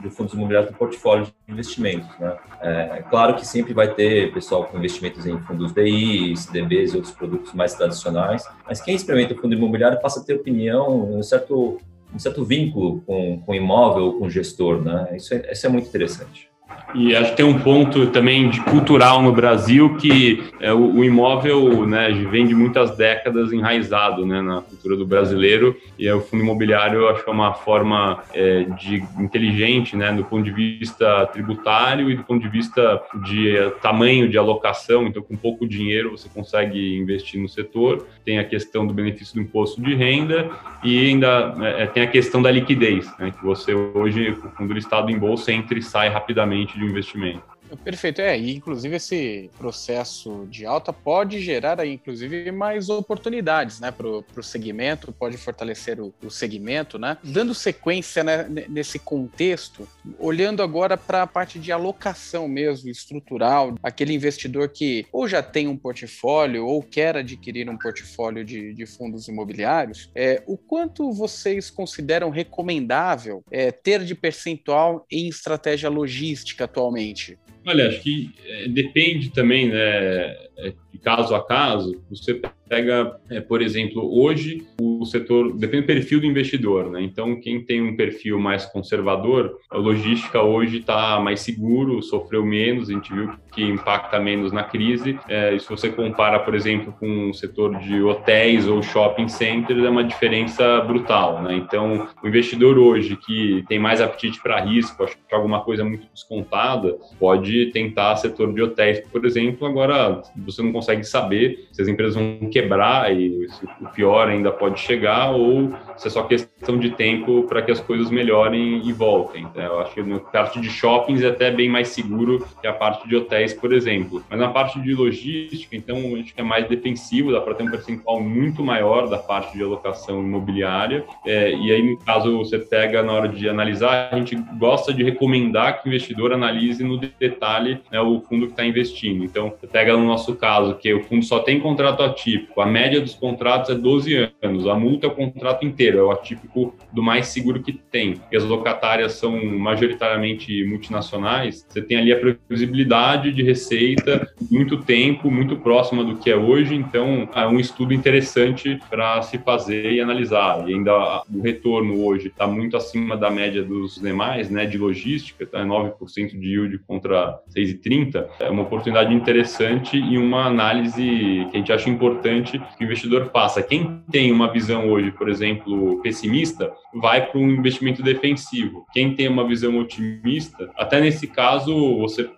do 0.00 0.10
fundos 0.10 0.34
imobiliários 0.34 0.70
no 0.70 0.76
portfólio 0.76 1.26
de 1.26 1.52
investimentos. 1.52 2.08
Né? 2.18 2.36
É 2.60 3.04
claro 3.08 3.34
que 3.36 3.46
sempre 3.46 3.72
vai 3.72 3.94
ter 3.94 4.32
pessoal 4.32 4.64
com 4.64 4.78
investimentos 4.78 5.26
em 5.26 5.38
fundos 5.40 5.72
DI, 5.72 6.36
CDBs 6.36 6.92
e 6.92 6.96
outros 6.96 7.14
produtos 7.14 7.52
mais 7.52 7.74
tradicionais, 7.74 8.44
mas 8.66 8.80
quem 8.80 8.94
experimenta 8.94 9.34
o 9.34 9.38
fundo 9.38 9.54
imobiliário 9.54 10.00
passa 10.00 10.20
a 10.20 10.24
ter 10.24 10.34
opinião, 10.34 11.16
um 11.16 11.22
certo, 11.22 11.80
um 12.12 12.18
certo 12.18 12.44
vínculo 12.44 13.00
com, 13.02 13.40
com 13.40 13.54
imóvel, 13.54 14.14
com 14.14 14.28
gestor. 14.28 14.82
Né? 14.82 15.16
Isso, 15.16 15.32
é, 15.34 15.52
isso 15.52 15.66
é 15.66 15.70
muito 15.70 15.88
interessante. 15.88 16.51
E 16.94 17.16
acho 17.16 17.30
que 17.30 17.36
tem 17.38 17.46
um 17.46 17.58
ponto 17.58 18.06
também 18.08 18.50
de 18.50 18.60
cultural 18.60 19.22
no 19.22 19.32
Brasil 19.32 19.96
que 19.96 20.44
é, 20.60 20.72
o, 20.72 20.96
o, 20.96 21.04
imóvel 21.04 21.86
né, 21.86 22.10
vem 22.30 22.46
de 22.46 22.54
muitas 22.54 22.96
décadas 22.96 23.52
enraizado 23.52 24.26
né, 24.26 24.42
na 24.42 24.60
cultura 24.60 24.96
do 24.96 25.06
brasileiro 25.06 25.74
e 25.98 26.06
é, 26.06 26.14
o 26.14 26.20
fundo 26.20 26.42
imobiliário 26.42 27.00
eu 27.00 27.08
acho 27.08 27.24
que 27.24 27.30
é 27.30 27.32
uma 27.32 27.54
forma 27.54 28.22
é, 28.34 28.64
de 28.78 29.02
inteligente 29.18 29.96
né, 29.96 30.12
do 30.12 30.24
ponto 30.24 30.44
de 30.44 30.50
vista 30.50 31.26
tributário 31.26 32.10
e 32.10 32.16
do 32.16 32.24
ponto 32.24 32.42
de 32.42 32.48
vista 32.48 33.02
de 33.24 33.56
é, 33.56 33.70
tamanho 33.70 34.28
de 34.28 34.36
alocação. 34.36 35.06
Então, 35.06 35.22
com 35.22 35.36
pouco 35.36 35.66
dinheiro 35.66 36.10
você 36.10 36.28
consegue 36.28 36.96
investir 36.98 37.40
no 37.40 37.48
setor. 37.48 38.06
Tem 38.24 38.38
a 38.38 38.44
questão 38.44 38.86
do 38.86 38.92
benefício 38.92 39.34
do 39.34 39.40
imposto 39.40 39.80
de 39.80 39.94
renda 39.94 40.50
e 40.84 41.08
ainda 41.08 41.54
é, 41.78 41.86
tem 41.86 42.02
a 42.02 42.06
questão 42.06 42.42
da 42.42 42.50
liquidez, 42.50 43.10
né, 43.18 43.30
que 43.30 43.44
você 43.44 43.74
hoje, 43.74 44.30
o 44.30 44.50
fundo 44.50 44.74
listado 44.74 45.10
em 45.10 45.18
bolsa, 45.18 45.52
entra 45.52 45.78
e 45.78 45.82
sai 45.82 46.08
rapidamente 46.08 46.61
de 46.66 46.84
investimento. 46.84 47.51
Perfeito, 47.76 48.20
é, 48.20 48.38
e 48.38 48.54
inclusive 48.54 48.96
esse 48.96 49.50
processo 49.58 50.46
de 50.50 50.66
alta 50.66 50.92
pode 50.92 51.40
gerar 51.40 51.80
aí, 51.80 51.92
inclusive, 51.94 52.50
mais 52.50 52.88
oportunidades, 52.88 53.80
né, 53.80 53.90
para 53.90 54.06
o 54.08 54.42
segmento, 54.42 55.12
pode 55.12 55.36
fortalecer 55.36 56.00
o, 56.00 56.12
o, 56.22 56.30
segmento, 56.30 56.98
né? 56.98 57.16
Dando 57.22 57.54
sequência 57.54 58.24
né, 58.24 58.46
nesse 58.68 58.98
contexto, 58.98 59.88
olhando 60.18 60.62
agora 60.62 60.96
para 60.96 61.22
a 61.22 61.26
parte 61.26 61.58
de 61.58 61.72
alocação 61.72 62.48
mesmo, 62.48 62.90
estrutural, 62.90 63.74
aquele 63.82 64.14
investidor 64.14 64.68
que 64.68 65.06
ou 65.12 65.28
já 65.28 65.42
tem 65.42 65.68
um 65.68 65.76
portfólio 65.76 66.66
ou 66.66 66.82
quer 66.82 67.16
adquirir 67.16 67.68
um 67.68 67.78
portfólio 67.78 68.44
de, 68.44 68.72
de 68.74 68.86
fundos 68.86 69.28
imobiliários, 69.28 70.10
é, 70.14 70.42
o 70.46 70.56
quanto 70.56 71.12
vocês 71.12 71.70
consideram 71.70 72.30
recomendável 72.30 73.42
é, 73.50 73.70
ter 73.70 74.04
de 74.04 74.14
percentual 74.14 75.06
em 75.10 75.28
estratégia 75.28 75.88
logística 75.88 76.64
atualmente? 76.64 77.38
Olha, 77.66 77.88
acho 77.88 78.02
que 78.02 78.34
é, 78.46 78.68
depende 78.68 79.30
também, 79.30 79.68
né, 79.68 79.76
é, 79.78 80.74
de 80.92 80.98
caso 80.98 81.34
a 81.34 81.44
caso. 81.44 82.02
Você 82.10 82.40
pega, 82.72 83.16
é, 83.28 83.38
por 83.38 83.60
exemplo, 83.60 84.02
hoje 84.18 84.66
o 84.80 85.04
setor 85.04 85.52
depende 85.52 85.82
do 85.82 85.86
perfil 85.88 86.20
do 86.20 86.26
investidor, 86.26 86.90
né? 86.90 87.02
Então, 87.02 87.38
quem 87.38 87.62
tem 87.62 87.82
um 87.82 87.94
perfil 87.94 88.40
mais 88.40 88.64
conservador, 88.64 89.58
a 89.70 89.76
logística 89.76 90.40
hoje 90.40 90.78
está 90.78 91.20
mais 91.20 91.40
seguro, 91.40 92.02
sofreu 92.02 92.42
menos, 92.42 92.88
a 92.88 92.94
gente 92.94 93.12
viu 93.12 93.30
que 93.52 93.62
impacta 93.62 94.18
menos 94.18 94.52
na 94.52 94.64
crise. 94.64 95.18
É, 95.28 95.58
se 95.58 95.68
você 95.68 95.90
compara, 95.90 96.38
por 96.38 96.54
exemplo, 96.54 96.94
com 96.98 97.28
o 97.28 97.34
setor 97.34 97.76
de 97.78 98.02
hotéis 98.02 98.66
ou 98.66 98.82
shopping 98.82 99.28
centers, 99.28 99.84
é 99.84 99.90
uma 99.90 100.02
diferença 100.02 100.80
brutal, 100.80 101.42
né? 101.42 101.54
Então, 101.54 102.08
o 102.22 102.26
investidor 102.26 102.78
hoje 102.78 103.16
que 103.16 103.62
tem 103.68 103.78
mais 103.78 104.00
apetite 104.00 104.40
para 104.42 104.60
risco, 104.60 105.04
acho 105.04 105.18
que 105.28 105.34
alguma 105.34 105.60
coisa 105.60 105.84
muito 105.84 106.06
descontada, 106.10 106.96
pode 107.18 107.66
tentar 107.66 108.16
setor 108.16 108.50
de 108.54 108.62
hotéis, 108.62 109.00
por 109.00 109.26
exemplo. 109.26 109.66
Agora, 109.66 110.22
você 110.34 110.62
não 110.62 110.72
consegue 110.72 111.04
saber 111.04 111.68
se 111.70 111.82
as 111.82 111.88
empresas 111.88 112.14
vão 112.14 112.48
quebrar 112.48 112.61
quebrar 112.62 113.14
e 113.14 113.46
o 113.80 113.88
pior 113.88 114.28
ainda 114.28 114.50
pode 114.50 114.80
chegar, 114.80 115.30
ou 115.30 115.72
se 115.96 116.08
é 116.08 116.10
só 116.10 116.22
questão 116.22 116.78
de 116.78 116.90
tempo 116.90 117.42
para 117.44 117.62
que 117.62 117.70
as 117.70 117.80
coisas 117.80 118.10
melhorem 118.10 118.86
e 118.86 118.92
voltem. 118.92 119.44
Então, 119.44 119.62
eu 119.62 119.80
acho 119.80 119.94
que 119.94 120.02
na 120.02 120.20
parte 120.20 120.60
de 120.60 120.70
shoppings 120.70 121.22
é 121.22 121.28
até 121.28 121.50
bem 121.50 121.68
mais 121.68 121.88
seguro 121.88 122.46
que 122.60 122.66
a 122.66 122.72
parte 122.72 123.08
de 123.08 123.16
hotéis, 123.16 123.52
por 123.52 123.72
exemplo. 123.72 124.22
Mas 124.30 124.38
na 124.38 124.48
parte 124.48 124.80
de 124.80 124.94
logística, 124.94 125.76
então, 125.76 125.96
acho 126.20 126.34
que 126.34 126.40
é 126.40 126.44
mais 126.44 126.66
defensivo, 126.68 127.32
dá 127.32 127.40
para 127.40 127.54
ter 127.54 127.64
um 127.64 127.70
percentual 127.70 128.20
muito 128.20 128.62
maior 128.62 129.08
da 129.08 129.18
parte 129.18 129.56
de 129.56 129.62
alocação 129.62 130.20
imobiliária. 130.20 131.04
É, 131.26 131.52
e 131.52 131.72
aí, 131.72 131.82
no 131.82 131.98
caso, 131.98 132.38
você 132.38 132.58
pega 132.58 133.02
na 133.02 133.12
hora 133.12 133.28
de 133.28 133.48
analisar, 133.48 134.08
a 134.12 134.16
gente 134.16 134.36
gosta 134.58 134.92
de 134.92 135.02
recomendar 135.02 135.82
que 135.82 135.88
o 135.88 135.90
investidor 135.90 136.32
analise 136.32 136.84
no 136.84 136.98
detalhe 136.98 137.80
né, 137.90 138.00
o 138.00 138.20
fundo 138.20 138.46
que 138.46 138.52
está 138.52 138.64
investindo. 138.64 139.24
Então, 139.24 139.52
você 139.58 139.66
pega 139.66 139.96
no 139.96 140.04
nosso 140.04 140.34
caso, 140.36 140.74
que 140.74 140.92
o 140.92 141.02
fundo 141.04 141.24
só 141.24 141.40
tem 141.40 141.60
contrato 141.60 142.02
ativo, 142.02 142.41
atípico. 142.42 142.60
A 142.60 142.66
média 142.66 143.00
dos 143.00 143.14
contratos 143.14 143.70
é 143.70 143.74
12 143.74 144.30
anos, 144.42 144.66
a 144.66 144.74
multa 144.74 145.06
é 145.06 145.10
o 145.10 145.14
contrato 145.14 145.64
inteiro, 145.64 145.98
é 145.98 146.02
o 146.02 146.10
atípico 146.10 146.74
do 146.92 147.02
mais 147.02 147.28
seguro 147.28 147.62
que 147.62 147.72
tem. 147.72 148.20
E 148.30 148.36
as 148.36 148.44
locatárias 148.44 149.12
são 149.12 149.44
majoritariamente 149.44 150.64
multinacionais, 150.64 151.64
você 151.68 151.80
tem 151.80 151.98
ali 151.98 152.12
a 152.12 152.18
previsibilidade 152.18 153.32
de 153.32 153.42
receita 153.42 154.28
muito 154.50 154.78
tempo, 154.78 155.30
muito 155.30 155.56
próxima 155.56 156.04
do 156.04 156.16
que 156.16 156.30
é 156.30 156.36
hoje, 156.36 156.74
então 156.74 157.28
é 157.34 157.46
um 157.46 157.58
estudo 157.58 157.94
interessante 157.94 158.78
para 158.90 159.22
se 159.22 159.38
fazer 159.38 159.92
e 159.92 160.00
analisar. 160.00 160.68
E 160.68 160.74
ainda 160.74 161.22
o 161.32 161.40
retorno 161.42 162.04
hoje 162.04 162.28
está 162.28 162.46
muito 162.46 162.76
acima 162.76 163.16
da 163.16 163.30
média 163.30 163.62
dos 163.62 164.00
demais, 164.00 164.50
né, 164.50 164.66
de 164.66 164.78
logística, 164.78 165.46
tá 165.46 165.64
9% 165.64 166.38
de 166.38 166.48
yield 166.48 166.78
contra 166.86 167.38
6,30. 167.54 168.26
É 168.40 168.50
uma 168.50 168.62
oportunidade 168.62 169.14
interessante 169.14 169.96
e 169.96 170.18
uma 170.18 170.46
análise 170.46 171.02
que 171.50 171.56
a 171.56 171.58
gente 171.58 171.72
acha 171.72 171.88
importante 171.88 172.31
importante 172.32 172.76
que 172.76 172.84
o 172.84 172.86
investidor 172.86 173.30
faça. 173.32 173.62
Quem 173.62 174.02
tem 174.10 174.32
uma 174.32 174.52
visão 174.52 174.88
hoje, 174.88 175.10
por 175.10 175.28
exemplo, 175.28 176.00
pessimista, 176.02 176.72
vai 176.94 177.26
para 177.26 177.38
um 177.38 177.50
investimento 177.50 178.02
defensivo. 178.02 178.86
Quem 178.92 179.14
tem 179.14 179.28
uma 179.28 179.46
visão 179.46 179.78
otimista, 179.78 180.70
até 180.76 181.00
nesse 181.00 181.26
caso, 181.26 181.98
você 181.98 182.28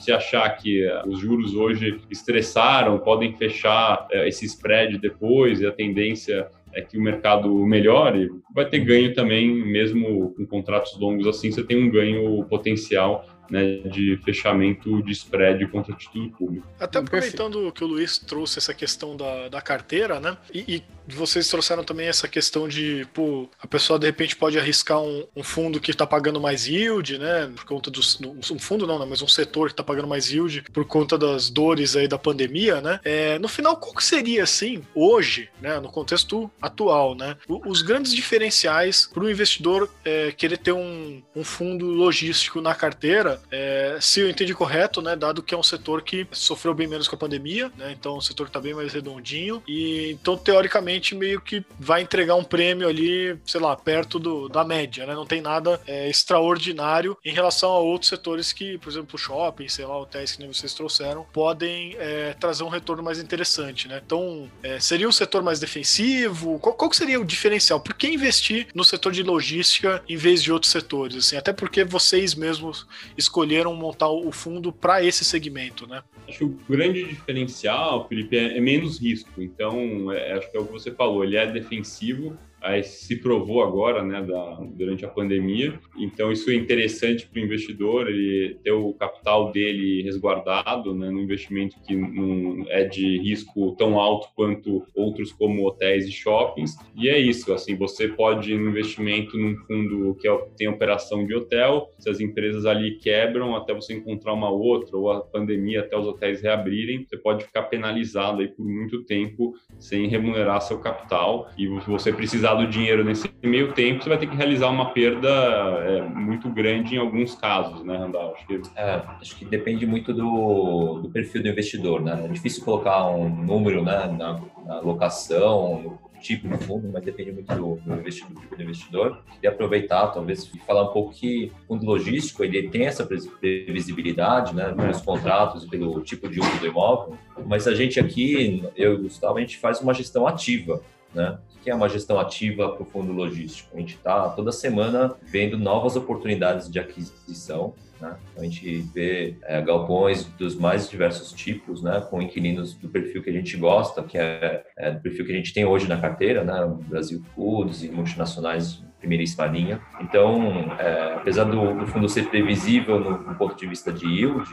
se 0.00 0.12
achar 0.12 0.48
que 0.50 0.86
os 1.06 1.18
juros 1.20 1.54
hoje 1.54 2.00
estressaram, 2.10 2.98
podem 2.98 3.34
fechar 3.34 4.06
é, 4.10 4.28
esse 4.28 4.44
spread 4.44 4.98
depois 4.98 5.60
e 5.60 5.66
a 5.66 5.72
tendência 5.72 6.48
é 6.74 6.82
que 6.82 6.98
o 6.98 7.00
mercado 7.00 7.48
melhore, 7.64 8.30
vai 8.52 8.68
ter 8.68 8.80
ganho 8.80 9.14
também, 9.14 9.48
mesmo 9.48 10.34
com 10.34 10.44
contratos 10.44 10.98
longos 10.98 11.26
assim, 11.26 11.50
você 11.50 11.62
tem 11.62 11.82
um 11.82 11.88
ganho 11.88 12.44
potencial 12.44 13.24
né, 13.50 13.78
de 13.78 14.18
fechamento 14.24 15.02
de 15.02 15.12
spread 15.12 15.66
contra 15.68 15.94
título 15.94 16.30
público. 16.30 16.66
Até 16.78 16.98
aproveitando 16.98 17.70
que 17.72 17.84
o 17.84 17.86
Luiz 17.86 18.18
trouxe 18.18 18.58
essa 18.58 18.74
questão 18.74 19.16
da, 19.16 19.48
da 19.48 19.60
carteira, 19.60 20.20
né? 20.20 20.36
E, 20.52 20.76
e 20.76 20.82
vocês 21.06 21.48
trouxeram 21.48 21.84
também 21.84 22.06
essa 22.06 22.26
questão 22.26 22.66
de, 22.66 23.06
pô, 23.12 23.48
a 23.60 23.66
pessoa 23.66 23.98
de 23.98 24.06
repente 24.06 24.36
pode 24.36 24.58
arriscar 24.58 25.00
um, 25.00 25.26
um 25.36 25.42
fundo 25.42 25.80
que 25.80 25.90
está 25.90 26.06
pagando 26.06 26.40
mais 26.40 26.66
yield, 26.66 27.18
né? 27.18 27.50
Por 27.54 27.64
conta 27.64 27.90
dos. 27.90 28.18
Um 28.20 28.58
fundo 28.58 28.86
não, 28.86 28.98
não 28.98 29.06
mas 29.06 29.22
um 29.22 29.28
setor 29.28 29.66
que 29.66 29.72
está 29.72 29.82
pagando 29.82 30.08
mais 30.08 30.30
yield 30.30 30.64
por 30.72 30.84
conta 30.84 31.18
das 31.18 31.50
dores 31.50 31.96
aí 31.96 32.08
da 32.08 32.18
pandemia, 32.18 32.80
né? 32.80 33.00
É, 33.04 33.38
no 33.38 33.48
final, 33.48 33.76
qual 33.76 33.94
que 33.94 34.04
seria, 34.04 34.42
assim, 34.42 34.82
hoje, 34.94 35.48
né? 35.60 35.78
No 35.80 35.90
contexto 35.90 36.50
atual, 36.60 37.14
né? 37.14 37.36
Os 37.48 37.82
grandes 37.82 38.14
diferenciais 38.14 39.08
para 39.12 39.24
o 39.24 39.30
investidor 39.30 39.90
é, 40.04 40.32
querer 40.32 40.58
ter 40.58 40.72
um, 40.72 41.22
um 41.34 41.44
fundo 41.44 41.86
logístico 41.86 42.60
na 42.60 42.74
carteira, 42.74 43.33
é, 43.50 43.98
se 44.00 44.20
eu 44.20 44.28
entendi 44.28 44.54
correto, 44.54 45.00
né? 45.00 45.16
Dado 45.16 45.42
que 45.42 45.54
é 45.54 45.58
um 45.58 45.62
setor 45.62 46.02
que 46.02 46.26
sofreu 46.32 46.74
bem 46.74 46.86
menos 46.86 47.08
com 47.08 47.16
a 47.16 47.18
pandemia, 47.18 47.70
né? 47.76 47.92
Então, 47.92 48.16
o 48.16 48.22
setor 48.22 48.46
está 48.46 48.60
bem 48.60 48.74
mais 48.74 48.92
redondinho. 48.92 49.62
E 49.66 50.10
então, 50.12 50.36
teoricamente, 50.36 51.14
meio 51.14 51.40
que 51.40 51.64
vai 51.78 52.02
entregar 52.02 52.34
um 52.34 52.44
prêmio 52.44 52.88
ali, 52.88 53.38
sei 53.44 53.60
lá, 53.60 53.76
perto 53.76 54.18
do, 54.18 54.48
da 54.48 54.64
média, 54.64 55.06
né? 55.06 55.14
Não 55.14 55.26
tem 55.26 55.40
nada 55.40 55.80
é, 55.86 56.08
extraordinário 56.08 57.16
em 57.24 57.32
relação 57.32 57.70
a 57.70 57.78
outros 57.78 58.08
setores 58.08 58.52
que, 58.52 58.78
por 58.78 58.90
exemplo, 58.90 59.18
shopping, 59.18 59.68
sei 59.68 59.84
lá, 59.84 59.98
hotéis 59.98 60.32
que 60.32 60.40
nem 60.40 60.52
vocês 60.52 60.74
trouxeram, 60.74 61.26
podem 61.32 61.96
é, 61.98 62.34
trazer 62.34 62.64
um 62.64 62.68
retorno 62.68 63.02
mais 63.02 63.18
interessante, 63.18 63.88
né? 63.88 64.00
Então, 64.04 64.50
é, 64.62 64.80
seria 64.80 65.08
um 65.08 65.12
setor 65.12 65.42
mais 65.42 65.60
defensivo? 65.60 66.58
Qual, 66.58 66.74
qual 66.74 66.92
seria 66.92 67.20
o 67.20 67.24
diferencial? 67.24 67.80
Por 67.80 67.94
que 67.94 68.08
investir 68.08 68.68
no 68.74 68.84
setor 68.84 69.12
de 69.12 69.22
logística 69.22 70.02
em 70.08 70.16
vez 70.16 70.42
de 70.42 70.52
outros 70.52 70.72
setores? 70.72 71.16
Assim, 71.16 71.36
até 71.36 71.52
porque 71.52 71.84
vocês 71.84 72.34
mesmos 72.34 72.86
escolheram 73.24 73.74
montar 73.74 74.08
o 74.08 74.30
fundo 74.30 74.72
para 74.72 75.02
esse 75.02 75.24
segmento, 75.24 75.86
né? 75.86 76.02
Acho 76.28 76.38
que 76.38 76.44
o 76.44 76.58
grande 76.68 77.04
diferencial, 77.04 78.06
Felipe, 78.08 78.36
é, 78.36 78.56
é 78.56 78.60
menos 78.60 79.00
risco. 79.00 79.42
Então, 79.42 80.12
é, 80.12 80.34
acho 80.34 80.50
que 80.50 80.56
é 80.56 80.60
o 80.60 80.66
que 80.66 80.72
você 80.72 80.90
falou, 80.90 81.24
ele 81.24 81.36
é 81.36 81.46
defensivo, 81.46 82.36
aí 82.64 82.82
se 82.82 83.16
provou 83.16 83.62
agora, 83.62 84.02
né, 84.02 84.22
da, 84.22 84.54
durante 84.74 85.04
a 85.04 85.08
pandemia. 85.08 85.78
Então 85.98 86.32
isso 86.32 86.50
é 86.50 86.54
interessante 86.54 87.26
para 87.26 87.40
o 87.40 87.44
investidor, 87.44 88.08
ele 88.08 88.56
ter 88.64 88.72
o 88.72 88.94
capital 88.94 89.52
dele 89.52 90.02
resguardado, 90.02 90.94
né, 90.94 91.10
num 91.10 91.20
investimento 91.20 91.76
que 91.86 91.94
não 91.94 92.64
é 92.68 92.84
de 92.84 93.18
risco 93.18 93.76
tão 93.76 94.00
alto 94.00 94.28
quanto 94.34 94.86
outros 94.94 95.30
como 95.30 95.66
hotéis 95.66 96.06
e 96.06 96.12
shoppings. 96.12 96.74
E 96.96 97.08
é 97.08 97.18
isso, 97.18 97.52
assim, 97.52 97.76
você 97.76 98.08
pode 98.08 98.56
no 98.56 98.70
investimento 98.70 99.36
num 99.36 99.56
fundo 99.66 100.16
que 100.18 100.26
é, 100.26 100.36
tem 100.56 100.66
operação 100.66 101.26
de 101.26 101.34
hotel, 101.34 101.90
se 101.98 102.08
as 102.08 102.18
empresas 102.18 102.64
ali 102.64 102.98
quebram 102.98 103.54
até 103.54 103.74
você 103.74 103.92
encontrar 103.92 104.32
uma 104.32 104.50
outra 104.50 104.96
ou 104.96 105.10
a 105.10 105.20
pandemia 105.20 105.80
até 105.80 105.98
os 105.98 106.06
hotéis 106.06 106.40
reabrirem, 106.40 107.04
você 107.04 107.18
pode 107.18 107.44
ficar 107.44 107.64
penalizado 107.64 108.40
aí 108.40 108.48
por 108.48 108.64
muito 108.64 109.04
tempo 109.04 109.54
sem 109.78 110.08
remunerar 110.08 110.62
seu 110.62 110.78
capital 110.78 111.50
e 111.58 111.66
você 111.66 112.10
precisar 112.12 112.53
do 112.54 112.66
dinheiro 112.66 113.04
nesse 113.04 113.30
meio 113.42 113.72
tempo, 113.72 114.02
você 114.02 114.08
vai 114.08 114.18
ter 114.18 114.26
que 114.26 114.36
realizar 114.36 114.68
uma 114.68 114.90
perda 114.90 115.28
é, 115.28 116.02
muito 116.02 116.48
grande 116.48 116.96
em 116.96 116.98
alguns 116.98 117.34
casos, 117.34 117.84
né, 117.84 117.96
Randall? 117.96 118.34
Acho 118.34 118.46
que... 118.46 118.62
É, 118.76 119.02
acho 119.20 119.36
que 119.36 119.44
depende 119.44 119.86
muito 119.86 120.12
do, 120.12 121.00
do, 121.02 121.08
perfil 121.10 121.42
do 121.42 121.48
investidor, 121.48 122.00
né? 122.00 122.22
É 122.24 122.28
difícil 122.28 122.64
colocar 122.64 123.06
um 123.06 123.28
número 123.28 123.82
né, 123.82 124.06
na, 124.18 124.40
na 124.66 124.80
locação, 124.80 125.98
tipo 126.24 126.48
de 126.48 126.56
fundo, 126.64 126.88
mas 126.90 127.04
depende 127.04 127.32
muito 127.32 127.54
do, 127.54 127.76
do, 127.76 127.94
investidor, 127.94 128.32
do 128.32 128.40
tipo 128.40 128.56
do 128.56 128.62
investidor. 128.62 129.18
E 129.42 129.46
aproveitar, 129.46 130.08
talvez, 130.08 130.50
e 130.54 130.58
falar 130.60 130.84
um 130.84 130.92
pouco 130.92 131.12
que 131.12 131.52
o 131.64 131.74
fundo 131.74 131.84
logístico 131.86 132.42
ele 132.42 132.68
tem 132.68 132.86
essa 132.86 133.04
previsibilidade, 133.04 134.54
né, 134.54 134.72
pelos 134.72 135.02
contratos 135.02 135.64
e 135.64 135.68
pelo 135.68 136.00
tipo 136.00 136.28
de 136.28 136.40
uso 136.40 136.58
do 136.58 136.66
imóvel, 136.66 137.18
mas 137.46 137.68
a 137.68 137.74
gente 137.74 138.00
aqui, 138.00 138.64
eu 138.74 138.94
e 138.94 138.96
o 138.96 139.02
Gustavo, 139.02 139.36
a 139.36 139.40
gente 139.40 139.58
faz 139.58 139.80
uma 139.80 139.92
gestão 139.92 140.26
ativa, 140.26 140.80
né? 141.14 141.38
Que 141.64 141.70
é 141.70 141.74
uma 141.74 141.88
gestão 141.88 142.20
ativa 142.20 142.68
para 142.68 142.82
o 142.82 142.84
fundo 142.84 143.10
logístico? 143.10 143.74
A 143.74 143.80
gente 143.80 143.94
está 143.94 144.28
toda 144.28 144.52
semana 144.52 145.14
vendo 145.22 145.56
novas 145.58 145.96
oportunidades 145.96 146.70
de 146.70 146.78
aquisição. 146.78 147.72
Né? 147.98 148.14
A 148.36 148.42
gente 148.42 148.80
vê 148.94 149.38
é, 149.44 149.62
galpões 149.62 150.24
dos 150.38 150.54
mais 150.54 150.90
diversos 150.90 151.32
tipos, 151.32 151.82
né? 151.82 152.06
com 152.10 152.20
inquilinos 152.20 152.74
do 152.74 152.90
perfil 152.90 153.22
que 153.22 153.30
a 153.30 153.32
gente 153.32 153.56
gosta, 153.56 154.02
que 154.02 154.18
é, 154.18 154.62
é 154.76 154.90
do 154.90 155.00
perfil 155.00 155.24
que 155.24 155.32
a 155.32 155.36
gente 155.36 155.54
tem 155.54 155.64
hoje 155.64 155.88
na 155.88 155.96
carteira, 155.96 156.44
né? 156.44 156.54
Brasil 156.86 157.22
Foods 157.34 157.82
e 157.82 157.88
multinacionais 157.88 158.84
primeiríssima 158.98 159.46
linha. 159.46 159.80
Então, 160.00 160.76
é, 160.78 161.14
apesar 161.14 161.44
do, 161.44 161.74
do, 161.78 161.86
fundo 161.86 162.08
ser 162.08 162.28
previsível 162.28 163.00
no, 163.00 163.18
no 163.18 163.34
ponto 163.36 163.54
de 163.56 163.66
vista 163.66 163.92
de 163.92 164.06
yield, 164.06 164.48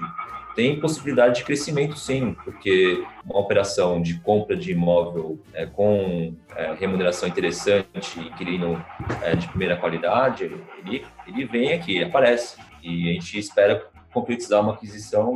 tem 0.56 0.80
possibilidade 0.80 1.40
de 1.40 1.44
crescimento 1.44 1.98
sim, 1.98 2.36
porque 2.44 3.04
uma 3.26 3.40
operação 3.40 4.02
de 4.02 4.20
compra 4.20 4.56
de 4.56 4.72
imóvel 4.72 5.40
é, 5.54 5.66
com 5.66 6.36
é, 6.56 6.74
remuneração 6.74 7.28
interessante, 7.28 8.20
inquilino 8.20 8.84
é, 9.22 9.36
de 9.36 9.48
primeira 9.48 9.78
qualidade, 9.78 10.52
ele, 10.86 11.06
ele 11.28 11.46
vem 11.46 11.74
aqui, 11.74 12.04
aparece. 12.04 12.58
E 12.84 13.10
a 13.10 13.14
gente 13.14 13.38
espera 13.38 13.91
concretizar 14.14 14.62
uma 14.62 14.74
aquisição 14.74 15.36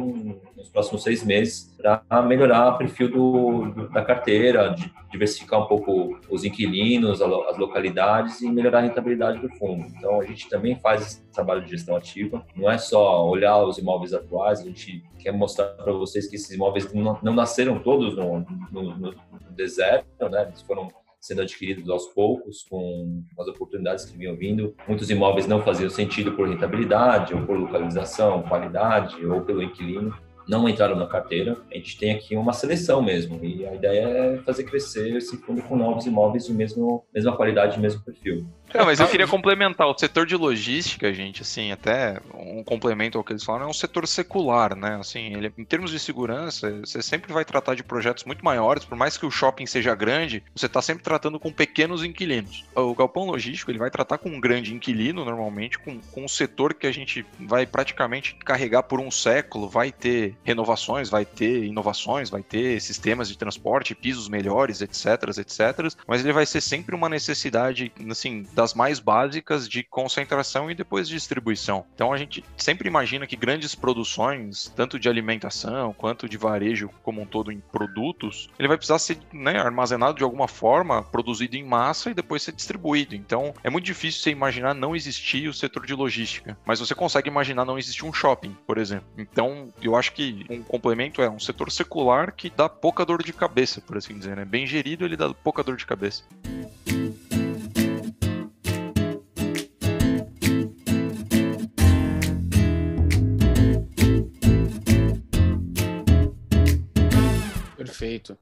nos 0.56 0.70
próximos 0.70 1.04
seis 1.04 1.24
meses 1.24 1.74
para 1.78 2.22
melhorar 2.22 2.70
o 2.70 2.78
perfil 2.78 3.10
do, 3.10 3.72
do, 3.72 3.90
da 3.90 4.04
carteira, 4.04 4.76
diversificar 5.12 5.62
um 5.62 5.68
pouco 5.68 6.20
os 6.30 6.44
inquilinos, 6.44 7.22
as 7.22 7.58
localidades 7.58 8.42
e 8.42 8.50
melhorar 8.50 8.80
a 8.80 8.82
rentabilidade 8.82 9.40
do 9.40 9.50
fundo. 9.56 9.86
Então, 9.98 10.20
a 10.20 10.26
gente 10.26 10.50
também 10.50 10.76
faz 10.76 11.02
esse 11.02 11.24
trabalho 11.32 11.64
de 11.64 11.72
gestão 11.72 11.96
ativa. 11.96 12.46
Não 12.56 12.70
é 12.70 12.78
só 12.78 13.28
olhar 13.28 13.58
os 13.64 13.78
imóveis 13.78 14.14
atuais, 14.14 14.60
a 14.60 14.64
gente 14.64 15.04
quer 15.20 15.32
mostrar 15.32 15.68
para 15.68 15.94
vocês 15.94 16.28
que 16.28 16.36
esses 16.36 16.52
imóveis 16.52 16.92
não, 16.94 17.18
não 17.22 17.34
nasceram 17.34 17.80
todos 17.80 18.16
no, 18.16 18.46
no, 18.72 18.98
no 18.98 19.16
deserto, 19.52 20.30
né? 20.30 20.44
Eles 20.48 20.62
foram 20.62 20.90
sendo 21.26 21.42
adquiridos 21.42 21.90
aos 21.90 22.06
poucos, 22.08 22.64
com 22.70 23.24
as 23.40 23.48
oportunidades 23.48 24.06
que 24.06 24.16
vinham 24.16 24.36
vindo. 24.36 24.76
Muitos 24.88 25.10
imóveis 25.10 25.48
não 25.48 25.64
faziam 25.64 25.90
sentido 25.90 26.34
por 26.34 26.48
rentabilidade, 26.48 27.34
ou 27.34 27.42
por 27.42 27.58
localização, 27.58 28.44
qualidade, 28.44 29.26
ou 29.26 29.42
pelo 29.42 29.64
inquilino 29.64 30.14
não 30.48 30.70
entraram 30.70 30.96
na 30.96 31.08
carteira. 31.08 31.58
A 31.72 31.76
gente 31.76 31.98
tem 31.98 32.12
aqui 32.12 32.36
uma 32.36 32.54
seleção 32.54 33.02
mesmo 33.02 33.44
e 33.44 33.66
a 33.66 33.74
ideia 33.74 34.08
é 34.08 34.38
fazer 34.46 34.64
crescer 34.64 35.16
esse 35.16 35.36
fundo 35.38 35.62
com 35.64 35.76
novos 35.76 36.06
imóveis 36.06 36.46
de 36.46 36.54
mesmo, 36.54 37.04
mesma 37.14 37.36
qualidade, 37.36 37.80
mesmo 37.80 38.04
perfil. 38.04 38.48
É, 38.74 38.84
mas 38.84 39.00
eu 39.00 39.08
queria 39.08 39.28
complementar. 39.28 39.88
O 39.88 39.98
setor 39.98 40.26
de 40.26 40.36
logística, 40.36 41.14
gente, 41.14 41.42
assim, 41.42 41.72
até 41.72 42.20
um 42.34 42.64
complemento 42.64 43.18
ao 43.18 43.24
que 43.24 43.34
eles 43.34 43.44
falaram, 43.44 43.66
é 43.66 43.70
um 43.70 43.74
setor 43.74 44.08
secular, 44.08 44.76
né? 44.76 44.98
Assim, 45.00 45.34
ele, 45.34 45.52
em 45.58 45.64
termos 45.64 45.92
de 45.92 46.00
segurança, 46.00 46.80
você 46.80 47.02
sempre 47.02 47.32
vai 47.32 47.46
tratar 47.46 47.76
de 47.76 47.84
projetos 47.84 48.24
muito 48.24 48.44
maiores, 48.44 48.84
por 48.86 48.98
mais 48.98 49.18
que 49.18 49.26
o 49.26 49.32
shopping 49.32 49.66
seja 49.66 49.96
grande, 49.96 50.44
você 50.56 50.66
está 50.66 50.82
sempre 50.82 51.04
tratando 51.04 51.40
com 51.40 51.52
pequenos 51.52 52.04
inquilinos. 52.04 52.66
O 52.76 52.94
galpão 52.94 53.26
logístico, 53.26 53.72
ele 53.72 53.80
vai 53.80 53.90
tratar 53.90 54.18
com 54.18 54.30
um 54.30 54.40
grande 54.40 54.74
inquilino, 54.74 55.24
normalmente, 55.24 55.80
com, 55.80 56.00
com 56.00 56.26
um 56.26 56.28
setor 56.28 56.74
que 56.74 56.88
a 56.88 56.92
gente 56.92 57.26
vai 57.40 57.66
praticamente 57.66 58.36
carregar 58.36 58.84
por 58.84 59.00
um 59.00 59.12
século, 59.12 59.70
vai 59.70 59.92
ter 59.92 60.36
renovações, 60.44 61.10
vai 61.10 61.26
ter 61.26 61.64
inovações, 61.64 62.30
vai 62.30 62.44
ter 62.44 62.80
sistemas 62.82 63.30
de 63.30 63.38
transporte, 63.38 63.96
pisos 63.96 64.28
melhores, 64.28 64.82
etc, 64.82 65.06
etc, 65.38 65.94
mas 66.08 66.22
ele 66.22 66.34
vai 66.34 66.46
ser 66.46 66.62
sempre 66.62 66.96
uma 66.96 67.10
necessidade, 67.10 67.92
assim, 68.10 68.46
das 68.56 68.74
mais 68.74 69.00
básicas 69.00 69.68
de 69.68 69.84
concentração 69.84 70.72
e 70.72 70.76
depois 70.76 71.08
de 71.08 71.16
distribuição. 71.16 71.86
Então 71.94 72.14
a 72.14 72.18
gente 72.18 72.44
sempre 72.58 72.88
imagina 72.88 73.28
que 73.28 73.36
grandes 73.36 73.76
produções, 73.76 74.72
tanto 74.76 74.98
de 74.98 75.10
alimentação 75.10 75.94
quanto 75.94 76.30
de 76.30 76.38
varejo 76.38 76.90
como 77.04 77.22
um 77.22 77.26
todo 77.26 77.52
em 77.52 77.60
produtos, 77.60 78.50
ele 78.58 78.68
vai 78.68 78.78
precisar 78.78 79.00
ser 79.00 79.20
né, 79.34 79.60
armazenado 79.60 80.18
de 80.18 80.24
alguma 80.24 80.48
forma, 80.48 81.04
produzido 81.04 81.58
em 81.58 81.64
massa 81.64 82.10
e 82.10 82.14
depois 82.14 82.42
ser 82.42 82.54
distribuído. 82.54 83.14
Então 83.14 83.54
é 83.64 83.70
muito 83.70 83.86
difícil 83.86 84.22
você 84.22 84.32
imaginar 84.32 84.74
não 84.74 84.96
existir 84.96 85.48
o 85.48 85.54
setor 85.54 85.86
de 85.86 85.94
logística, 85.94 86.58
mas 86.66 86.80
você 86.80 86.96
consegue 86.96 87.30
imaginar 87.30 87.66
não 87.66 87.78
existir 87.78 88.06
um 88.06 88.14
shopping, 88.14 88.56
por 88.66 88.78
exemplo. 88.78 89.08
Então 89.18 89.74
eu 89.82 89.96
acho 89.96 90.14
que 90.14 90.46
um 90.50 90.64
complemento 90.64 91.22
é 91.22 91.30
um 91.30 91.40
setor 91.40 91.72
secular 91.72 92.34
que 92.34 92.50
dá 92.50 92.70
pouca 92.70 93.06
dor 93.06 93.22
de 93.22 93.34
cabeça, 93.34 93.82
por 93.82 93.98
assim 93.98 94.18
dizer, 94.18 94.36
né? 94.36 94.46
Bem 94.46 94.66
gerido, 94.66 95.04
ele 95.04 95.18
dá 95.18 95.34
pouca 95.34 95.64
dor 95.64 95.76
de 95.76 95.86
cabeça. 95.86 96.24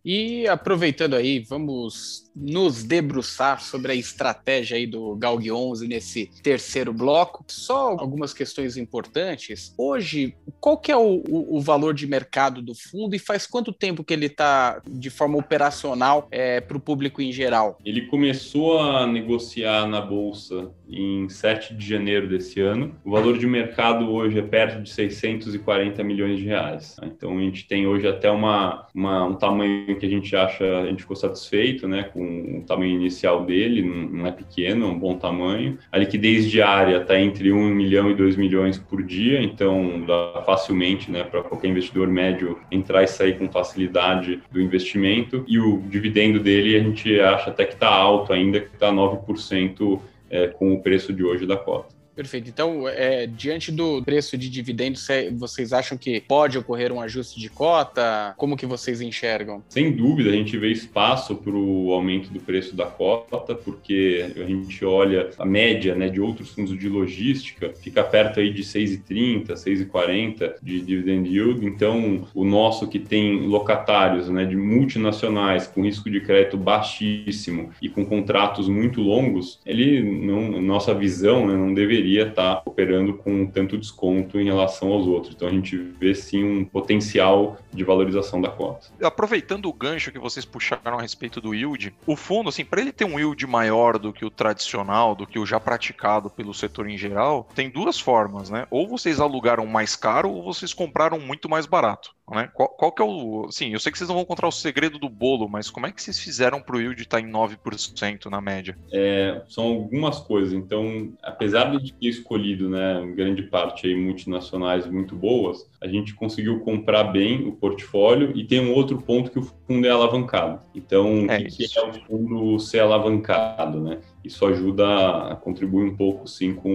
E 0.04 0.48
aproveitando 0.48 1.16
aí, 1.16 1.40
vamos 1.40 2.32
nos 2.36 2.84
debruçar 2.84 3.62
sobre 3.62 3.92
a 3.92 3.96
estratégia 3.96 4.78
aí 4.78 4.88
do 4.88 5.16
Galg 5.16 5.52
11 5.52 5.88
nesse 5.88 6.30
terceiro 6.42 6.94
bloco. 6.94 7.44
Só 7.48 7.90
algumas 8.00 8.34
questões 8.34 8.78
importantes. 8.78 9.74
Hoje, 9.78 10.36
qual 10.60 10.78
que 10.78 10.92
é 10.92 10.98
o, 10.98 11.24
o, 11.28 11.58
o 11.58 11.62
valor 11.62 11.94
de 11.94 12.08
mercado 12.08 12.62
do 12.62 12.74
fundo 12.74 13.16
e 13.16 13.20
faz 13.20 13.46
quanto 13.46 13.72
tempo 13.72 14.04
que 14.04 14.14
ele 14.14 14.28
está 14.28 14.82
de 14.88 15.10
forma 15.10 15.38
operacional 15.38 16.28
é, 16.32 16.62
para 16.62 16.78
o 16.78 16.80
público 16.80 17.22
em 17.22 17.32
geral? 17.32 17.78
Ele 17.86 18.08
começou 18.08 18.80
a 18.80 19.06
negociar 19.06 19.88
na 19.88 20.02
bolsa 20.02 20.72
em 20.96 21.30
7 21.30 21.74
de 21.74 21.88
janeiro 21.88 22.28
desse 22.28 22.60
ano. 22.60 22.96
O 23.04 23.12
valor 23.12 23.38
de 23.38 23.48
mercado 23.48 24.12
hoje 24.12 24.40
é 24.40 24.42
perto 24.42 24.82
de 24.82 24.90
640 24.90 26.04
milhões 26.04 26.38
de 26.38 26.46
reais. 26.46 26.96
Então 27.04 27.38
a 27.38 27.42
gente 27.42 27.68
tem 27.68 27.88
hoje 27.88 28.08
até 28.08 28.30
uma, 28.30 28.88
uma 28.94 29.26
um 29.26 29.36
tamanho 29.36 29.96
que 29.98 30.06
a 30.06 30.10
gente 30.10 30.36
acha, 30.36 30.64
a 30.80 30.86
gente 30.88 31.02
ficou 31.02 31.16
satisfeito, 31.16 31.88
né, 31.88 32.04
com 32.04 32.60
o 32.60 32.64
tamanho 32.66 32.94
inicial 32.96 33.46
dele, 33.46 33.82
não 33.82 34.26
é 34.28 34.32
pequeno, 34.32 34.86
é 34.86 34.90
um 34.90 35.00
bom 35.00 35.18
tamanho. 35.18 35.78
A 35.92 35.98
liquidez 35.98 36.50
diária 36.50 36.98
está 36.98 37.20
entre 37.20 37.52
1 37.52 37.70
milhão 37.70 38.10
e 38.10 38.16
2 38.16 38.36
milhões 38.36 38.78
por 38.78 39.04
dia, 39.04 39.42
então 39.42 40.06
dá 40.06 40.42
facilmente, 40.46 41.10
né, 41.10 41.24
para 41.24 41.44
qualquer 41.44 41.68
investidor 41.68 42.08
médio 42.08 42.60
entrar 42.72 43.04
e 43.04 43.08
sair 43.08 43.38
com 43.38 43.50
facilidade 43.50 44.42
do 44.52 44.62
investimento. 44.62 45.44
E 45.48 45.60
o 45.60 45.82
dividendo 45.90 46.40
dele 46.40 46.76
a 46.76 46.80
gente 46.80 47.20
acha 47.20 47.50
até 47.50 47.66
que 47.66 47.74
está 47.74 47.90
alto 47.90 48.34
ainda, 48.34 48.60
que 48.60 48.74
está 48.74 48.92
9% 48.92 50.00
é, 50.34 50.48
com 50.48 50.74
o 50.74 50.82
preço 50.82 51.14
de 51.14 51.24
hoje 51.24 51.46
da 51.46 51.56
cota. 51.56 51.93
Perfeito. 52.16 52.50
Então, 52.50 52.88
é, 52.88 53.26
diante 53.26 53.72
do 53.72 54.04
preço 54.04 54.38
de 54.38 54.50
dividendos, 54.50 55.08
vocês 55.34 55.74
acham 55.74 55.98
que 55.98 56.22
pode 56.22 56.58
ocorrer 56.58 56.92
um 56.92 57.02
ajuste 57.02 57.40
de 57.40 57.50
cota? 57.50 58.34
Como 58.38 58.56
que 58.56 58.66
vocês 58.66 59.02
enxergam? 59.02 59.64
Sem 59.70 59.92
dúvida, 59.92 60.30
a 60.30 60.34
gente 60.34 60.58
vê 60.58 60.72
espaço 60.72 61.36
para 61.36 61.56
o 61.56 61.92
aumento 61.92 62.30
do 62.30 62.40
preço 62.40 62.76
da 62.76 62.86
cota, 62.86 63.56
porque 63.56 64.32
a 64.36 64.44
gente 64.46 64.86
olha 64.86 65.32
a 65.40 65.46
média 65.46 65.96
né, 65.96 66.08
de 66.08 66.22
outros 66.22 66.52
fundos 66.52 66.78
de 66.78 66.88
logística, 66.88 67.74
fica 67.82 68.04
perto 68.04 68.40
aí 68.40 68.54
de 68.54 68.64
6,30, 68.64 69.54
6,40 69.54 70.56
de 70.62 70.82
dividend 70.82 71.28
yield. 71.28 71.66
Então, 71.66 72.28
o 72.34 72.46
nosso 72.46 72.88
que 72.88 73.00
tem 73.00 73.48
locatários 73.48 74.30
né, 74.30 74.46
de 74.46 74.56
multinacionais 74.56 75.66
com 75.66 75.84
risco 75.84 76.10
de 76.10 76.22
crédito 76.22 76.58
baixíssimo 76.58 77.72
e 77.82 77.90
com 77.90 78.06
contratos 78.06 78.70
muito 78.70 79.02
longos, 79.02 79.60
ele, 79.66 80.02
não, 80.02 80.62
nossa 80.62 80.94
visão, 80.94 81.48
né, 81.48 81.56
não 81.56 81.74
deveria 81.74 82.03
deveria 82.04 82.28
estar 82.28 82.62
operando 82.66 83.14
com 83.14 83.46
tanto 83.48 83.78
desconto 83.78 84.40
em 84.40 84.46
relação 84.46 84.92
aos 84.92 85.08
outros. 85.08 85.34
Então 85.34 85.48
a 85.48 85.52
gente 85.52 85.78
vê 85.78 86.14
sim 86.14 86.44
um 86.44 86.66
potencial 86.66 87.58
de 87.72 87.84
valorização 87.84 88.42
da 88.42 88.50
cota. 88.50 88.88
Aproveitando 89.02 89.68
o 89.68 89.74
gancho 89.74 90.12
que 90.12 90.20
vocês 90.20 90.46
puxaram 90.46 91.00
a 91.00 91.02
respeito 91.02 91.40
do 91.40 91.56
yield, 91.56 91.96
o 92.06 92.16
fundo, 92.16 92.50
assim, 92.50 92.66
para 92.66 92.82
ele 92.82 92.92
ter 92.92 93.06
um 93.06 93.18
yield 93.18 93.48
maior 93.48 93.98
do 93.98 94.12
que 94.12 94.26
o 94.26 94.30
tradicional, 94.30 95.16
do 95.16 95.26
que 95.26 95.40
o 95.40 95.46
já 95.46 95.60
praticado 95.60 96.30
pelo 96.30 96.54
setor 96.54 96.90
em 96.90 96.98
geral, 96.98 97.48
tem 97.56 97.70
duas 97.70 98.00
formas, 98.00 98.50
né? 98.50 98.68
Ou 98.70 98.88
vocês 98.88 99.20
alugaram 99.20 99.66
mais 99.66 99.96
caro 99.96 100.30
ou 100.30 100.44
vocês 100.44 100.74
compraram 100.74 101.20
muito 101.20 101.50
mais 101.50 101.66
barato. 101.66 102.14
Né? 102.32 102.50
Qual, 102.54 102.70
qual, 102.70 102.92
que 102.92 103.02
é 103.02 103.06
o. 103.06 103.52
Sim, 103.52 103.74
eu 103.74 103.80
sei 103.80 103.92
que 103.92 103.98
vocês 103.98 104.08
não 104.08 104.16
vão 104.16 104.24
encontrar 104.24 104.48
o 104.48 104.52
segredo 104.52 104.98
do 104.98 105.10
bolo, 105.10 105.50
mas 105.50 105.70
como 105.70 105.86
é 105.86 105.92
que 105.92 106.02
vocês 106.02 106.20
fizeram 106.20 106.62
para 106.62 106.78
o 106.78 106.80
yield 106.80 107.02
estar 107.02 107.18
tá 107.18 107.22
em 107.22 107.30
9% 107.30 108.26
na 108.28 108.40
média? 108.40 108.78
É, 108.92 109.42
são 109.50 109.66
algumas 109.66 110.20
coisas. 110.20 110.54
Então, 110.54 111.14
apesar 111.22 111.78
de 111.78 111.94
ter 111.94 112.08
escolhido, 112.08 112.70
né, 112.70 113.06
grande 113.14 113.44
parte 113.44 113.88
aí 113.88 113.96
multinacionais 113.96 114.88
muito 114.88 115.16
boas, 115.16 115.70
a 115.82 115.88
gente 115.88 116.14
conseguiu 116.16 116.62
comprar 116.62 117.04
bem 117.06 117.46
o 117.46 117.52
portfólio 117.52 118.32
e 118.36 118.46
tem 118.46 118.62
um 118.62 118.74
outro 118.74 119.02
ponto 119.02 119.30
que 119.30 119.40
o 119.40 119.44
fundo 119.74 119.88
é 119.88 119.90
alavancado. 119.90 120.60
Então, 120.76 121.26
é 121.30 121.38
o 121.38 121.46
que, 121.46 121.68
que 121.68 121.80
é 121.80 121.84
o 121.84 121.94
fundo 121.94 122.60
ser 122.60 122.80
alavancado, 122.80 123.80
né? 123.82 124.00
isso 124.24 124.46
ajuda 124.46 125.32
a 125.32 125.36
contribuir 125.36 125.84
um 125.84 125.96
pouco, 125.96 126.28
sim, 126.28 126.54
com 126.54 126.70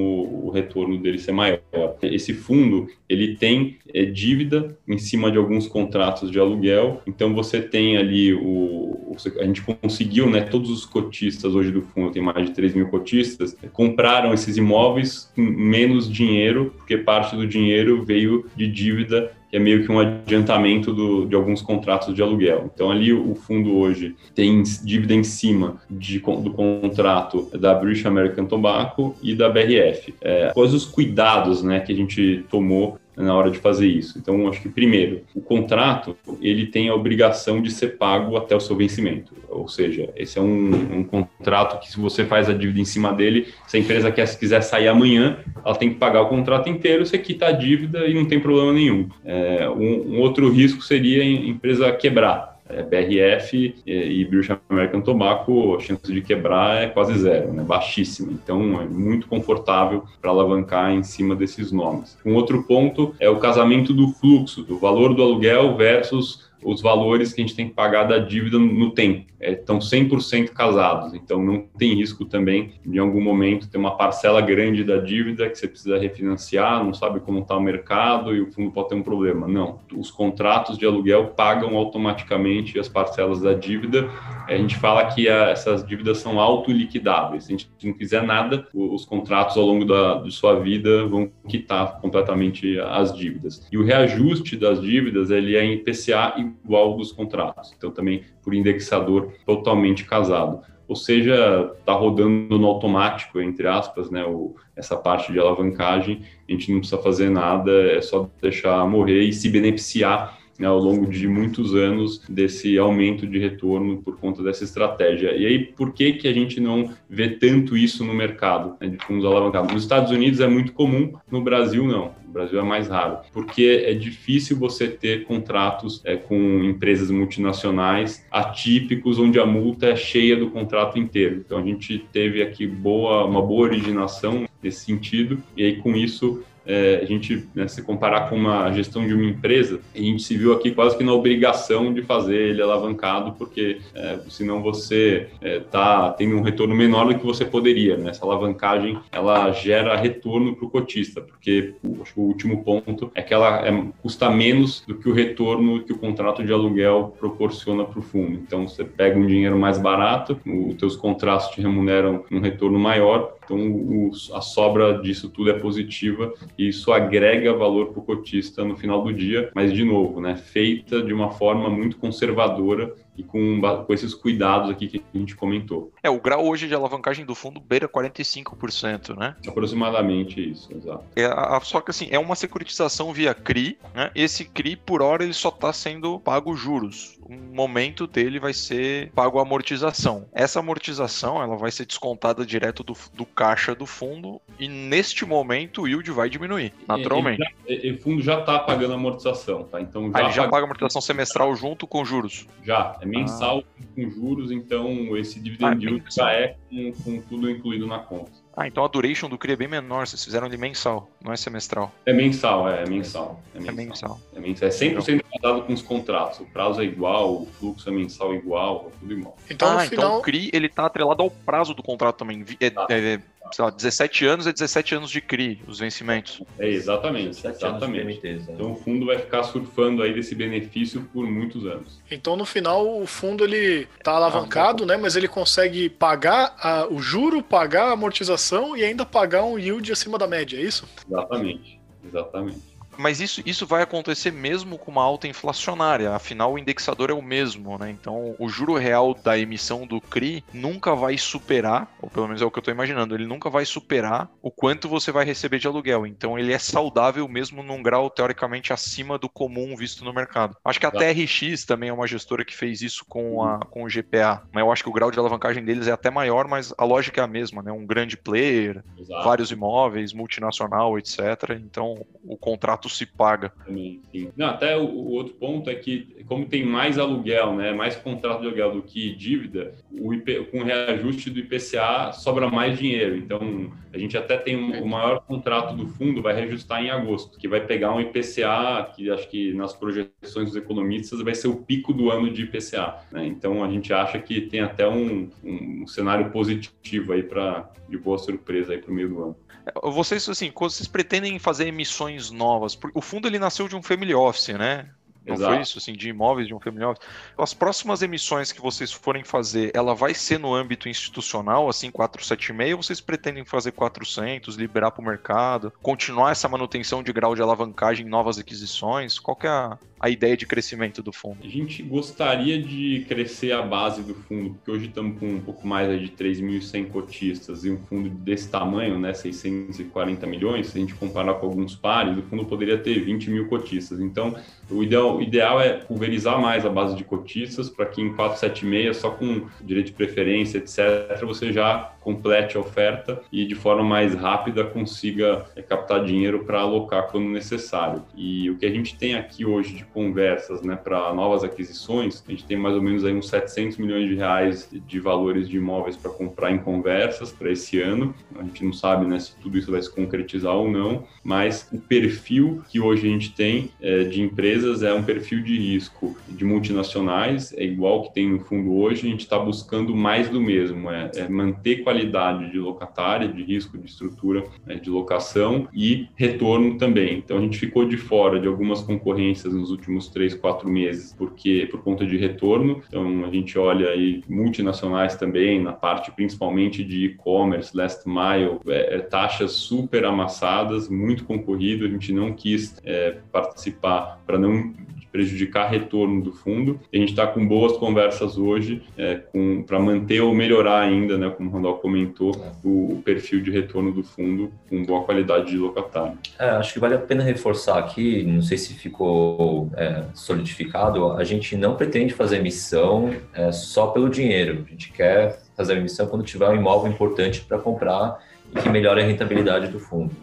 o, 0.44 0.50
retorno 0.50 0.98
dele 0.98 1.18
ser 1.18 1.32
maior. 1.32 1.60
Esse 2.02 2.34
fundo, 2.34 2.88
ele 3.08 3.36
tem 3.36 3.78
é, 3.92 4.04
dívida 4.04 4.76
em 4.86 4.98
cima 4.98 5.30
de 5.30 5.38
alguns 5.38 5.66
contratos 5.66 6.30
de 6.30 6.38
aluguel, 6.38 7.00
então 7.06 7.34
você 7.34 7.60
tem 7.60 7.96
ali 7.96 8.34
o... 8.34 9.16
a 9.40 9.44
gente 9.44 9.62
conseguiu, 9.62 10.28
né, 10.28 10.42
todos 10.42 10.70
os 10.70 10.84
cotistas 10.84 11.54
hoje 11.54 11.70
do 11.70 11.82
fundo, 11.82 12.10
tem 12.10 12.22
mais 12.22 12.46
de 12.46 12.54
3 12.54 12.74
mil 12.74 12.88
cotistas, 12.88 13.56
compraram 13.72 14.34
esses 14.34 14.56
imóveis 14.56 15.32
com 15.34 15.42
menos 15.42 16.10
dinheiro, 16.10 16.74
porque 16.76 16.98
parte 16.98 17.34
do 17.34 17.46
dinheiro 17.46 18.04
veio 18.04 18.46
de 18.54 18.66
dívida 18.66 19.32
que 19.50 19.56
é 19.56 19.60
meio 19.60 19.84
que 19.84 19.90
um 19.90 19.98
adiantamento 19.98 20.92
do, 20.92 21.26
de 21.26 21.34
alguns 21.34 21.62
contratos 21.62 22.14
de 22.14 22.22
aluguel. 22.22 22.70
Então, 22.74 22.90
ali 22.90 23.12
o 23.12 23.34
fundo 23.34 23.76
hoje 23.76 24.14
tem 24.34 24.62
dívida 24.84 25.14
em 25.14 25.24
cima 25.24 25.76
de, 25.88 26.18
do 26.18 26.50
contrato 26.50 27.48
da 27.58 27.74
British 27.74 28.04
American 28.04 28.46
Tobacco 28.46 29.16
e 29.22 29.34
da 29.34 29.48
BRF. 29.48 30.14
É, 30.20 30.50
quais 30.52 30.74
os 30.74 30.84
cuidados 30.84 31.62
né, 31.62 31.80
que 31.80 31.92
a 31.92 31.96
gente 31.96 32.44
tomou 32.50 32.98
na 33.18 33.34
hora 33.34 33.50
de 33.50 33.58
fazer 33.58 33.86
isso. 33.86 34.18
Então, 34.18 34.48
acho 34.48 34.62
que 34.62 34.68
primeiro, 34.68 35.22
o 35.34 35.40
contrato 35.40 36.16
ele 36.40 36.66
tem 36.66 36.88
a 36.88 36.94
obrigação 36.94 37.60
de 37.60 37.70
ser 37.70 37.98
pago 37.98 38.36
até 38.36 38.54
o 38.54 38.60
seu 38.60 38.76
vencimento. 38.76 39.34
Ou 39.48 39.68
seja, 39.68 40.10
esse 40.16 40.38
é 40.38 40.42
um, 40.42 40.98
um 40.98 41.04
contrato 41.04 41.80
que 41.80 41.90
se 41.90 41.98
você 41.98 42.24
faz 42.24 42.48
a 42.48 42.52
dívida 42.52 42.80
em 42.80 42.84
cima 42.84 43.12
dele, 43.12 43.48
se 43.66 43.76
a 43.76 43.80
empresa 43.80 44.10
quer, 44.10 44.26
se 44.26 44.38
quiser 44.38 44.62
sair 44.62 44.88
amanhã, 44.88 45.38
ela 45.64 45.74
tem 45.74 45.90
que 45.90 45.96
pagar 45.96 46.22
o 46.22 46.28
contrato 46.28 46.68
inteiro, 46.68 47.04
você 47.04 47.18
quita 47.18 47.46
a 47.46 47.52
dívida 47.52 48.06
e 48.06 48.14
não 48.14 48.26
tem 48.26 48.38
problema 48.38 48.72
nenhum. 48.72 49.08
É, 49.24 49.68
um, 49.68 50.14
um 50.14 50.20
outro 50.20 50.50
risco 50.50 50.82
seria 50.82 51.22
a 51.22 51.26
empresa 51.26 51.90
quebrar 51.92 52.57
é, 52.68 52.82
BRF 52.82 53.74
e, 53.86 54.24
British 54.24 54.56
American 54.68 55.00
Tobacco, 55.00 55.76
a 55.76 55.80
chance 55.80 56.12
de 56.12 56.20
quebrar 56.20 56.82
é 56.82 56.88
quase 56.88 57.18
zero, 57.18 57.52
né? 57.52 57.62
baixíssima. 57.62 58.32
Então 58.32 58.80
é 58.80 58.84
muito 58.84 59.26
confortável 59.26 60.04
para 60.20 60.30
alavancar 60.30 60.92
em 60.92 61.02
cima 61.02 61.34
desses 61.34 61.72
nomes. 61.72 62.16
Um 62.24 62.34
outro 62.34 62.62
ponto 62.64 63.14
é 63.18 63.28
o 63.28 63.38
casamento 63.38 63.92
do 63.92 64.08
fluxo, 64.08 64.62
do 64.62 64.78
valor 64.78 65.14
do 65.14 65.22
aluguel 65.22 65.76
versus 65.76 66.47
os 66.62 66.80
valores 66.80 67.32
que 67.32 67.40
a 67.40 67.46
gente 67.46 67.56
tem 67.56 67.68
que 67.68 67.74
pagar 67.74 68.04
da 68.04 68.18
dívida 68.18 68.58
no 68.58 68.90
tempo. 68.90 69.28
É, 69.40 69.52
estão 69.52 69.78
100% 69.78 70.48
casados, 70.48 71.14
então 71.14 71.40
não 71.40 71.64
tem 71.78 71.94
risco 71.94 72.24
também 72.24 72.72
de 72.84 72.96
em 72.96 73.00
algum 73.00 73.20
momento 73.20 73.70
ter 73.70 73.78
uma 73.78 73.96
parcela 73.96 74.40
grande 74.40 74.82
da 74.82 74.96
dívida 74.96 75.48
que 75.48 75.56
você 75.56 75.68
precisa 75.68 75.96
refinanciar, 75.96 76.82
não 76.82 76.92
sabe 76.92 77.20
como 77.20 77.38
está 77.38 77.56
o 77.56 77.60
mercado 77.60 78.34
e 78.34 78.40
o 78.40 78.50
fundo 78.50 78.72
pode 78.72 78.88
ter 78.88 78.96
um 78.96 79.02
problema. 79.02 79.46
Não, 79.46 79.78
os 79.94 80.10
contratos 80.10 80.76
de 80.76 80.84
aluguel 80.84 81.28
pagam 81.36 81.76
automaticamente 81.76 82.80
as 82.80 82.88
parcelas 82.88 83.40
da 83.40 83.52
dívida. 83.54 84.10
A 84.48 84.56
gente 84.56 84.74
fala 84.74 85.04
que 85.06 85.28
a, 85.28 85.50
essas 85.50 85.86
dívidas 85.86 86.18
são 86.18 86.40
autoliquidáveis. 86.40 87.44
Se 87.44 87.52
a 87.52 87.56
gente 87.56 87.70
não 87.84 87.94
fizer 87.94 88.22
nada, 88.22 88.66
os 88.74 89.04
contratos 89.04 89.56
ao 89.56 89.64
longo 89.64 89.84
da, 89.84 90.14
de 90.14 90.32
sua 90.32 90.58
vida 90.58 91.06
vão 91.06 91.30
quitar 91.46 92.00
completamente 92.00 92.76
as 92.80 93.16
dívidas. 93.16 93.68
E 93.70 93.78
o 93.78 93.84
reajuste 93.84 94.56
das 94.56 94.80
dívidas 94.80 95.30
ele 95.30 95.54
é 95.54 95.64
em 95.64 95.74
IPCA 95.74 96.34
igual 96.64 96.96
dos 96.96 97.12
contratos. 97.12 97.72
Então, 97.76 97.90
também 97.90 98.24
por 98.42 98.54
indexador 98.54 99.32
totalmente 99.44 100.04
casado. 100.04 100.60
Ou 100.86 100.96
seja, 100.96 101.70
está 101.78 101.92
rodando 101.92 102.58
no 102.58 102.66
automático, 102.66 103.40
entre 103.40 103.66
aspas, 103.66 104.10
né, 104.10 104.24
o, 104.24 104.56
essa 104.74 104.96
parte 104.96 105.30
de 105.30 105.38
alavancagem, 105.38 106.22
a 106.48 106.52
gente 106.52 106.72
não 106.72 106.78
precisa 106.80 107.02
fazer 107.02 107.28
nada, 107.28 107.70
é 107.92 108.00
só 108.00 108.30
deixar 108.40 108.88
morrer 108.88 109.22
e 109.24 109.32
se 109.32 109.50
beneficiar 109.50 110.38
né, 110.58 110.66
ao 110.66 110.78
longo 110.78 111.06
de 111.06 111.28
muitos 111.28 111.74
anos 111.74 112.22
desse 112.28 112.76
aumento 112.76 113.26
de 113.26 113.38
retorno 113.38 114.02
por 114.02 114.18
conta 114.18 114.42
dessa 114.42 114.64
estratégia. 114.64 115.32
E 115.32 115.46
aí, 115.46 115.58
por 115.58 115.92
que, 115.92 116.14
que 116.14 116.26
a 116.26 116.32
gente 116.32 116.60
não 116.60 116.90
vê 117.08 117.28
tanto 117.28 117.76
isso 117.76 118.04
no 118.04 118.12
mercado 118.12 118.74
né, 118.80 118.88
de 118.88 118.98
fundos 118.98 119.24
alavancados? 119.24 119.72
Nos 119.72 119.82
Estados 119.82 120.10
Unidos 120.10 120.40
é 120.40 120.48
muito 120.48 120.72
comum, 120.72 121.12
no 121.30 121.40
Brasil 121.40 121.86
não. 121.86 122.16
No 122.26 122.32
Brasil 122.32 122.60
é 122.60 122.62
mais 122.62 122.88
raro, 122.88 123.20
porque 123.32 123.84
é 123.86 123.94
difícil 123.94 124.56
você 124.58 124.86
ter 124.86 125.24
contratos 125.24 126.02
é, 126.04 126.14
com 126.14 126.62
empresas 126.62 127.10
multinacionais 127.10 128.26
atípicos, 128.30 129.18
onde 129.18 129.40
a 129.40 129.46
multa 129.46 129.86
é 129.86 129.96
cheia 129.96 130.36
do 130.36 130.50
contrato 130.50 130.98
inteiro. 130.98 131.42
Então 131.44 131.58
a 131.58 131.62
gente 131.62 132.04
teve 132.12 132.42
aqui 132.42 132.66
boa, 132.66 133.24
uma 133.24 133.40
boa 133.40 133.62
originação 133.68 134.46
nesse 134.62 134.84
sentido, 134.84 135.42
e 135.56 135.64
aí 135.64 135.76
com 135.76 135.96
isso 135.96 136.42
é, 136.68 137.00
a 137.02 137.04
gente, 137.06 137.48
né, 137.54 137.66
se 137.66 137.82
comparar 137.82 138.28
com 138.28 138.36
uma 138.36 138.70
gestão 138.72 139.06
de 139.06 139.14
uma 139.14 139.24
empresa, 139.24 139.80
a 139.94 139.98
gente 139.98 140.22
se 140.22 140.36
viu 140.36 140.52
aqui 140.52 140.70
quase 140.70 140.96
que 140.96 141.02
na 141.02 141.14
obrigação 141.14 141.92
de 141.94 142.02
fazer 142.02 142.50
ele 142.50 142.60
alavancado, 142.60 143.32
porque 143.32 143.78
é, 143.94 144.18
senão 144.28 144.62
você 144.62 145.28
está 145.40 146.10
é, 146.14 146.18
tendo 146.18 146.36
um 146.36 146.42
retorno 146.42 146.74
menor 146.74 147.06
do 147.06 147.18
que 147.18 147.24
você 147.24 147.44
poderia. 147.44 147.96
Né? 147.96 148.10
Essa 148.10 148.24
alavancagem 148.26 148.98
ela 149.10 149.50
gera 149.52 149.96
retorno 149.96 150.54
para 150.54 150.66
o 150.66 150.70
cotista, 150.70 151.22
porque 151.22 151.74
acho 152.02 152.12
que 152.12 152.20
o 152.20 152.24
último 152.24 152.62
ponto 152.62 153.10
é 153.14 153.22
que 153.22 153.32
ela 153.32 153.66
é, 153.66 153.84
custa 154.02 154.30
menos 154.30 154.84
do 154.86 154.94
que 154.96 155.08
o 155.08 155.14
retorno 155.14 155.82
que 155.82 155.92
o 155.92 155.98
contrato 155.98 156.44
de 156.44 156.52
aluguel 156.52 157.14
proporciona 157.18 157.84
para 157.84 157.98
o 157.98 158.02
fundo. 158.02 158.32
Então 158.32 158.68
você 158.68 158.84
pega 158.84 159.18
um 159.18 159.26
dinheiro 159.26 159.58
mais 159.58 159.78
barato, 159.78 160.38
os 160.44 160.74
teus 160.74 160.96
contratos 160.96 161.48
te 161.48 161.62
remuneram 161.62 162.24
um 162.30 162.40
retorno 162.40 162.78
maior 162.78 163.37
Então, 163.48 163.58
o, 163.58 164.10
a 164.34 164.42
sobra 164.42 165.00
disso 165.00 165.30
tudo 165.30 165.50
é 165.50 165.58
positiva 165.58 166.34
e 166.58 166.68
isso 166.68 166.92
agrega 166.92 167.54
valor 167.54 167.86
para 167.86 168.00
o 168.00 168.04
cotista 168.04 168.62
no 168.62 168.76
final 168.76 169.02
do 169.02 169.10
dia, 169.10 169.50
mas, 169.54 169.72
de 169.72 169.84
novo, 169.84 170.20
né, 170.20 170.36
feita 170.36 171.02
de 171.02 171.14
uma 171.14 171.30
forma 171.30 171.70
muito 171.70 171.96
conservadora 171.96 172.94
e 173.18 173.22
com, 173.24 173.60
com 173.84 173.92
esses 173.92 174.14
cuidados 174.14 174.70
aqui 174.70 174.86
que 174.86 175.02
a 175.12 175.18
gente 175.18 175.34
comentou. 175.34 175.92
É, 176.02 176.08
o 176.08 176.20
grau 176.20 176.46
hoje 176.46 176.68
de 176.68 176.74
alavancagem 176.74 177.26
do 177.26 177.34
fundo 177.34 177.60
beira 177.60 177.88
45%, 177.88 179.16
né? 179.16 179.34
Aproximadamente 179.46 180.52
isso, 180.52 180.72
exato. 180.72 181.04
É, 181.16 181.24
a, 181.24 181.60
só 181.60 181.80
que 181.80 181.90
assim, 181.90 182.06
é 182.10 182.18
uma 182.18 182.36
securitização 182.36 183.12
via 183.12 183.34
CRI, 183.34 183.76
né? 183.92 184.12
Esse 184.14 184.44
CRI, 184.44 184.76
por 184.76 185.02
hora, 185.02 185.24
ele 185.24 185.32
só 185.32 185.48
está 185.48 185.72
sendo 185.72 186.20
pago 186.20 186.54
juros. 186.54 187.18
O 187.22 187.34
momento 187.34 188.06
dele 188.06 188.38
vai 188.38 188.54
ser 188.54 189.10
pago 189.10 189.40
amortização. 189.40 190.26
Essa 190.32 190.60
amortização, 190.60 191.42
ela 191.42 191.56
vai 191.56 191.72
ser 191.72 191.84
descontada 191.84 192.46
direto 192.46 192.84
do, 192.84 192.94
do 193.14 193.26
caixa 193.26 193.74
do 193.74 193.84
fundo 193.84 194.40
e 194.58 194.68
neste 194.68 195.26
momento 195.26 195.82
o 195.82 195.88
yield 195.88 196.10
vai 196.12 196.30
diminuir, 196.30 196.72
naturalmente. 196.86 197.42
o 197.68 197.98
fundo 197.98 198.22
já 198.22 198.38
está 198.38 198.58
pagando 198.60 198.94
amortização, 198.94 199.64
tá? 199.64 199.80
Então 199.80 200.10
já, 200.12 200.18
ah, 200.18 200.22
ele 200.22 200.32
já 200.32 200.48
paga 200.48 200.64
amortização 200.64 201.00
semestral 201.00 201.54
junto 201.56 201.86
com 201.86 202.04
juros? 202.04 202.46
Já, 202.62 202.96
é 203.00 203.06
mensal 203.08 203.62
ah. 203.62 203.82
com 203.94 204.10
juros, 204.10 204.50
então 204.50 205.16
esse 205.16 205.40
dividend 205.40 205.86
ah, 205.86 205.90
yield 205.90 206.04
já 206.14 206.32
é 206.32 206.56
com, 206.70 206.92
com, 206.92 207.20
tudo 207.22 207.50
incluído 207.50 207.86
na 207.86 207.98
conta. 207.98 208.30
Ah, 208.56 208.66
então 208.66 208.84
a 208.84 208.88
duration 208.88 209.28
do 209.28 209.38
CRI 209.38 209.52
é 209.52 209.56
bem 209.56 209.68
menor, 209.68 210.06
vocês 210.06 210.24
fizeram 210.24 210.46
ele 210.46 210.56
mensal, 210.56 211.08
não 211.22 211.32
é 211.32 211.36
semestral. 211.36 211.92
É 212.04 212.12
mensal, 212.12 212.68
é, 212.68 212.82
é 212.82 212.88
mensal. 212.88 213.40
É 213.54 213.60
mensal. 213.60 213.72
É, 213.72 213.76
mensal. 213.76 214.20
é, 214.34 214.40
mensal. 214.40 214.68
é 214.68 214.70
100% 214.70 215.22
casado 215.40 215.62
com 215.62 215.72
os 215.72 215.82
contratos, 215.82 216.40
o 216.40 216.46
prazo 216.46 216.80
é 216.80 216.84
igual, 216.84 217.42
o 217.42 217.46
fluxo 217.46 217.88
é 217.88 217.92
mensal 217.92 218.34
igual, 218.34 218.90
é 218.92 218.98
tudo 218.98 219.12
igual. 219.12 219.36
Então, 219.48 219.68
ah, 219.68 219.80
final... 219.86 220.06
então 220.06 220.18
o 220.18 220.22
CRI 220.22 220.50
ele 220.52 220.68
tá 220.68 220.86
atrelado 220.86 221.22
ao 221.22 221.30
prazo 221.30 221.72
do 221.72 221.82
contrato 221.82 222.16
também, 222.16 222.44
é, 222.60 222.70
tá. 222.70 222.86
é, 222.90 223.00
sei 223.12 223.22
lá, 223.58 223.70
17 223.70 224.26
anos 224.26 224.46
é 224.46 224.52
17 224.52 224.94
anos 224.94 225.10
de 225.10 225.20
CRI, 225.20 225.62
os 225.66 225.78
vencimentos. 225.78 226.42
É, 226.58 226.68
exatamente, 226.68 227.46
exatamente. 227.46 228.20
Então 228.26 228.72
o 228.72 228.76
fundo 228.76 229.06
vai 229.06 229.18
ficar 229.18 229.44
surfando 229.44 230.02
aí 230.02 230.12
desse 230.12 230.34
benefício 230.34 231.08
por 231.12 231.26
muitos 231.26 231.64
anos. 231.66 232.00
Então 232.10 232.36
no 232.36 232.44
final 232.44 233.00
o 233.00 233.06
fundo 233.06 233.44
ele 233.44 233.86
tá 234.02 234.12
alavancado, 234.12 234.84
ah, 234.84 234.86
né, 234.86 234.96
mas 234.96 235.16
ele 235.16 235.28
consegue 235.28 235.88
pagar 235.88 236.54
a, 236.58 236.86
o 236.86 237.00
juro, 237.00 237.42
pagar 237.42 237.88
a 237.88 237.92
amortização 237.92 238.76
e 238.76 238.84
ainda 238.84 239.06
pagar 239.06 239.44
um 239.44 239.58
yield 239.58 239.90
acima 239.90 240.18
da 240.18 240.26
média, 240.26 240.58
é 240.58 240.62
isso? 240.62 240.86
Exatamente, 241.08 241.80
exatamente. 242.04 242.67
Mas 242.98 243.20
isso, 243.20 243.40
isso 243.46 243.66
vai 243.66 243.82
acontecer 243.82 244.32
mesmo 244.32 244.76
com 244.76 244.90
uma 244.90 245.02
alta 245.02 245.28
inflacionária, 245.28 246.14
afinal 246.14 246.52
o 246.52 246.58
indexador 246.58 247.10
é 247.10 247.12
o 247.12 247.22
mesmo, 247.22 247.78
né? 247.78 247.90
Então 247.90 248.34
o 248.38 248.48
juro 248.48 248.74
real 248.74 249.14
da 249.14 249.38
emissão 249.38 249.86
do 249.86 250.00
CRI 250.00 250.44
nunca 250.52 250.94
vai 250.94 251.16
superar, 251.16 251.88
ou 252.02 252.10
pelo 252.10 252.26
menos 252.26 252.42
é 252.42 252.44
o 252.44 252.50
que 252.50 252.58
eu 252.58 252.60
estou 252.60 252.74
imaginando, 252.74 253.14
ele 253.14 253.26
nunca 253.26 253.48
vai 253.48 253.64
superar 253.64 254.28
o 254.42 254.50
quanto 254.50 254.88
você 254.88 255.12
vai 255.12 255.24
receber 255.24 255.58
de 255.58 255.66
aluguel. 255.68 256.06
Então 256.06 256.38
ele 256.38 256.52
é 256.52 256.58
saudável 256.58 257.26
mesmo 257.28 257.62
num 257.62 257.82
grau 257.82 258.10
teoricamente 258.10 258.72
acima 258.72 259.16
do 259.16 259.28
comum 259.28 259.76
visto 259.76 260.04
no 260.04 260.12
mercado. 260.12 260.56
Acho 260.64 260.80
que 260.80 260.86
a 260.86 260.90
TRX 260.90 261.64
também 261.64 261.90
é 261.90 261.92
uma 261.92 262.06
gestora 262.06 262.44
que 262.44 262.56
fez 262.56 262.82
isso 262.82 263.04
com, 263.08 263.44
a, 263.44 263.60
com 263.60 263.84
o 263.84 263.88
GPA, 263.88 264.42
mas 264.52 264.62
eu 264.62 264.72
acho 264.72 264.82
que 264.82 264.90
o 264.90 264.92
grau 264.92 265.10
de 265.10 265.18
alavancagem 265.18 265.64
deles 265.64 265.86
é 265.86 265.92
até 265.92 266.10
maior, 266.10 266.48
mas 266.48 266.74
a 266.76 266.84
lógica 266.84 267.20
é 267.20 267.24
a 267.24 267.28
mesma, 267.28 267.62
né? 267.62 267.70
Um 267.70 267.86
grande 267.86 268.16
player, 268.16 268.82
Exato. 268.98 269.24
vários 269.24 269.52
imóveis, 269.52 270.12
multinacional, 270.12 270.98
etc. 270.98 271.18
Então 271.62 272.04
o 272.24 272.36
contrato 272.36 272.87
se 272.88 273.06
paga. 273.06 273.52
Sim. 273.66 274.00
Não, 274.36 274.46
até 274.46 274.76
o, 274.76 274.84
o, 274.84 275.10
outro 275.12 275.34
ponto 275.34 275.68
é 275.70 275.74
que, 275.74 276.24
como 276.26 276.46
tem 276.46 276.64
mais 276.64 276.98
aluguel, 276.98 277.54
né, 277.54 277.72
mais 277.72 277.96
contrato 277.96 278.40
de 278.40 278.46
aluguel 278.46 278.72
do 278.72 278.82
que 278.82 279.14
dívida, 279.14 279.74
o 279.90 280.12
IP, 280.14 280.46
com 280.50 280.60
o 280.60 280.64
reajuste 280.64 281.30
do 281.30 281.38
IPCA 281.38 282.12
sobra 282.12 282.48
mais 282.48 282.78
dinheiro. 282.78 283.16
Então, 283.16 283.70
a 283.92 283.98
gente 283.98 284.16
até 284.16 284.36
tem 284.36 284.56
um, 284.56 284.82
o 284.82 284.88
maior 284.88 285.20
contrato 285.20 285.74
do 285.74 285.86
fundo, 285.86 286.22
vai 286.22 286.34
reajustar 286.34 286.82
em 286.82 286.90
agosto, 286.90 287.38
que 287.38 287.48
vai 287.48 287.60
pegar 287.60 287.94
um 287.94 288.00
IPCA, 288.00 288.90
que 288.94 289.10
acho 289.10 289.28
que 289.28 289.52
nas 289.54 289.74
projeções 289.74 290.46
dos 290.46 290.56
economistas 290.56 291.20
vai 291.22 291.34
ser 291.34 291.48
o 291.48 291.56
pico 291.56 291.92
do 291.92 292.10
ano 292.10 292.30
de 292.30 292.42
IPCA. 292.42 292.96
Né? 293.10 293.26
Então, 293.26 293.64
a 293.64 293.70
gente 293.70 293.92
acha 293.92 294.18
que 294.18 294.40
tem 294.42 294.60
até 294.60 294.88
um, 294.88 295.30
um 295.42 295.86
cenário 295.86 296.30
positivo 296.30 297.12
aí 297.12 297.22
para 297.22 297.70
de 297.88 297.96
boa 297.96 298.18
surpresa 298.18 298.72
aí 298.72 298.78
para 298.78 298.90
o 298.90 298.94
meio 298.94 299.08
do 299.08 299.22
ano. 299.22 299.36
Vocês, 299.82 300.28
assim, 300.28 300.50
quando 300.50 300.70
vocês 300.70 300.88
pretendem 300.88 301.38
fazer 301.38 301.66
emissões 301.66 302.30
novas, 302.30 302.78
o 302.94 303.00
fundo 303.00 303.28
ele 303.28 303.38
nasceu 303.38 303.68
de 303.68 303.76
um 303.76 303.82
family 303.82 304.14
office, 304.14 304.48
né? 304.48 304.90
Não 305.28 305.34
Exato. 305.34 305.52
foi 305.52 305.62
isso, 305.62 305.78
assim, 305.78 305.92
de 305.92 306.08
imóveis 306.08 306.48
de 306.48 306.54
um 306.54 306.60
family 306.60 306.84
office. 306.84 307.06
As 307.36 307.52
próximas 307.52 308.00
emissões 308.00 308.50
que 308.50 308.60
vocês 308.60 308.90
forem 308.90 309.22
fazer, 309.22 309.70
ela 309.74 309.94
vai 309.94 310.14
ser 310.14 310.38
no 310.38 310.54
âmbito 310.54 310.88
institucional, 310.88 311.68
assim, 311.68 311.90
476, 311.90 312.74
ou 312.74 312.82
vocês 312.82 313.00
pretendem 313.00 313.44
fazer 313.44 313.72
400, 313.72 314.56
liberar 314.56 314.90
para 314.90 315.02
o 315.02 315.04
mercado, 315.04 315.72
continuar 315.82 316.32
essa 316.32 316.48
manutenção 316.48 317.02
de 317.02 317.12
grau 317.12 317.34
de 317.34 317.42
alavancagem 317.42 318.06
em 318.06 318.08
novas 318.08 318.38
aquisições? 318.38 319.18
Qual 319.18 319.36
que 319.36 319.46
é 319.46 319.50
a, 319.50 319.78
a 320.00 320.08
ideia 320.08 320.36
de 320.36 320.46
crescimento 320.46 321.02
do 321.02 321.12
fundo? 321.12 321.38
A 321.42 321.48
gente 321.48 321.82
gostaria 321.82 322.60
de 322.60 323.04
crescer 323.08 323.52
a 323.52 323.62
base 323.62 324.02
do 324.02 324.14
fundo, 324.14 324.50
porque 324.50 324.70
hoje 324.70 324.86
estamos 324.86 325.18
com 325.18 325.26
um 325.26 325.40
pouco 325.40 325.66
mais 325.66 326.00
de 326.00 326.08
3.100 326.08 326.88
cotistas 326.88 327.64
e 327.64 327.70
um 327.70 327.78
fundo 327.78 328.08
desse 328.08 328.48
tamanho, 328.48 328.98
né, 328.98 329.14
640 329.14 330.26
milhões, 330.26 330.68
se 330.68 330.78
a 330.78 330.80
gente 330.80 330.94
comparar 330.94 331.34
com 331.34 331.46
alguns 331.46 331.74
pares, 331.74 332.16
o 332.16 332.22
fundo 332.22 332.44
poderia 332.44 332.78
ter 332.78 332.98
20 333.00 333.30
mil 333.30 333.48
cotistas. 333.48 334.00
Então, 334.00 334.36
o 334.70 334.82
ideal, 334.82 335.16
o 335.16 335.22
ideal 335.22 335.60
é 335.60 335.72
pulverizar 335.72 336.40
mais 336.40 336.64
a 336.64 336.68
base 336.68 336.94
de 336.96 337.04
cotistas 337.04 337.70
para 337.70 337.86
que 337.86 338.00
em 338.00 338.14
476, 338.14 338.96
só 338.96 339.10
com 339.10 339.46
direito 339.62 339.86
de 339.86 339.92
preferência, 339.92 340.58
etc., 340.58 341.24
você 341.24 341.52
já 341.52 341.92
complete 342.00 342.56
a 342.56 342.60
oferta 342.60 343.20
e 343.30 343.44
de 343.46 343.54
forma 343.54 343.82
mais 343.82 344.14
rápida 344.14 344.64
consiga 344.64 345.44
é, 345.54 345.62
captar 345.62 346.04
dinheiro 346.04 346.44
para 346.44 346.60
alocar 346.60 347.08
quando 347.08 347.28
necessário. 347.28 348.02
E 348.16 348.48
o 348.50 348.56
que 348.56 348.64
a 348.64 348.70
gente 348.70 348.96
tem 348.96 349.14
aqui 349.14 349.44
hoje 349.44 349.74
de 349.74 349.84
conversas 349.92 350.62
né, 350.62 350.76
para 350.76 351.12
novas 351.14 351.44
aquisições, 351.44 352.22
a 352.26 352.30
gente 352.30 352.44
tem 352.44 352.56
mais 352.56 352.74
ou 352.74 352.82
menos 352.82 353.04
aí 353.04 353.14
uns 353.14 353.28
700 353.28 353.78
milhões 353.78 354.08
de 354.08 354.14
reais 354.14 354.68
de 354.70 355.00
valores 355.00 355.48
de 355.48 355.56
imóveis 355.56 355.96
para 355.96 356.10
comprar 356.10 356.50
em 356.50 356.58
conversas 356.58 357.32
para 357.32 357.50
esse 357.50 357.80
ano. 357.80 358.14
A 358.36 358.42
gente 358.42 358.64
não 358.64 358.72
sabe 358.72 359.06
né, 359.06 359.18
se 359.18 359.34
tudo 359.36 359.58
isso 359.58 359.70
vai 359.70 359.82
se 359.82 359.92
concretizar 359.92 360.54
ou 360.54 360.70
não, 360.70 361.04
mas 361.22 361.68
o 361.72 361.78
perfil 361.78 362.62
que 362.68 362.80
hoje 362.80 363.06
a 363.06 363.10
gente 363.10 363.32
tem 363.32 363.70
é, 363.80 364.04
de 364.04 364.22
empresas 364.22 364.82
é 364.82 364.92
um 364.92 365.02
perfil 365.02 365.42
de 365.42 365.58
risco 365.58 366.16
de 366.28 366.44
multinacionais, 366.44 367.52
é 367.54 367.64
igual 367.64 368.02
que 368.02 368.14
tem 368.14 368.28
no 368.30 368.40
fundo 368.40 368.74
hoje, 368.76 369.06
a 369.06 369.10
gente 369.10 369.20
está 369.20 369.38
buscando 369.38 369.94
mais 369.94 370.28
do 370.28 370.40
mesmo, 370.40 370.90
é, 370.90 371.10
é, 371.16 371.28
manter 371.28 371.82
qualidade 371.82 372.50
de 372.50 372.58
locatária, 372.58 373.28
de 373.28 373.42
risco 373.42 373.76
de 373.78 373.86
estrutura 373.86 374.44
né, 374.66 374.76
de 374.76 374.90
locação 374.90 375.68
e 375.72 376.08
retorno 376.14 376.76
também. 376.78 377.18
Então 377.18 377.38
a 377.38 377.40
gente 377.40 377.58
ficou 377.58 377.84
de 377.84 377.96
fora 377.96 378.40
de 378.40 378.46
algumas 378.46 378.80
concorrências 378.82 379.52
nos 379.52 379.70
últimos 379.78 380.08
três, 380.08 380.34
quatro 380.34 380.68
meses, 380.68 381.14
porque 381.16 381.66
por 381.70 381.82
conta 381.82 382.06
de 382.06 382.16
retorno. 382.16 382.82
Então 382.88 383.24
a 383.24 383.30
gente 383.30 383.58
olha 383.58 383.88
aí 383.90 384.22
multinacionais 384.28 385.16
também 385.16 385.62
na 385.62 385.72
parte 385.72 386.10
principalmente 386.10 386.84
de 386.84 387.06
e-commerce, 387.06 387.76
last 387.76 388.06
mile, 388.06 388.58
é, 388.66 388.96
é, 388.96 388.98
taxas 389.00 389.52
super 389.52 390.04
amassadas, 390.04 390.88
muito 390.88 391.24
concorrido. 391.24 391.84
A 391.84 391.88
gente 391.88 392.12
não 392.12 392.32
quis 392.32 392.76
é, 392.84 393.18
participar 393.32 394.20
para 394.26 394.38
não 394.38 394.74
prejudicar 395.18 395.68
retorno 395.68 396.22
do 396.22 396.32
fundo. 396.32 396.78
A 396.94 396.96
gente 396.96 397.10
está 397.10 397.26
com 397.26 397.44
boas 397.44 397.76
conversas 397.76 398.38
hoje 398.38 398.84
é, 398.96 399.20
para 399.66 399.80
manter 399.80 400.20
ou 400.20 400.32
melhorar 400.32 400.82
ainda, 400.82 401.18
né, 401.18 401.28
como 401.28 401.50
o 401.50 401.52
Randall 401.52 401.78
comentou, 401.78 402.30
o, 402.62 402.92
o, 402.92 403.02
perfil 403.04 403.42
de 403.42 403.50
retorno 403.50 403.90
do 403.90 404.04
fundo 404.04 404.52
com 404.70 404.84
boa 404.84 405.02
qualidade 405.02 405.50
de 405.50 405.56
locatário. 405.56 406.16
É, 406.38 406.50
acho 406.50 406.72
que 406.72 406.78
vale 406.78 406.94
a 406.94 406.98
pena 406.98 407.24
reforçar 407.24 407.78
aqui, 407.78 408.22
não 408.22 408.42
sei 408.42 408.56
se 408.56 408.74
ficou 408.74 409.68
é, 409.76 410.04
solidificado, 410.14 411.12
a 411.12 411.24
gente 411.24 411.56
não 411.56 411.74
pretende 411.74 412.14
fazer 412.14 412.36
emissão 412.36 413.12
é, 413.34 413.50
só 413.50 413.88
pelo 413.88 414.08
dinheiro. 414.08 414.64
A 414.64 414.70
gente 414.70 414.92
quer 414.92 415.40
fazer 415.56 415.72
a 415.72 415.76
emissão 415.78 416.06
quando 416.06 416.22
tiver 416.22 416.48
um 416.48 416.54
imóvel 416.54 416.92
importante 416.92 417.40
para 417.40 417.58
comprar 417.58 418.20
e 418.54 418.60
que 418.60 418.68
melhore 418.68 419.02
a 419.02 419.04
rentabilidade 419.04 419.66
do 419.66 419.80
fundo. 419.80 420.14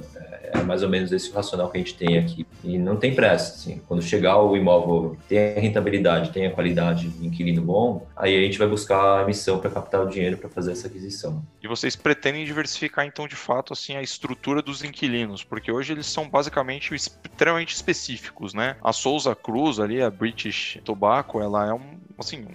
É 0.60 0.64
mais 0.64 0.84
ou 0.84 0.90
menos 0.90 1.12
esse 1.12 1.32
racional 1.32 1.70
que 1.70 1.78
a 1.78 1.80
gente 1.80 1.96
tem 1.96 2.18
aqui. 2.18 2.46
E 2.64 2.78
não 2.78 2.96
tem 2.96 3.14
pressa, 3.14 3.54
assim. 3.54 3.82
Quando 3.88 4.02
chegar 4.02 4.42
o 4.42 4.56
imóvel, 4.56 5.18
tem 5.28 5.38
a 5.38 5.60
rentabilidade, 5.60 6.32
tem 6.32 6.48
a 6.48 6.52
qualidade 6.52 7.10
de 7.10 7.28
inquilino 7.28 7.62
bom, 7.62 8.08
aí 8.16 8.36
a 8.36 8.42
gente 8.42 8.58
vai 8.58 8.68
buscar 8.68 9.20
a 9.20 9.24
emissão 9.24 9.60
para 9.60 9.70
captar 9.70 10.02
o 10.02 10.10
dinheiro 10.10 10.38
para 10.38 10.50
fazer 10.50 10.72
essa 10.72 10.88
aquisição. 10.88 11.44
E 11.62 11.68
vocês 11.68 11.96
pretendem 11.96 12.46
diversificar, 12.46 13.06
então, 13.06 13.28
de 13.28 13.36
fato, 13.36 13.74
assim, 13.74 13.96
a 13.96 14.02
estrutura 14.02 14.62
dos 14.62 14.84
inquilinos, 14.84 15.44
porque 15.44 15.72
hoje 15.72 15.94
eles 15.94 16.08
são 16.08 16.30
basicamente 16.30 16.94
extremamente 16.94 17.74
específicos, 17.74 18.54
né? 18.54 18.78
A 18.84 18.94
Souza 18.94 19.36
Cruz 19.36 19.80
ali, 19.80 20.02
a 20.02 20.10
British 20.10 20.80
Tobacco, 20.84 21.42
ela 21.42 21.68
é 21.68 21.74
um, 21.74 22.00
assim, 22.18 22.46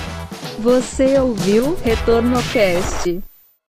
Você 0.59 1.19
ouviu 1.19 1.75
Retorno 1.83 2.41
Cast. 2.51 3.21